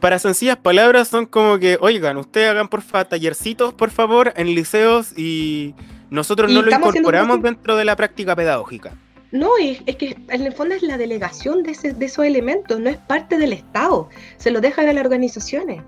Para 0.01 0.19
sencillas 0.19 0.57
palabras 0.57 1.09
son 1.09 1.27
como 1.27 1.59
que, 1.59 1.77
oigan, 1.83 2.17
ustedes 2.17 2.49
hagan 2.51 2.69
porfa 2.69 3.05
tallercitos, 3.05 3.75
por 3.75 3.91
favor, 3.91 4.33
en 4.37 4.55
liceos 4.55 5.13
y 5.19 5.75
nosotros 6.09 6.51
no 6.51 6.63
lo 6.63 6.71
incorporamos 6.71 7.43
dentro 7.43 7.77
de 7.77 7.85
la 7.85 7.95
práctica 7.97 8.35
pedagógica. 8.35 8.95
No, 9.31 9.51
es, 9.61 9.83
que 9.97 10.17
en 10.29 10.47
el 10.47 10.53
fondo 10.53 10.75
es 10.75 10.83
la 10.83 10.97
delegación 10.97 11.63
de, 11.63 11.73
esos 11.73 12.25
elementos, 12.25 12.81
no 12.81 12.89
es 12.89 12.97
parte 12.97 13.37
del 13.37 13.53
Estado, 13.53 14.09
se 14.39 14.51
lo 14.51 14.61
dejan 14.61 14.89
a 14.89 14.93
las 14.93 15.05
organizaciones. 15.05 15.83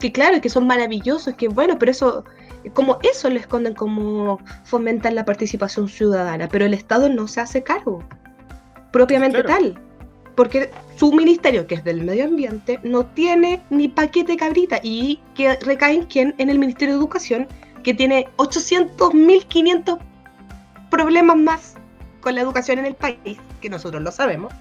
Que 0.00 0.12
claro, 0.12 0.40
que 0.40 0.48
son 0.48 0.66
maravillosos, 0.66 1.34
que 1.34 1.48
bueno, 1.48 1.78
pero 1.78 1.90
eso, 1.90 2.24
como 2.72 2.98
eso 3.02 3.28
lo 3.28 3.38
esconden 3.38 3.74
como 3.74 4.38
fomentan 4.64 5.14
la 5.14 5.24
participación 5.24 5.88
ciudadana, 5.88 6.48
pero 6.48 6.64
el 6.64 6.72
Estado 6.72 7.08
no 7.08 7.28
se 7.28 7.40
hace 7.40 7.62
cargo, 7.62 8.02
propiamente 8.92 9.42
tal. 9.42 9.78
Porque 10.34 10.70
su 10.96 11.12
ministerio, 11.12 11.66
que 11.66 11.74
es 11.74 11.84
del 11.84 12.04
medio 12.04 12.24
ambiente, 12.24 12.78
no 12.84 13.04
tiene 13.06 13.60
ni 13.70 13.88
paquete 13.88 14.36
cabrita 14.36 14.78
y 14.82 15.20
que 15.34 15.56
recaen 15.56 16.04
quien 16.04 16.34
en 16.38 16.48
el 16.48 16.60
Ministerio 16.60 16.94
de 16.94 17.00
Educación, 17.00 17.48
que 17.82 17.92
tiene 17.92 18.28
800, 18.36 19.14
1500 19.14 19.98
problemas 20.90 21.36
más 21.36 21.74
con 22.20 22.34
la 22.34 22.40
educación 22.40 22.78
en 22.78 22.86
el 22.86 22.94
país, 22.94 23.38
que 23.60 23.68
nosotros 23.68 24.02
lo 24.02 24.10
sabemos, 24.12 24.52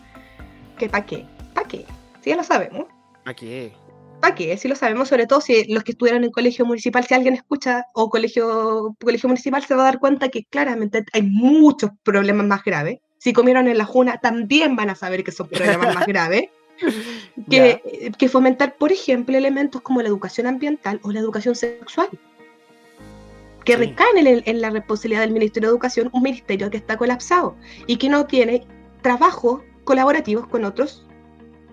que 0.78 0.90
para 0.90 1.06
qué, 1.06 1.26
para 1.54 1.68
qué, 1.68 1.86
si 2.22 2.30
ya 2.30 2.36
lo 2.36 2.44
sabemos. 2.44 2.86
¿Para 3.24 3.36
qué? 3.36 3.74
¿Para 4.22 4.36
qué? 4.36 4.58
Si 4.58 4.68
lo 4.68 4.76
sabemos, 4.76 5.10
sobre 5.10 5.28
todo 5.28 5.42
si 5.42 5.72
los 5.72 5.84
que 5.84 5.92
estuvieron 5.92 6.24
en 6.24 6.32
colegio 6.32 6.66
municipal, 6.66 7.06
si 7.06 7.14
alguien 7.14 7.36
escucha 7.36 7.86
o 7.94 8.10
colegio, 8.10 8.96
colegio 9.04 9.30
municipal, 9.30 9.64
se 9.64 9.76
va 9.76 9.82
a 9.84 9.86
dar 9.86 10.00
cuenta 10.00 10.30
que 10.30 10.46
claramente 10.46 11.06
hay 11.14 11.22
muchos 11.22 11.92
problemas 12.04 12.46
más 12.48 12.64
graves. 12.64 13.00
Si 13.20 13.34
comieron 13.34 13.68
en 13.68 13.78
la 13.78 13.86
juna, 13.86 14.18
también 14.18 14.76
van 14.76 14.90
a 14.90 14.96
saber 14.96 15.24
que 15.24 15.32
son 15.32 15.48
problemas 15.50 15.94
más 15.94 16.06
graves. 16.08 16.50
Que, 17.50 18.12
que 18.18 18.30
fomentar, 18.30 18.76
por 18.76 18.92
ejemplo, 18.92 19.36
elementos 19.36 19.82
como 19.82 20.04
la 20.04 20.10
educación 20.10 20.46
ambiental 20.46 21.00
o 21.02 21.12
la 21.12 21.20
educación 21.20 21.56
sexual 21.56 22.08
que 23.68 23.76
recaen 23.76 24.44
en, 24.46 24.62
la 24.62 24.70
responsabilidad 24.70 25.22
del 25.22 25.34
Ministerio 25.34 25.68
de 25.68 25.74
Educación, 25.74 26.10
un 26.14 26.24
ministerio 26.24 26.70
que 26.70 26.78
está 26.78 26.96
colapsado 26.96 27.58
y 27.86 27.98
que 27.98 28.08
no 28.08 28.26
tiene 28.26 28.66
trabajos 29.02 29.60
colaborativos 29.84 30.48
con 30.48 30.64
otros 30.64 31.06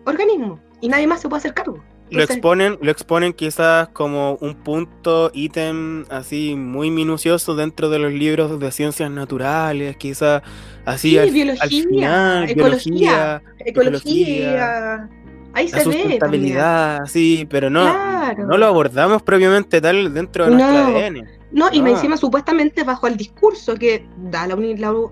organismos 0.04 0.58
y 0.80 0.88
nadie 0.88 1.06
más 1.06 1.20
se 1.20 1.28
puede 1.28 1.38
hacer 1.38 1.54
cargo. 1.54 1.78
lo 2.10 2.24
exponen, 2.24 2.78
lo 2.82 2.90
exponen 2.90 3.32
quizás 3.32 3.88
como 3.90 4.34
un 4.40 4.56
punto, 4.56 5.30
ítem 5.34 6.04
así 6.10 6.56
muy 6.56 6.90
minucioso 6.90 7.54
dentro 7.54 7.88
de 7.90 8.00
los 8.00 8.12
libros 8.12 8.58
de 8.58 8.72
ciencias 8.72 9.08
naturales, 9.08 9.96
quizás 9.96 10.42
así 10.84 11.16
al, 11.16 11.30
biología, 11.30 12.44
ecología, 12.48 13.40
ecología, 13.60 15.08
ahí 15.52 15.68
se 15.68 15.80
sustentabilidad, 15.80 17.06
sí, 17.06 17.46
pero 17.48 17.70
no, 17.70 17.86
no 18.34 18.58
lo 18.58 18.66
abordamos 18.66 19.22
propiamente 19.22 19.80
tal 19.80 20.12
dentro 20.12 20.46
de 20.46 20.50
nuestro 20.50 20.96
ADN. 20.96 21.43
No, 21.54 21.68
y 21.72 21.82
me 21.82 21.90
ah. 21.90 21.92
encima 21.92 22.16
supuestamente 22.16 22.82
bajo 22.82 23.06
el 23.06 23.16
discurso 23.16 23.76
que 23.76 24.04
da 24.16 24.48
la, 24.48 24.56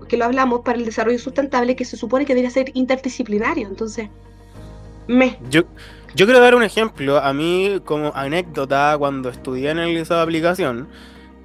que 0.09 0.17
lo 0.17 0.25
hablamos 0.25 0.59
para 0.59 0.77
el 0.77 0.83
desarrollo 0.83 1.17
sustentable, 1.17 1.77
que 1.77 1.85
se 1.85 1.95
supone 1.95 2.25
que 2.25 2.33
debería 2.33 2.49
ser 2.49 2.69
interdisciplinario. 2.73 3.65
Entonces, 3.65 4.09
me. 5.07 5.39
Yo, 5.49 5.61
yo 6.13 6.25
quiero 6.25 6.41
dar 6.41 6.53
un 6.53 6.63
ejemplo. 6.63 7.17
A 7.17 7.31
mí, 7.33 7.79
como 7.85 8.11
anécdota, 8.13 8.93
cuando 8.99 9.29
estudié 9.29 9.69
en 9.69 9.79
el 9.79 9.93
liceo 9.93 10.17
de 10.17 10.23
aplicación, 10.23 10.89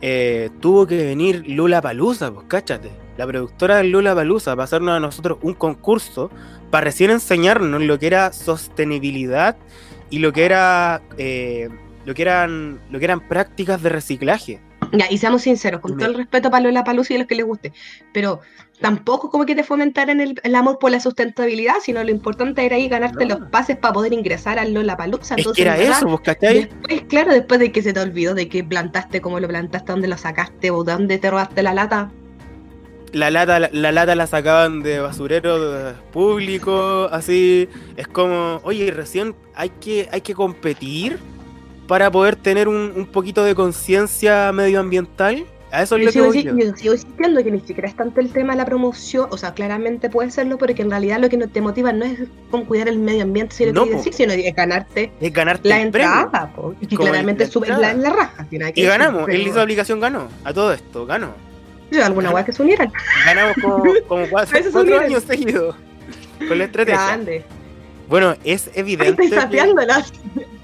eh, 0.01 0.51
tuvo 0.61 0.85
que 0.89 0.97
venir 0.97 1.45
Lula 1.47 1.81
Palusa, 1.81 2.33
pues 2.33 2.47
cáchate. 2.49 2.91
La 3.17 3.25
productora 3.25 3.77
de 3.77 3.85
Lula 3.85 4.17
Palusa 4.17 4.57
para 4.57 4.65
hacernos 4.65 4.97
a 4.97 5.01
nosotros 5.01 5.39
un 5.43 5.55
concurso 5.55 6.29
para 6.73 6.87
recién 6.87 7.13
enseñarnos 7.13 7.83
lo 7.83 8.01
que 8.01 8.09
era 8.09 8.33
sostenibilidad 8.33 9.57
y 10.11 10.19
lo 10.19 10.33
que 10.33 10.45
era 10.45 11.03
eh, 11.19 11.69
lo 12.05 12.15
que 12.15 12.23
eran 12.23 12.81
lo 12.91 12.99
que 12.99 13.05
eran 13.05 13.21
prácticas 13.29 13.81
de 13.81 13.91
reciclaje. 13.91 14.61
Ya, 14.93 15.07
y 15.11 15.19
seamos 15.19 15.43
sinceros, 15.43 15.81
con 15.81 15.97
todo 15.97 16.09
el 16.09 16.15
respeto 16.15 16.51
para 16.51 16.71
la 16.71 16.85
Palusa 16.85 17.13
y 17.13 17.17
a 17.17 17.19
los 17.21 17.29
que 17.29 17.35
les 17.35 17.45
guste, 17.45 17.73
pero 18.13 18.41
tampoco 18.81 19.31
como 19.31 19.45
que 19.45 19.55
te 19.55 19.65
fomentaran 19.65 20.21
el, 20.21 20.41
el, 20.43 20.55
amor 20.55 20.79
por 20.79 20.91
la 20.91 21.01
sustentabilidad, 21.01 21.75
sino 21.83 22.03
lo 22.03 22.11
importante 22.11 22.65
era 22.65 22.77
ahí 22.77 22.89
ganarte 22.89 23.27
los 23.27 23.41
pases 23.51 23.77
para 23.77 23.95
poder 23.95 24.13
ingresar 24.13 24.59
al 24.59 24.73
Lola 24.73 24.97
Palusa. 24.97 25.35
Entonces, 25.37 25.65
era 25.65 25.77
eso, 25.77 26.07
¿vos 26.07 26.21
Después, 26.25 27.03
claro, 27.09 27.33
después 27.33 27.61
de 27.61 27.73
que 27.73 27.83
se 27.83 27.93
te 27.93 28.01
olvidó 28.01 28.35
de 28.35 28.49
que 28.49 28.63
plantaste, 28.63 29.21
cómo 29.21 29.41
lo 29.41 29.49
plantaste, 29.49 29.93
dónde 29.93 30.09
lo 30.09 30.17
sacaste 30.17 30.71
o 30.71 30.85
dónde 30.85 31.19
te 31.19 31.31
robaste 31.31 31.63
la 31.63 31.75
lata. 31.75 32.11
La 33.13 33.31
lata, 33.31 33.59
la, 33.59 33.93
lata 33.93 34.15
la 34.15 34.27
sacaban 34.27 34.83
de 34.83 35.01
basurero 35.01 35.95
público, 36.13 37.09
así. 37.11 37.69
Es 37.97 38.07
como, 38.07 38.61
oye, 38.65 38.91
recién 38.91 39.35
hay 39.55 39.71
que, 39.71 40.09
hay 40.13 40.21
que 40.21 40.35
competir 40.35 41.19
para 41.89 42.11
poder 42.11 42.37
tener 42.37 42.69
un, 42.69 43.09
poquito 43.11 43.43
de 43.43 43.57
conciencia 43.57 44.53
medioambiental. 44.53 45.45
A 45.71 45.83
eso 45.83 45.97
es 45.97 46.05
lo 46.05 46.13
sigo, 46.13 46.31
que 46.31 46.45
yo. 46.45 46.53
yo 46.53 46.77
sigo 46.77 46.95
insistiendo 46.95 47.45
que 47.45 47.51
ni 47.51 47.61
siquiera 47.61 47.89
es 47.89 47.97
tanto 47.97 48.21
el 48.21 48.31
tema 48.31 48.55
de 48.55 48.59
la 48.59 48.65
promoción, 48.65 49.27
o 49.31 49.37
sea, 49.37 49.53
claramente 49.53 50.09
puede 50.09 50.31
serlo, 50.31 50.57
pero 50.57 50.75
que 50.75 50.81
en 50.81 50.91
realidad 50.91 51.19
lo 51.19 51.29
que 51.29 51.37
te 51.37 51.61
motiva 51.61 51.93
no 51.93 52.07
es 52.07 52.21
con 52.51 52.65
cuidar 52.65 52.89
el 52.89 52.99
medio 52.99 53.25
ambiente, 53.25 53.55
sino, 53.55 53.73
no, 53.73 53.85
que 53.85 54.13
sino 54.13 54.33
es 54.33 54.55
ganarte, 54.55 55.13
es 55.21 55.31
ganarte 55.31 55.69
la 55.69 55.81
entrada, 55.83 56.53
y 56.81 56.97
claramente 56.97 57.47
subes 57.47 57.69
la, 57.69 57.93
la, 57.93 58.11
raja. 58.11 58.47
y 58.51 58.83
ganamos, 58.83 59.29
el 59.29 59.47
hizo 59.47 59.61
aplicación 59.61 60.01
ganó, 60.01 60.29
a 60.43 60.55
todo 60.55 60.73
esto, 60.73 61.05
ganó. 61.05 61.35
Yo, 61.91 62.05
alguna 62.05 62.31
guay 62.31 62.45
que 62.45 62.53
se 62.53 62.63
unieran. 62.63 62.91
Ganamos 63.27 63.57
como, 63.61 63.83
como 64.09 64.29
cuatro, 64.31 64.59
cuatro 64.73 65.01
años 65.01 65.23
seguidos 65.25 65.75
con 66.47 66.59
la 66.59 66.65
estrategia. 66.65 67.07
Grande. 67.07 67.45
Bueno, 68.09 68.35
es 68.43 68.71
evidente. 68.75 69.25
Estoy 69.25 69.59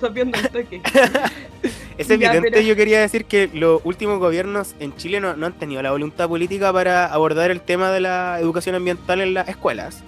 es 1.98 2.10
evidente, 2.10 2.64
yo 2.64 2.76
quería 2.76 3.00
decir 3.00 3.24
que 3.24 3.48
los 3.52 3.80
últimos 3.84 4.18
gobiernos 4.18 4.74
en 4.80 4.96
Chile 4.96 5.20
no, 5.20 5.28
han 5.28 5.52
tenido 5.54 5.82
la 5.82 5.90
voluntad 5.90 6.28
política 6.28 6.72
para 6.72 7.06
abordar 7.06 7.50
el 7.50 7.60
tema 7.60 7.90
de 7.90 8.00
la 8.00 8.38
educación 8.40 8.74
ambiental 8.74 9.20
en 9.20 9.34
las 9.34 9.48
escuelas. 9.48 10.02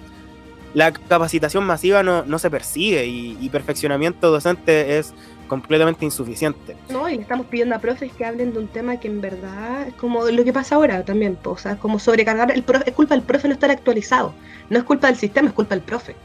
La 0.73 0.91
capacitación 0.91 1.63
masiva 1.63 2.03
no, 2.03 2.39
se 2.39 2.49
persigue 2.51 3.05
y, 3.05 3.49
perfeccionamiento 3.49 4.29
docente 4.29 4.99
es 4.99 5.13
completamente 5.47 6.03
insuficiente. 6.03 6.75
No, 6.89 7.07
y 7.09 7.15
le 7.15 7.21
estamos 7.21 7.47
pidiendo 7.47 7.73
a 7.73 7.79
profes 7.79 8.11
que 8.11 8.25
hablen 8.25 8.51
de 8.51 8.59
un 8.59 8.67
tema 8.67 8.99
que 8.99 9.07
en 9.07 9.21
verdad 9.21 9.87
es 9.87 9.93
como 9.93 10.25
lo 10.25 10.43
que 10.43 10.51
pasa 10.51 10.75
ahora 10.75 11.03
también, 11.03 11.37
o 11.45 11.57
sea, 11.57 11.77
como 11.77 11.99
sobrecargar, 11.99 12.51
el 12.51 12.63
profe, 12.63 12.89
es 12.89 12.95
culpa 12.95 13.15
del 13.15 13.23
profe 13.23 13.47
no 13.47 13.53
estar 13.53 13.71
actualizado, 13.71 14.33
no 14.69 14.77
es 14.77 14.83
culpa 14.83 15.07
del 15.07 15.15
sistema, 15.15 15.47
es 15.47 15.53
culpa 15.53 15.73
del 15.73 15.83
profe. 15.83 16.15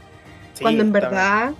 Cuando 0.61 0.83
en 0.83 0.91
verdad 0.91 1.53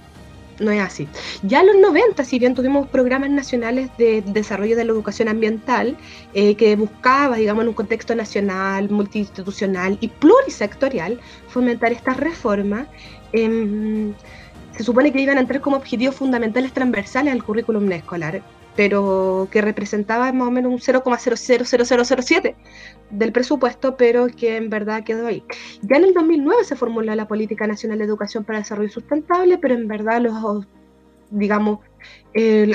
no 0.60 0.72
es 0.72 0.82
así. 0.82 1.08
Ya 1.44 1.62
en 1.62 1.68
los 1.68 1.76
90, 1.78 2.24
si 2.24 2.40
bien 2.40 2.54
tuvimos 2.56 2.88
programas 2.88 3.30
nacionales 3.30 3.90
de 3.98 4.22
desarrollo 4.22 4.76
de 4.76 4.86
la 4.86 4.92
educación 4.92 5.28
ambiental, 5.28 5.98
eh, 6.34 6.56
que 6.56 6.76
buscaba, 6.76 7.38
digamos, 7.38 7.64
en 7.64 7.70
un 7.70 7.74
contexto 7.74 8.16
nacional, 8.16 8.90
multiinstitucional 8.90 9.98
y 10.02 10.08
plurisectorial, 10.08 11.20
fomentar 11.48 11.92
estas 11.92 12.18
reformas, 12.18 12.88
em, 13.32 14.14
se 14.78 14.84
supone 14.84 15.12
que 15.12 15.22
iban 15.22 15.38
a 15.38 15.42
entrar 15.42 15.62
como 15.62 15.78
objetivos 15.78 16.16
fundamentales 16.16 16.74
transversales 16.74 17.34
al 17.34 17.44
currículum 17.44 17.92
escolar, 17.92 18.42
pero 18.76 19.48
que 19.52 19.62
representaba 19.62 20.32
más 20.32 20.48
o 20.48 20.52
menos 20.52 20.72
un 20.72 20.80
0,000007 20.80 22.56
del 23.12 23.32
presupuesto, 23.32 23.96
pero 23.98 24.28
que 24.28 24.58
en 24.58 24.70
verdad 24.70 25.04
quedó 25.04 25.28
ahí. 25.28 25.44
Ya 25.82 25.98
en 25.98 26.06
el 26.06 26.14
2009 26.14 26.64
se 26.64 26.76
formuló 26.76 27.14
la 27.14 27.28
Política 27.28 27.68
Nacional 27.68 28.00
de 28.00 28.06
Educación 28.06 28.44
para 28.44 28.60
el 28.60 28.64
Desarrollo 28.64 28.90
Sustentable, 28.90 29.58
pero 29.58 29.76
en 29.76 29.88
verdad 29.88 30.22
los, 30.22 30.66
digamos, 31.30 31.80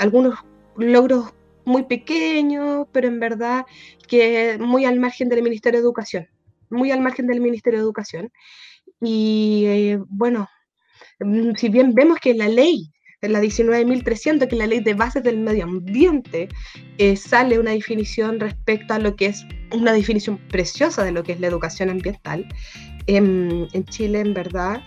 algunos 0.01 0.39
logros 0.77 1.33
muy 1.65 1.85
pequeños, 1.85 2.87
pero 2.93 3.09
en 3.09 3.21
verdad 3.21 3.67
que 4.07 4.57
muy 4.59 4.85
al 4.85 4.99
margen 4.99 5.29
del 5.29 5.43
Ministerio 5.43 5.81
de 5.81 5.85
Educación, 5.85 6.29
muy 6.71 6.91
al 6.91 7.01
margen 7.01 7.27
del 7.27 7.41
Ministerio 7.41 7.79
de 7.79 7.85
Educación. 7.85 8.33
Y 9.01 9.65
eh, 9.67 9.99
bueno, 10.09 10.49
mm, 11.21 11.53
si 11.57 11.69
bien 11.69 11.95
vemos 11.95 12.19
que 12.21 12.35
la 12.35 12.49
ley 12.49 12.91
en 13.21 13.33
la 13.33 13.41
19.300, 13.41 14.47
que 14.47 14.55
es 14.55 14.59
la 14.59 14.67
ley 14.67 14.81
de 14.81 14.95
bases 14.95 15.23
del 15.23 15.39
medio 15.39 15.65
ambiente, 15.65 16.49
eh, 16.99 17.17
sale 17.17 17.59
una 17.59 17.73
definición 17.73 18.39
respecto 18.39 18.95
a 18.95 18.99
lo 18.99 19.17
que 19.17 19.27
es 19.27 19.45
una 19.73 19.93
definición 19.93 20.39
preciosa 20.39 21.03
de 21.03 21.13
lo 21.13 21.25
que 21.25 21.33
es 21.33 21.41
la 21.41 21.49
educación 21.49 21.91
ambiental. 21.91 22.47
En, 23.07 23.67
en 23.73 23.85
Chile, 23.87 24.21
en 24.21 24.35
verdad, 24.35 24.83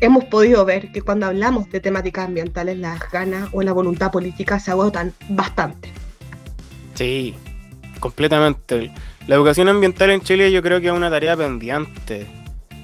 hemos 0.00 0.24
podido 0.24 0.64
ver 0.64 0.90
que 0.90 1.02
cuando 1.02 1.26
hablamos 1.26 1.70
de 1.70 1.80
temáticas 1.80 2.26
ambientales, 2.26 2.78
las 2.78 2.98
ganas 3.12 3.48
o 3.52 3.62
la 3.62 3.72
voluntad 3.72 4.10
política 4.10 4.58
se 4.58 4.72
agotan 4.72 5.12
bastante. 5.28 5.90
Sí, 6.94 7.34
completamente. 8.00 8.90
La 9.28 9.36
educación 9.36 9.68
ambiental 9.68 10.10
en 10.10 10.20
Chile 10.20 10.50
yo 10.50 10.62
creo 10.62 10.80
que 10.80 10.88
es 10.88 10.92
una 10.92 11.10
tarea 11.10 11.36
pendiente, 11.36 12.26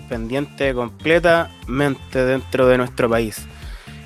pendiente 0.08 0.72
completamente 0.72 2.24
dentro 2.24 2.68
de 2.68 2.78
nuestro 2.78 3.10
país. 3.10 3.44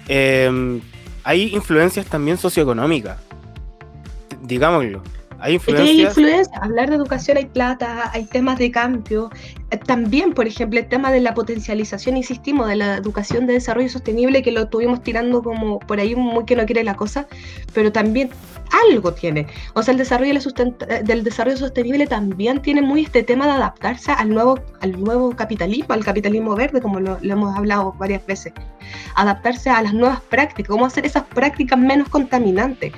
Em, 0.08 0.80
hay 1.22 1.54
influencias 1.54 2.06
también 2.06 2.38
socioeconómicas, 2.38 3.18
digámoslo. 4.42 5.02
Hay 5.40 5.54
influencias. 5.54 6.48
Hablar 6.60 6.90
de 6.90 6.96
educación 6.96 7.36
hay 7.36 7.46
plata, 7.46 8.10
hay 8.12 8.24
temas 8.24 8.58
de 8.58 8.70
cambio. 8.70 9.30
Eh, 9.70 9.76
también, 9.76 10.32
por 10.32 10.46
ejemplo, 10.46 10.78
el 10.78 10.86
tema 10.86 11.12
de 11.12 11.20
la 11.20 11.34
potencialización, 11.34 12.16
insistimos, 12.16 12.68
de 12.68 12.76
la 12.76 12.96
educación 12.96 13.46
de 13.46 13.54
desarrollo 13.54 13.88
sostenible, 13.88 14.42
que 14.42 14.52
lo 14.52 14.62
estuvimos 14.62 15.02
tirando 15.02 15.42
como 15.42 15.78
por 15.80 16.00
ahí 16.00 16.14
muy 16.14 16.44
que 16.44 16.56
no 16.56 16.64
quiere 16.66 16.84
la 16.84 16.94
cosa, 16.94 17.26
pero 17.72 17.92
también 17.92 18.30
algo 18.90 19.12
tiene. 19.12 19.46
O 19.74 19.82
sea, 19.82 19.92
el 19.92 19.98
desarrollo 19.98 20.32
eh, 20.32 21.02
del 21.04 21.24
desarrollo 21.24 21.56
sostenible 21.56 22.06
también 22.06 22.62
tiene 22.62 22.82
muy 22.82 23.02
este 23.02 23.22
tema 23.22 23.46
de 23.46 23.52
adaptarse 23.52 24.12
al 24.12 24.30
nuevo, 24.30 24.58
al 24.80 25.00
nuevo 25.02 25.34
capitalismo, 25.36 25.94
al 25.94 26.04
capitalismo 26.04 26.54
verde, 26.54 26.80
como 26.80 27.00
lo, 27.00 27.18
lo 27.20 27.32
hemos 27.32 27.56
hablado 27.56 27.92
varias 27.98 28.24
veces. 28.26 28.52
Adaptarse 29.16 29.70
a 29.70 29.82
las 29.82 29.94
nuevas 29.94 30.20
prácticas, 30.22 30.68
cómo 30.68 30.86
hacer 30.86 31.06
esas 31.06 31.24
prácticas 31.24 31.78
menos 31.78 32.08
contaminantes 32.08 32.92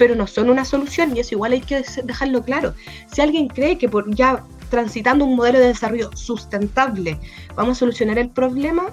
pero 0.00 0.14
no 0.14 0.26
son 0.26 0.48
una 0.48 0.64
solución 0.64 1.14
y 1.14 1.20
eso 1.20 1.34
igual 1.34 1.52
hay 1.52 1.60
que 1.60 1.84
dejarlo 2.04 2.42
claro. 2.42 2.72
Si 3.12 3.20
alguien 3.20 3.48
cree 3.48 3.76
que 3.76 3.86
por 3.86 4.08
ya 4.14 4.42
transitando 4.70 5.26
un 5.26 5.36
modelo 5.36 5.58
de 5.58 5.66
desarrollo 5.66 6.08
sustentable 6.16 7.20
vamos 7.54 7.76
a 7.76 7.80
solucionar 7.80 8.18
el 8.18 8.30
problema, 8.30 8.86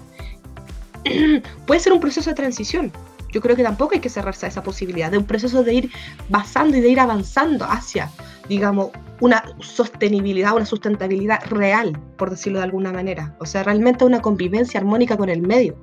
puede 1.66 1.80
ser 1.80 1.94
un 1.94 2.02
proceso 2.02 2.30
de 2.30 2.36
transición. 2.36 2.92
Yo 3.32 3.40
creo 3.40 3.56
que 3.56 3.64
tampoco 3.64 3.94
hay 3.94 4.02
que 4.02 4.10
cerrarse 4.10 4.48
a 4.48 4.50
esa 4.50 4.64
posibilidad, 4.64 5.10
de 5.10 5.18
un 5.18 5.24
proceso 5.24 5.64
de 5.64 5.76
ir 5.76 5.92
basando 6.28 6.76
y 6.76 6.82
de 6.82 6.90
ir 6.90 7.00
avanzando 7.00 7.64
hacia, 7.64 8.12
digamos, 8.50 8.90
una 9.22 9.46
sostenibilidad, 9.62 10.58
una 10.58 10.66
sustentabilidad 10.66 11.42
real, 11.46 11.98
por 12.18 12.32
decirlo 12.32 12.60
de 12.60 12.66
alguna 12.66 12.92
manera. 12.92 13.34
O 13.40 13.46
sea, 13.46 13.64
realmente 13.64 14.04
una 14.04 14.22
convivencia 14.22 14.78
armónica 14.78 15.16
con 15.16 15.30
el 15.30 15.42
medio. 15.42 15.82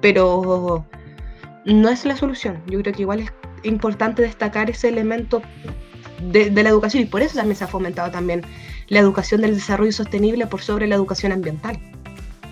Pero 0.00 0.86
no 1.66 1.88
es 1.90 2.06
la 2.06 2.16
solución. 2.16 2.62
Yo 2.68 2.80
creo 2.80 2.94
que 2.94 3.02
igual 3.02 3.20
es 3.20 3.30
importante 3.66 4.22
destacar 4.22 4.70
ese 4.70 4.88
elemento 4.88 5.42
de, 6.20 6.50
la 6.50 6.68
educación 6.68 7.02
y 7.02 7.06
por 7.06 7.22
eso 7.22 7.36
también 7.36 7.56
se 7.56 7.64
ha 7.64 7.68
fomentado 7.68 8.10
también 8.10 8.42
la 8.88 9.00
educación 9.00 9.40
del 9.40 9.54
desarrollo 9.54 9.92
sostenible 9.92 10.46
por 10.46 10.62
sobre 10.62 10.86
la 10.86 10.94
educación 10.94 11.32
ambiental. 11.32 11.78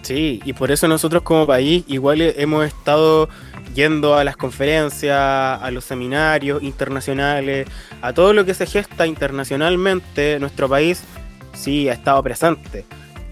Sí, 0.02 0.42
y 0.44 0.52
por 0.52 0.70
eso 0.70 0.86
nosotros 0.86 1.22
como 1.22 1.46
país 1.46 1.84
igual 1.86 2.20
hemos 2.20 2.66
estado 2.66 3.28
yendo 3.74 4.14
a 4.16 4.24
las 4.24 4.36
conferencias, 4.36 5.18
a 5.18 5.70
los 5.70 5.84
seminarios 5.84 6.62
internacionales, 6.62 7.66
a 8.02 8.12
todo 8.12 8.32
lo 8.32 8.44
que 8.44 8.54
se 8.54 8.66
gesta 8.66 9.06
internacionalmente, 9.06 10.38
nuestro 10.38 10.68
país 10.68 11.02
sí 11.54 11.88
ha 11.88 11.94
estado 11.94 12.22
presente. 12.22 12.84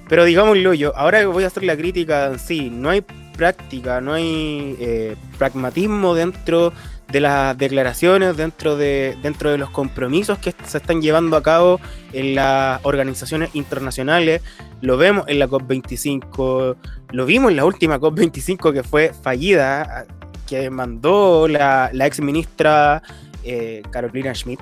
Pero 0.09 0.24
digámoslo 0.24 0.74
yo, 0.74 0.97
ahora 0.97 1.26
voy 1.26 1.45
a 1.45 1.49
hacer 1.49 1.62
la 1.62 1.76
crítica 1.76 2.26
en 2.26 2.39
sí, 2.39 2.70
no 2.70 2.91
hay 2.91 3.05
práctica, 3.37 4.01
no 4.01 4.14
hay 4.14 4.76
eh, 4.78 5.16
pragmatismo 5.39 6.14
dentro 6.14 6.72
de 7.09 7.21
las 7.21 7.57
declaraciones, 7.59 8.37
dentro 8.37 8.77
de, 8.77 9.17
dentro 9.23 9.51
de 9.51 9.59
los 9.59 9.71
compromisos 9.71 10.39
que 10.39 10.55
se 10.65 10.79
están 10.79 11.03
llevando 11.03 11.37
a 11.37 11.43
cabo 11.43 11.81
en 12.13 12.35
las 12.35 12.81
organizaciones 12.85 13.51
internacionales. 13.55 14.43
Lo 14.81 14.97
vemos 14.97 15.25
en 15.29 15.39
la 15.39 15.49
COP25, 15.49 16.77
lo 17.13 17.27
vimos 17.27 17.51
en 17.51 17.57
la 17.57 17.65
última 17.65 17.99
COP25 17.99 18.73
que 18.73 18.83
fue 18.83 19.13
fallida, 19.13 20.07
que 20.47 20.71
mandó 20.71 21.49
la, 21.49 21.91
ex 21.93 22.21
ministra 22.21 23.03
eh, 23.45 23.83
Carolina 23.91 24.35
Schmidt. 24.35 24.61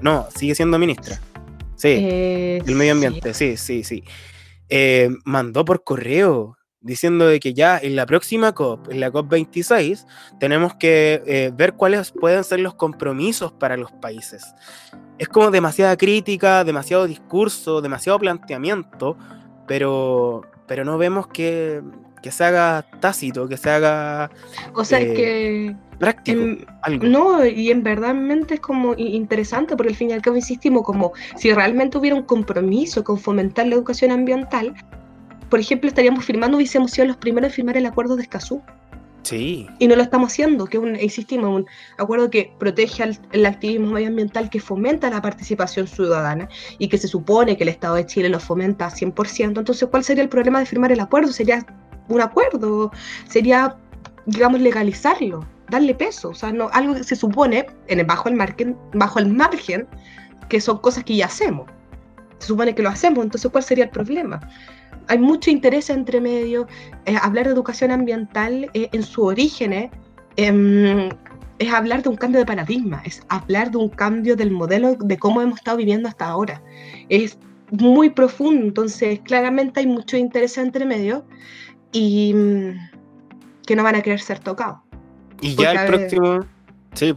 No, 0.00 0.26
sigue 0.34 0.54
siendo 0.54 0.78
ministra. 0.78 1.18
Sí, 1.76 1.96
eh, 2.00 2.62
del 2.64 2.74
medio 2.74 2.92
ambiente, 2.92 3.32
sí, 3.34 3.56
sí, 3.56 3.84
sí. 3.84 4.04
Eh, 4.68 5.08
mandó 5.24 5.64
por 5.64 5.82
correo 5.84 6.57
diciendo 6.80 7.26
de 7.26 7.40
que 7.40 7.54
ya 7.54 7.78
en 7.78 7.96
la 7.96 8.06
próxima 8.06 8.52
COP, 8.52 8.90
en 8.90 9.00
la 9.00 9.10
COP26, 9.10 10.06
tenemos 10.38 10.74
que 10.74 11.22
eh, 11.26 11.50
ver 11.54 11.74
cuáles 11.74 12.12
pueden 12.12 12.44
ser 12.44 12.60
los 12.60 12.74
compromisos 12.74 13.52
para 13.52 13.76
los 13.76 13.90
países. 13.92 14.54
Es 15.18 15.28
como 15.28 15.50
demasiada 15.50 15.96
crítica, 15.96 16.64
demasiado 16.64 17.06
discurso, 17.06 17.80
demasiado 17.80 18.18
planteamiento, 18.18 19.16
pero, 19.66 20.42
pero 20.66 20.84
no 20.84 20.98
vemos 20.98 21.26
que, 21.26 21.82
que 22.22 22.30
se 22.30 22.44
haga 22.44 22.86
tácito, 23.00 23.48
que 23.48 23.56
se 23.56 23.70
haga... 23.70 24.30
O 24.74 24.84
sea, 24.84 25.00
es 25.00 25.08
eh, 25.08 25.14
que... 25.14 25.76
Práctico, 25.98 26.64
No, 27.02 27.44
y 27.44 27.72
en 27.72 27.82
verdad 27.82 28.14
es 28.50 28.60
como 28.60 28.94
interesante, 28.94 29.76
porque 29.76 29.90
al 29.90 29.96
fin 29.96 30.10
y 30.10 30.12
al 30.12 30.22
cabo 30.22 30.36
insistimos, 30.36 30.84
como 30.84 31.12
si 31.36 31.52
realmente 31.52 31.98
hubiera 31.98 32.14
un 32.14 32.22
compromiso 32.22 33.02
con 33.02 33.18
fomentar 33.18 33.66
la 33.66 33.74
educación 33.74 34.12
ambiental, 34.12 34.74
por 35.48 35.60
ejemplo, 35.60 35.88
estaríamos 35.88 36.24
firmando, 36.24 36.56
hubiésemos 36.56 36.90
sido 36.90 37.06
los 37.06 37.16
primeros 37.16 37.50
en 37.50 37.54
firmar 37.54 37.76
el 37.76 37.86
acuerdo 37.86 38.16
de 38.16 38.22
Escazú. 38.22 38.62
Sí. 39.22 39.66
Y 39.78 39.88
no 39.88 39.96
lo 39.96 40.02
estamos 40.02 40.32
haciendo, 40.32 40.66
que 40.66 40.78
un, 40.78 40.96
insistimos, 40.96 41.50
un 41.50 41.66
acuerdo 41.98 42.30
que 42.30 42.52
protege 42.58 43.02
al, 43.02 43.18
el 43.32 43.44
activismo 43.46 43.92
medioambiental, 43.92 44.48
que 44.48 44.60
fomenta 44.60 45.10
la 45.10 45.20
participación 45.20 45.86
ciudadana 45.86 46.48
y 46.78 46.88
que 46.88 46.96
se 46.96 47.08
supone 47.08 47.56
que 47.56 47.64
el 47.64 47.68
Estado 47.68 47.96
de 47.96 48.06
Chile 48.06 48.28
lo 48.28 48.40
fomenta 48.40 48.88
100%. 48.90 49.58
Entonces, 49.58 49.88
¿cuál 49.90 50.04
sería 50.04 50.22
el 50.22 50.28
problema 50.28 50.60
de 50.60 50.66
firmar 50.66 50.92
el 50.92 51.00
acuerdo? 51.00 51.32
Sería 51.32 51.66
un 52.08 52.20
acuerdo, 52.20 52.90
sería, 53.28 53.76
digamos, 54.26 54.60
legalizarlo, 54.60 55.46
darle 55.68 55.94
peso. 55.94 56.30
O 56.30 56.34
sea, 56.34 56.52
no, 56.52 56.70
algo 56.72 56.94
que 56.94 57.04
se 57.04 57.16
supone, 57.16 57.66
en 57.88 58.00
el, 58.00 58.06
bajo, 58.06 58.28
el 58.28 58.34
margen, 58.34 58.76
bajo 58.94 59.18
el 59.18 59.28
margen, 59.28 59.86
que 60.48 60.60
son 60.60 60.78
cosas 60.78 61.04
que 61.04 61.16
ya 61.16 61.26
hacemos. 61.26 61.68
Se 62.38 62.46
supone 62.46 62.74
que 62.74 62.82
lo 62.82 62.88
hacemos, 62.88 63.24
entonces, 63.24 63.50
¿cuál 63.50 63.64
sería 63.64 63.84
el 63.84 63.90
problema? 63.90 64.40
Hay 65.08 65.18
mucho 65.18 65.50
interés 65.50 65.90
entre 65.90 66.20
medio. 66.20 66.66
Eh, 67.06 67.16
hablar 67.20 67.46
de 67.46 67.52
educación 67.52 67.90
ambiental 67.90 68.70
eh, 68.74 68.88
en 68.92 69.02
su 69.02 69.24
origen 69.24 69.72
eh, 69.72 69.90
em, 70.36 71.08
es 71.58 71.72
hablar 71.72 72.02
de 72.02 72.10
un 72.10 72.16
cambio 72.16 72.38
de 72.40 72.46
paradigma, 72.46 73.02
es 73.04 73.22
hablar 73.28 73.70
de 73.70 73.78
un 73.78 73.88
cambio 73.88 74.36
del 74.36 74.50
modelo 74.50 74.94
de 74.94 75.18
cómo 75.18 75.42
hemos 75.42 75.58
estado 75.58 75.78
viviendo 75.78 76.08
hasta 76.08 76.26
ahora. 76.26 76.62
Es 77.08 77.38
muy 77.70 78.10
profundo, 78.10 78.66
entonces 78.66 79.20
claramente 79.24 79.80
hay 79.80 79.86
mucho 79.86 80.16
interés 80.16 80.56
entre 80.58 80.84
medio 80.84 81.24
y 81.92 82.32
mm, 82.34 82.90
que 83.66 83.76
no 83.76 83.82
van 83.82 83.96
a 83.96 84.02
querer 84.02 84.20
ser 84.20 84.38
tocados. 84.38 84.78
Y 85.40 85.54
ya 85.54 85.72
el 85.72 85.86
próximo, 85.86 86.40
sí, 86.94 87.14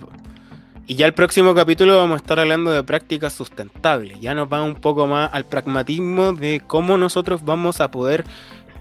y 0.91 0.95
ya 0.95 1.05
el 1.05 1.13
próximo 1.13 1.55
capítulo 1.55 1.95
vamos 1.95 2.15
a 2.15 2.17
estar 2.17 2.37
hablando 2.37 2.69
de 2.69 2.83
prácticas 2.83 3.31
sustentables. 3.31 4.19
Ya 4.19 4.35
nos 4.35 4.51
va 4.51 4.61
un 4.61 4.75
poco 4.75 5.07
más 5.07 5.29
al 5.31 5.45
pragmatismo 5.45 6.33
de 6.33 6.61
cómo 6.67 6.97
nosotros 6.97 7.45
vamos 7.45 7.79
a 7.79 7.89
poder 7.89 8.25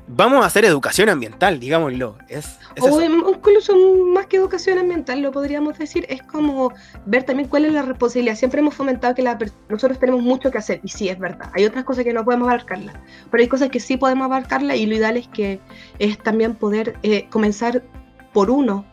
vamos 0.08 0.42
a 0.42 0.46
hacer 0.48 0.64
educación 0.64 1.08
ambiental, 1.08 1.60
digámoslo. 1.60 2.18
Es, 2.26 2.58
o 2.80 3.00
incluso 3.00 3.76
más 4.12 4.26
que 4.26 4.38
educación 4.38 4.78
ambiental, 4.78 5.22
lo 5.22 5.30
podríamos 5.30 5.78
decir, 5.78 6.04
es 6.08 6.20
como 6.24 6.72
ver 7.06 7.22
también 7.22 7.48
cuál 7.48 7.66
es 7.66 7.74
la 7.74 7.82
responsabilidad. 7.82 8.34
Siempre 8.34 8.58
hemos 8.58 8.74
fomentado 8.74 9.14
que 9.14 9.22
nosotros 9.68 10.00
tenemos 10.00 10.20
mucho 10.20 10.50
que 10.50 10.58
hacer, 10.58 10.80
y 10.82 10.88
sí, 10.88 11.08
es 11.08 11.18
verdad. 11.20 11.52
Hay 11.54 11.64
otras 11.64 11.84
cosas 11.84 12.02
que 12.02 12.12
no 12.12 12.24
podemos 12.24 12.48
abarcarlas, 12.48 12.96
pero 13.30 13.40
hay 13.40 13.48
cosas 13.48 13.68
que 13.68 13.78
sí 13.78 13.96
podemos 13.96 14.24
abarcarlas, 14.24 14.78
y 14.78 14.86
lo 14.86 14.96
ideal 14.96 15.16
es 15.16 15.28
que 15.28 15.60
es 16.00 16.18
también 16.18 16.56
poder 16.56 16.96
eh, 17.04 17.28
comenzar 17.30 17.84
por 18.32 18.50
uno, 18.50 18.84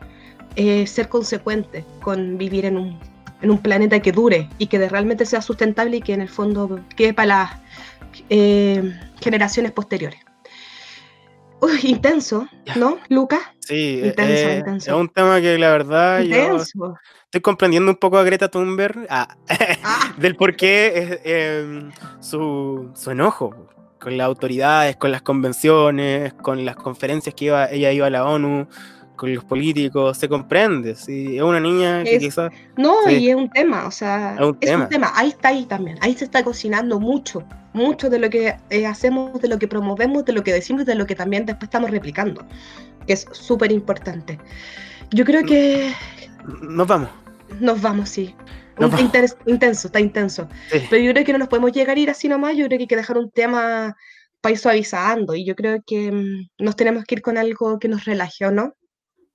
eh, 0.59 0.87
ser 0.87 1.07
consecuente 1.07 1.85
con 2.01 2.39
vivir 2.39 2.65
en 2.65 2.77
un, 2.77 2.99
en 3.43 3.51
un, 3.51 3.59
planeta 3.59 3.99
que 3.99 4.11
dure 4.11 4.49
y 4.57 4.65
que 4.65 4.89
realmente 4.89 5.23
sea 5.23 5.39
sustentable 5.39 5.97
y 5.97 6.01
que 6.01 6.13
en 6.13 6.21
el 6.21 6.29
fondo 6.29 6.79
quede 6.95 7.13
para 7.13 7.27
las 7.27 7.51
eh, 8.29 8.91
generaciones 9.21 9.71
posteriores. 9.71 10.19
Uy, 11.61 11.79
intenso, 11.83 12.47
¿no, 12.75 12.97
Lucas? 13.09 13.41
Sí, 13.59 14.01
intenso, 14.03 14.49
intenso. 14.49 14.91
es 14.91 14.97
un 14.99 15.09
tema 15.09 15.39
que 15.41 15.59
la 15.59 15.69
verdad 15.69 16.21
yo 16.21 16.57
estoy 16.57 17.41
comprendiendo 17.41 17.91
un 17.91 17.97
poco 17.97 18.17
a 18.17 18.23
Greta 18.23 18.49
Thunberg 18.49 19.05
ah, 19.11 19.37
ah. 19.83 20.13
del 20.17 20.35
por 20.35 20.55
qué 20.55 21.21
em, 21.23 21.91
su, 22.19 22.89
su, 22.95 23.11
enojo 23.11 23.53
con 23.99 24.17
las 24.17 24.25
autoridades, 24.25 24.95
con 24.95 25.11
las 25.11 25.21
convenciones, 25.21 26.33
con 26.33 26.65
las 26.65 26.75
conferencias 26.77 27.35
que 27.35 27.45
iba, 27.45 27.69
ella 27.69 27.91
iba 27.91 28.07
a 28.07 28.09
la 28.09 28.25
ONU, 28.25 28.67
con 29.17 29.33
los 29.33 29.43
políticos, 29.43 30.17
se 30.17 30.29
comprende, 30.29 30.95
sí, 30.95 31.35
es 31.35 31.43
una 31.43 31.59
niña 31.59 32.03
que 32.03 32.19
quizás... 32.19 32.51
No, 32.77 33.09
y 33.09 33.29
es 33.29 33.35
un 33.35 33.49
tema, 33.49 33.85
o 33.85 33.91
sea, 33.91 34.35
es, 34.61 34.75
un, 34.75 34.87
tema. 34.87 35.11
ahí 35.15 35.29
está 35.29 35.49
ahí 35.49 35.65
también, 35.65 35.97
ahí 36.01 36.13
se 36.13 36.23
está 36.23 36.43
cocinando 36.43 36.99
mucho, 36.99 37.43
mucho 37.73 38.09
de 38.09 38.19
lo 38.19 38.29
que 38.29 38.55
eh, 38.69 38.85
hacemos, 38.85 39.41
de 39.41 39.49
lo 39.49 39.59
que 39.59 39.67
promovemos, 39.67 40.23
de 40.23 40.33
lo 40.33 40.43
que 40.43 40.53
decimos, 40.53 40.85
de 40.85 40.95
lo 40.95 41.05
que 41.05 41.15
también 41.15 41.45
después 41.45 41.67
estamos 41.67 41.91
replicando, 41.91 42.45
que 43.05 43.13
es 43.13 43.25
súper 43.31 43.71
importante. 43.71 44.39
Yo 45.11 45.25
creo 45.25 45.43
que... 45.43 45.91
Nos 46.61 46.87
vamos. 46.87 47.09
Nos 47.59 47.81
vamos, 47.81 48.09
sí. 48.09 48.35
intenso, 49.47 49.87
está 49.87 49.99
intenso. 49.99 50.47
Pero 50.89 51.03
yo 51.03 51.11
creo 51.11 51.25
que 51.25 51.33
no 51.33 51.39
nos 51.39 51.47
podemos 51.47 51.71
llegar 51.71 51.97
a 51.97 51.99
ir 51.99 52.09
así 52.09 52.29
nomás, 52.29 52.55
yo 52.55 52.67
creo 52.67 52.77
que 52.77 52.83
hay 52.83 52.87
que 52.87 52.95
dejar 52.95 53.17
un 53.17 53.31
tema 53.31 53.97
para 54.41 54.53
ir 54.53 54.59
suavizando 54.59 55.33
y 55.33 55.43
yo 55.43 55.55
creo 55.55 55.81
que 55.85 56.11
mm, 56.11 56.63
nos 56.63 56.75
tenemos 56.75 57.03
que 57.03 57.15
ir 57.15 57.21
con 57.21 57.37
algo 57.37 57.79
que 57.79 57.87
nos 57.87 58.05
relaje, 58.05 58.45
¿o 58.45 58.51
no? 58.51 58.75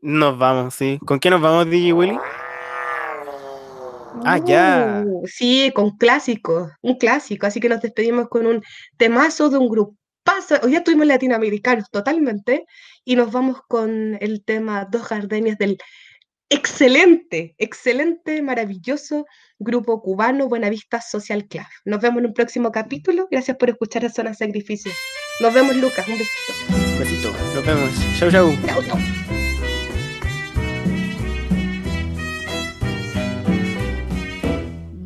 Nos 0.02 0.36
vamos, 0.36 0.74
sí. 0.74 0.98
¿Con 1.06 1.20
qué 1.20 1.30
nos 1.30 1.40
vamos, 1.40 1.70
DJ 1.70 1.92
Willy? 1.92 2.18
Ah, 4.24 4.38
ya. 4.44 5.04
Uh, 5.06 5.26
sí, 5.26 5.70
con 5.74 5.96
clásico, 5.96 6.70
un 6.82 6.96
clásico. 6.96 7.46
Así 7.46 7.60
que 7.60 7.68
nos 7.68 7.80
despedimos 7.80 8.28
con 8.28 8.46
un 8.46 8.62
temazo 8.96 9.48
de 9.48 9.58
un 9.58 9.68
grupo. 9.68 9.96
Hoy 10.62 10.72
ya 10.72 10.84
tuvimos 10.84 11.06
latinoamericanos 11.06 11.90
totalmente 11.90 12.64
y 13.04 13.16
nos 13.16 13.32
vamos 13.32 13.58
con 13.66 14.16
el 14.20 14.44
tema 14.44 14.86
Dos 14.90 15.08
Gardenias 15.08 15.58
del 15.58 15.78
excelente, 16.48 17.54
excelente, 17.58 18.42
maravilloso 18.42 19.26
grupo 19.58 20.02
cubano 20.02 20.48
Buenavista 20.48 21.00
Social 21.00 21.46
Club. 21.46 21.64
Nos 21.84 22.00
vemos 22.00 22.18
en 22.20 22.26
un 22.26 22.34
próximo 22.34 22.70
capítulo. 22.70 23.26
Gracias 23.30 23.56
por 23.56 23.70
escuchar 23.70 24.04
a 24.04 24.10
Zona 24.10 24.34
Sacrificio. 24.34 24.92
Nos 25.40 25.54
vemos, 25.54 25.76
Lucas. 25.76 26.06
Un 26.08 26.18
besito. 26.18 26.52
Un 26.70 26.98
besito. 26.98 27.32
Nos 27.54 27.66
vemos. 27.66 27.90
Chau, 28.18 28.30
chau. 28.30 28.52
Chau, 28.66 28.82
chau. 28.82 29.31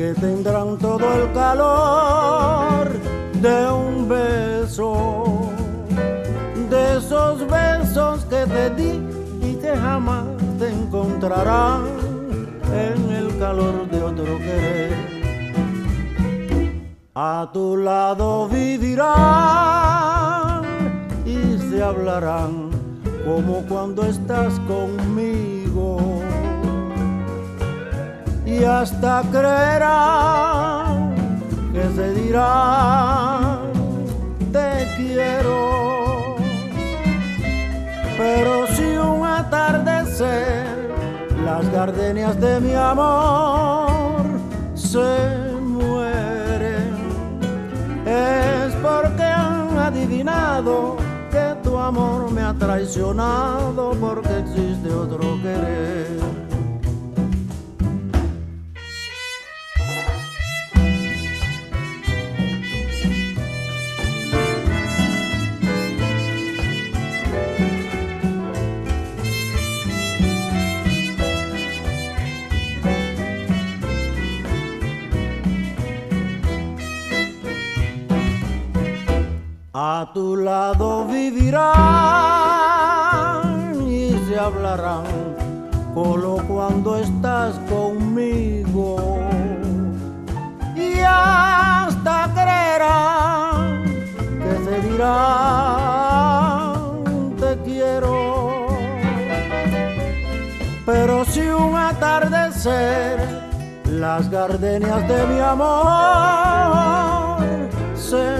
que 0.00 0.14
tendrán 0.14 0.78
todo 0.78 1.12
el 1.12 1.30
calor 1.34 2.88
de 3.34 3.70
un 3.70 4.08
beso, 4.08 5.50
de 6.70 6.96
esos 6.96 7.46
besos 7.46 8.24
que 8.24 8.46
te 8.46 8.70
di 8.70 8.98
y 9.42 9.56
que 9.56 9.76
jamás 9.76 10.24
te 10.58 10.70
encontrarán 10.70 11.82
en 12.72 13.10
el 13.12 13.38
calor 13.38 13.90
de 13.90 14.02
otro 14.02 14.38
querer. 14.38 14.96
A 17.14 17.50
tu 17.52 17.76
lado 17.76 18.48
vivirán 18.48 19.02
y 21.26 21.58
se 21.68 21.82
hablarán 21.82 22.70
como 23.26 23.66
cuando 23.68 24.04
estás 24.04 24.58
conmigo 24.60 26.19
y 28.50 28.64
hasta 28.64 29.22
creerán 29.30 31.14
que 31.72 31.82
se 31.94 32.14
dirá 32.14 33.60
te 34.52 34.88
quiero. 34.96 36.36
Pero 38.18 38.66
si 38.74 38.96
un 38.96 39.24
atardecer 39.24 40.90
las 41.44 41.70
gardenias 41.70 42.40
de 42.40 42.60
mi 42.60 42.74
amor 42.74 44.22
se 44.74 45.54
mueren, 45.60 46.90
es 48.04 48.74
porque 48.82 49.22
han 49.22 49.78
adivinado 49.78 50.96
que 51.30 51.54
tu 51.62 51.78
amor 51.78 52.32
me 52.32 52.42
ha 52.42 52.52
traicionado 52.54 53.92
porque 54.00 54.40
existe 54.40 54.92
otro 54.92 55.40
querer. 55.40 56.49
A 80.00 80.06
tu 80.14 80.34
lado 80.34 81.04
vivirán 81.04 81.60
y 83.86 84.16
se 84.26 84.38
hablarán 84.38 85.04
solo 85.92 86.38
cuando 86.48 86.96
estás 86.96 87.54
conmigo. 87.68 89.20
Y 90.74 91.00
hasta 91.06 92.30
creerán 92.32 93.84
que 94.42 94.54
se 94.64 94.80
dirán 94.88 96.16
te 97.38 97.58
quiero. 97.66 98.68
Pero 100.86 101.26
si 101.26 101.42
un 101.42 101.76
atardecer 101.76 103.20
las 103.84 104.30
gardenias 104.30 105.06
de 105.06 105.26
mi 105.26 105.40
amor 105.40 106.00
se 107.94 108.39